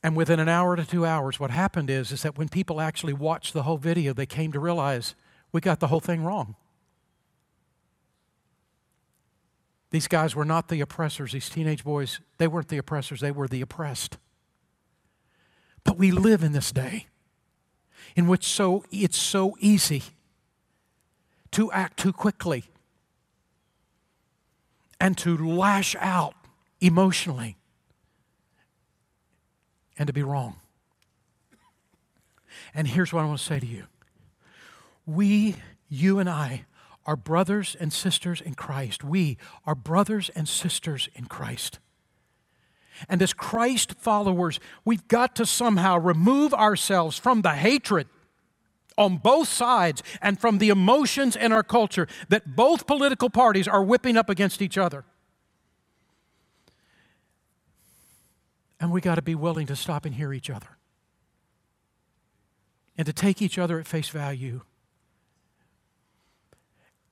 And 0.04 0.16
within 0.16 0.40
an 0.40 0.50
hour 0.50 0.76
to 0.76 0.86
two 0.86 1.06
hours, 1.06 1.40
what 1.40 1.52
happened 1.52 1.90
is, 1.90 2.12
is 2.12 2.24
that 2.24 2.38
when 2.38 2.50
people 2.50 2.82
actually 2.82 3.14
watched 3.14 3.54
the 3.54 3.64
whole 3.64 3.78
video, 3.78 4.14
they 4.14 4.26
came 4.26 4.52
to 4.52 4.60
realize 4.60 5.16
we 5.52 5.62
got 5.62 5.80
the 5.80 5.88
whole 5.88 6.00
thing 6.00 6.24
wrong. 6.24 6.56
These 9.92 10.08
guys 10.08 10.36
were 10.36 10.46
not 10.46 10.68
the 10.68 10.82
oppressors, 10.82 11.32
these 11.32 11.50
teenage 11.50 11.84
boys, 11.84 12.20
they 12.38 12.48
weren't 12.48 12.68
the 12.68 12.78
oppressors, 12.78 13.22
they 13.22 13.32
were 13.32 13.48
the 13.48 13.62
oppressed. 13.62 14.18
But 15.84 15.98
we 15.98 16.12
live 16.12 16.44
in 16.44 16.52
this 16.52 16.72
day 16.72 17.08
in 18.16 18.28
which 18.28 18.46
so 18.46 18.84
it's 18.92 19.18
so 19.18 19.56
easy 19.60 20.04
to 21.52 21.72
act 21.72 21.98
too 21.98 22.14
quickly 22.14 22.66
and 25.00 25.18
to 25.18 25.38
lash 25.38 25.96
out 26.00 26.36
emotionally 26.82 27.58
and 29.98 30.08
to 30.08 30.14
be 30.14 30.24
wrong. 30.24 30.56
And 32.74 32.88
here's 32.88 33.12
what 33.14 33.24
I 33.24 33.26
want 33.26 33.40
to 33.40 33.46
say 33.46 33.60
to 33.60 33.66
you. 33.66 33.86
We, 35.06 35.56
you 35.88 36.20
and 36.20 36.30
I, 36.30 36.66
are 37.06 37.16
brothers 37.16 37.76
and 37.80 37.92
sisters 37.92 38.42
in 38.42 38.54
Christ. 38.54 39.04
We 39.04 39.38
are 39.66 39.74
brothers 39.74 40.30
and 40.36 40.48
sisters 40.48 41.10
in 41.16 41.26
Christ. 41.26 41.80
And 43.08 43.22
as 43.22 43.34
Christ 43.34 43.96
followers, 43.98 44.60
we've 44.84 45.08
got 45.08 45.36
to 45.38 45.46
somehow 45.46 45.98
remove 45.98 46.54
ourselves 46.54 47.18
from 47.18 47.42
the 47.42 47.52
hatred 47.52 48.08
on 48.98 49.18
both 49.18 49.48
sides 49.48 50.04
and 50.22 50.40
from 50.40 50.58
the 50.58 50.70
emotions 50.70 51.36
in 51.36 51.54
our 51.54 51.64
culture 51.64 52.08
that 52.28 52.56
both 52.56 52.86
political 52.86 53.30
parties 53.30 53.68
are 53.68 53.84
whipping 53.84 54.18
up 54.18 54.30
against 54.30 54.62
each 54.62 54.78
other. 54.78 55.06
And 58.80 58.92
we 58.92 59.02
got 59.02 59.16
to 59.16 59.22
be 59.22 59.36
willing 59.36 59.68
to 59.68 59.76
stop 59.76 60.06
and 60.06 60.16
hear 60.16 60.34
each 60.34 60.50
other 60.50 60.78
and 62.98 63.06
to 63.06 63.14
take 63.14 63.42
each 63.42 63.58
other 63.58 63.80
at 63.80 63.88
face 63.88 64.10
value 64.10 64.62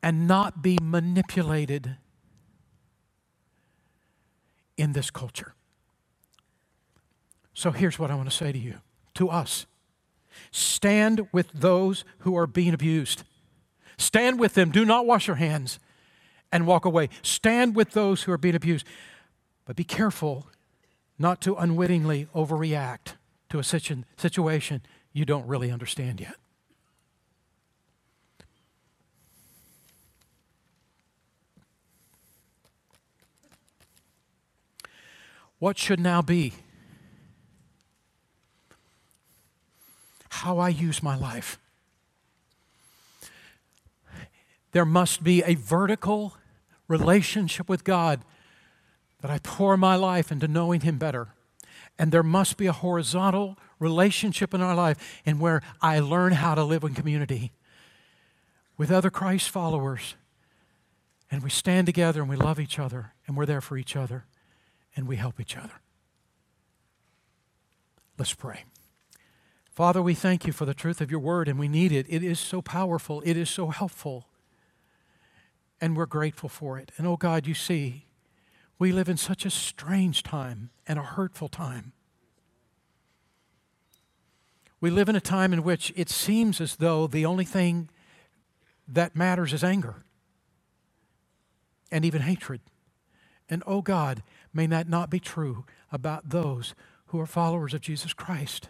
and 0.03 0.27
not 0.27 0.61
be 0.61 0.77
manipulated 0.81 1.97
in 4.77 4.93
this 4.93 5.09
culture. 5.09 5.53
So 7.58 7.72
here's 7.72 7.97
what 7.97 8.12
I 8.12 8.16
want 8.16 8.30
to 8.30 8.36
say 8.36 8.51
to 8.51 8.58
you, 8.60 8.76
to 9.16 9.30
us 9.30 9.66
stand 10.51 11.28
with 11.32 11.51
those 11.51 12.05
who 12.20 12.38
are 12.38 12.45
being 12.45 12.72
abused. 12.72 13.24
Stand 13.97 14.39
with 14.39 14.53
them. 14.53 14.70
Do 14.70 14.86
not 14.86 15.08
wash 15.08 15.26
your 15.26 15.38
hands 15.38 15.80
and 16.51 16.68
walk 16.68 16.86
away. 16.86 17.10
Stand 17.24 17.76
with 17.76 17.93
those 17.93 18.22
who 18.22 18.32
are 18.32 18.38
being 18.38 18.53
abused. 18.53 18.86
But 19.66 19.76
be 19.76 19.84
careful 19.84 20.47
not 21.18 21.41
to 21.41 21.55
unwittingly 21.55 22.28
overreact 22.36 23.16
to 23.49 23.58
a 23.58 23.64
situation 23.64 24.84
you 25.12 25.26
don't 25.26 25.47
really 25.47 25.72
understand 25.72 26.22
yet. 26.22 26.36
What 35.58 35.80
should 35.80 35.99
now 35.99 36.22
be? 36.22 36.53
How 40.43 40.59
I 40.59 40.69
use 40.69 41.01
my 41.01 41.15
life. 41.17 41.57
There 44.71 44.85
must 44.85 45.23
be 45.23 45.41
a 45.41 45.55
vertical 45.55 46.35
relationship 46.88 47.67
with 47.67 47.83
God 47.83 48.21
that 49.21 49.31
I 49.31 49.39
pour 49.39 49.77
my 49.77 49.95
life 49.95 50.31
into 50.31 50.47
knowing 50.47 50.81
Him 50.81 50.99
better. 50.99 51.29
And 51.97 52.11
there 52.11 52.21
must 52.21 52.55
be 52.55 52.67
a 52.67 52.71
horizontal 52.71 53.57
relationship 53.79 54.53
in 54.53 54.61
our 54.61 54.75
life 54.75 55.21
in 55.25 55.39
where 55.39 55.63
I 55.81 55.99
learn 55.99 56.33
how 56.33 56.53
to 56.53 56.63
live 56.63 56.83
in 56.83 56.93
community 56.93 57.51
with 58.77 58.91
other 58.91 59.09
Christ 59.09 59.49
followers. 59.49 60.13
And 61.31 61.41
we 61.41 61.49
stand 61.49 61.88
together 61.88 62.21
and 62.21 62.29
we 62.29 62.35
love 62.35 62.59
each 62.59 62.77
other 62.77 63.13
and 63.25 63.35
we're 63.35 63.47
there 63.47 63.61
for 63.61 63.75
each 63.75 63.95
other 63.95 64.25
and 64.95 65.07
we 65.07 65.15
help 65.15 65.39
each 65.39 65.57
other. 65.57 65.81
Let's 68.19 68.35
pray. 68.35 68.65
Father, 69.78 70.01
we 70.01 70.15
thank 70.15 70.47
you 70.47 70.53
for 70.53 70.65
the 70.65 70.73
truth 70.73 71.01
of 71.01 71.11
your 71.11 71.19
word 71.19 71.47
and 71.47 71.59
we 71.59 71.67
need 71.67 71.91
it. 71.91 72.07
It 72.09 72.23
is 72.23 72.39
so 72.39 72.63
powerful, 72.63 73.21
it 73.23 73.38
is 73.38 73.47
so 73.47 73.67
helpful, 73.67 74.25
and 75.80 75.95
we're 75.95 76.07
grateful 76.07 76.49
for 76.49 76.80
it. 76.80 76.91
And 76.97 77.05
oh 77.05 77.15
God, 77.15 77.45
you 77.45 77.53
see, 77.53 78.07
we 78.80 78.91
live 78.91 79.07
in 79.07 79.17
such 79.17 79.45
a 79.45 79.51
strange 79.51 80.23
time 80.23 80.71
and 80.88 80.97
a 80.97 81.03
hurtful 81.03 81.47
time. 81.47 81.91
We 84.82 84.89
live 84.89 85.09
in 85.09 85.15
a 85.15 85.21
time 85.21 85.53
in 85.53 85.61
which 85.61 85.93
it 85.95 86.09
seems 86.09 86.59
as 86.59 86.78
though 86.78 87.05
the 87.05 87.28
only 87.28 87.45
thing 87.45 87.91
that 88.88 89.15
matters 89.15 89.53
is 89.53 89.63
anger 89.63 89.97
and 91.91 92.03
even 92.03 92.23
hatred. 92.23 92.61
And 93.47 93.61
oh 93.67 93.84
God, 93.84 94.23
may 94.51 94.65
that 94.65 94.89
not 94.89 95.11
be 95.11 95.19
true 95.19 95.65
about 95.91 96.32
those 96.32 96.73
who 97.09 97.19
are 97.19 97.28
followers 97.28 97.75
of 97.75 97.82
Jesus 97.82 98.13
Christ. 98.13 98.69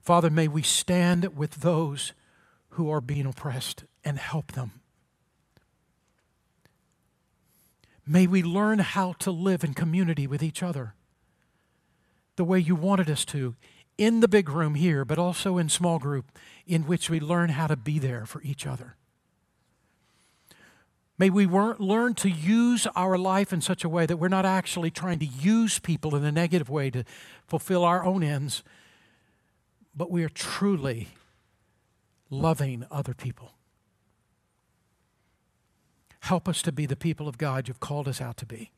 Father, 0.00 0.30
may 0.30 0.48
we 0.48 0.62
stand 0.62 1.36
with 1.36 1.56
those 1.56 2.12
who 2.70 2.90
are 2.90 3.00
being 3.00 3.26
oppressed 3.26 3.84
and 4.04 4.18
help 4.18 4.52
them. 4.52 4.80
May 8.06 8.26
we 8.26 8.42
learn 8.42 8.78
how 8.78 9.12
to 9.18 9.30
live 9.30 9.62
in 9.62 9.74
community 9.74 10.26
with 10.26 10.42
each 10.42 10.62
other 10.62 10.94
the 12.36 12.44
way 12.44 12.58
you 12.58 12.74
wanted 12.74 13.10
us 13.10 13.24
to 13.26 13.56
in 13.98 14.20
the 14.20 14.28
big 14.28 14.48
room 14.48 14.76
here, 14.76 15.04
but 15.04 15.18
also 15.18 15.58
in 15.58 15.68
small 15.68 15.98
group, 15.98 16.30
in 16.66 16.86
which 16.86 17.10
we 17.10 17.18
learn 17.18 17.50
how 17.50 17.66
to 17.66 17.76
be 17.76 17.98
there 17.98 18.24
for 18.24 18.40
each 18.42 18.66
other. 18.66 18.94
May 21.18 21.30
we 21.30 21.46
learn 21.46 22.14
to 22.14 22.30
use 22.30 22.86
our 22.94 23.18
life 23.18 23.52
in 23.52 23.60
such 23.60 23.82
a 23.82 23.88
way 23.88 24.06
that 24.06 24.18
we're 24.18 24.28
not 24.28 24.46
actually 24.46 24.92
trying 24.92 25.18
to 25.18 25.26
use 25.26 25.80
people 25.80 26.14
in 26.14 26.24
a 26.24 26.30
negative 26.30 26.70
way 26.70 26.90
to 26.90 27.02
fulfill 27.48 27.84
our 27.84 28.04
own 28.04 28.22
ends, 28.22 28.62
but 29.98 30.10
we 30.10 30.24
are 30.24 30.28
truly 30.28 31.08
loving 32.30 32.86
other 32.90 33.14
people. 33.14 33.52
Help 36.20 36.48
us 36.48 36.62
to 36.62 36.72
be 36.72 36.86
the 36.86 36.96
people 36.96 37.28
of 37.28 37.36
God 37.36 37.68
you've 37.68 37.80
called 37.80 38.06
us 38.06 38.20
out 38.20 38.36
to 38.38 38.46
be. 38.46 38.70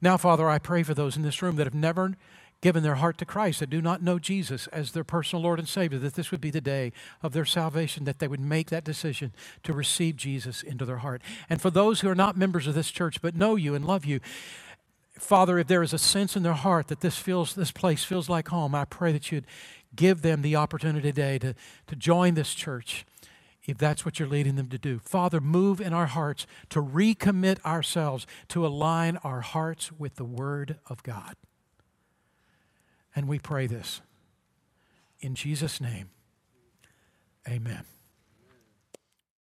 Now, 0.00 0.16
Father, 0.16 0.48
I 0.48 0.58
pray 0.58 0.82
for 0.82 0.94
those 0.94 1.16
in 1.16 1.22
this 1.22 1.42
room 1.42 1.56
that 1.56 1.66
have 1.66 1.74
never 1.74 2.16
given 2.60 2.82
their 2.82 2.94
heart 2.94 3.18
to 3.18 3.26
Christ, 3.26 3.60
that 3.60 3.68
do 3.68 3.82
not 3.82 4.02
know 4.02 4.18
Jesus 4.18 4.68
as 4.68 4.92
their 4.92 5.04
personal 5.04 5.42
Lord 5.42 5.58
and 5.58 5.68
Savior, 5.68 5.98
that 5.98 6.14
this 6.14 6.30
would 6.30 6.40
be 6.40 6.50
the 6.50 6.60
day 6.60 6.92
of 7.22 7.32
their 7.32 7.44
salvation, 7.44 8.04
that 8.04 8.20
they 8.20 8.28
would 8.28 8.40
make 8.40 8.70
that 8.70 8.84
decision 8.84 9.32
to 9.64 9.72
receive 9.72 10.16
Jesus 10.16 10.62
into 10.62 10.84
their 10.86 10.98
heart. 10.98 11.20
And 11.50 11.60
for 11.60 11.70
those 11.70 12.00
who 12.00 12.08
are 12.08 12.14
not 12.14 12.38
members 12.38 12.66
of 12.66 12.74
this 12.74 12.90
church 12.90 13.20
but 13.20 13.36
know 13.36 13.56
you 13.56 13.74
and 13.74 13.84
love 13.84 14.04
you, 14.04 14.20
Father, 15.18 15.58
if 15.58 15.68
there 15.68 15.82
is 15.82 15.92
a 15.92 15.98
sense 15.98 16.36
in 16.36 16.42
their 16.42 16.52
heart 16.52 16.88
that 16.88 17.00
this 17.00 17.16
feels 17.16 17.54
this 17.54 17.70
place 17.70 18.04
feels 18.04 18.28
like 18.28 18.48
home, 18.48 18.74
I 18.74 18.84
pray 18.84 19.12
that 19.12 19.30
you'd 19.30 19.46
give 19.94 20.22
them 20.22 20.42
the 20.42 20.56
opportunity 20.56 21.12
today 21.12 21.38
to, 21.38 21.54
to 21.86 21.96
join 21.96 22.34
this 22.34 22.52
church 22.54 23.06
if 23.64 23.78
that's 23.78 24.04
what 24.04 24.18
you're 24.18 24.28
leading 24.28 24.56
them 24.56 24.68
to 24.68 24.78
do. 24.78 24.98
Father, 24.98 25.40
move 25.40 25.80
in 25.80 25.92
our 25.92 26.06
hearts 26.06 26.46
to 26.70 26.82
recommit 26.82 27.64
ourselves, 27.64 28.26
to 28.48 28.66
align 28.66 29.16
our 29.18 29.40
hearts 29.40 29.90
with 29.92 30.16
the 30.16 30.24
Word 30.24 30.78
of 30.88 31.02
God. 31.02 31.36
And 33.16 33.28
we 33.28 33.38
pray 33.38 33.66
this 33.66 34.02
in 35.20 35.34
Jesus' 35.34 35.80
name. 35.80 36.10
Amen. 37.48 37.84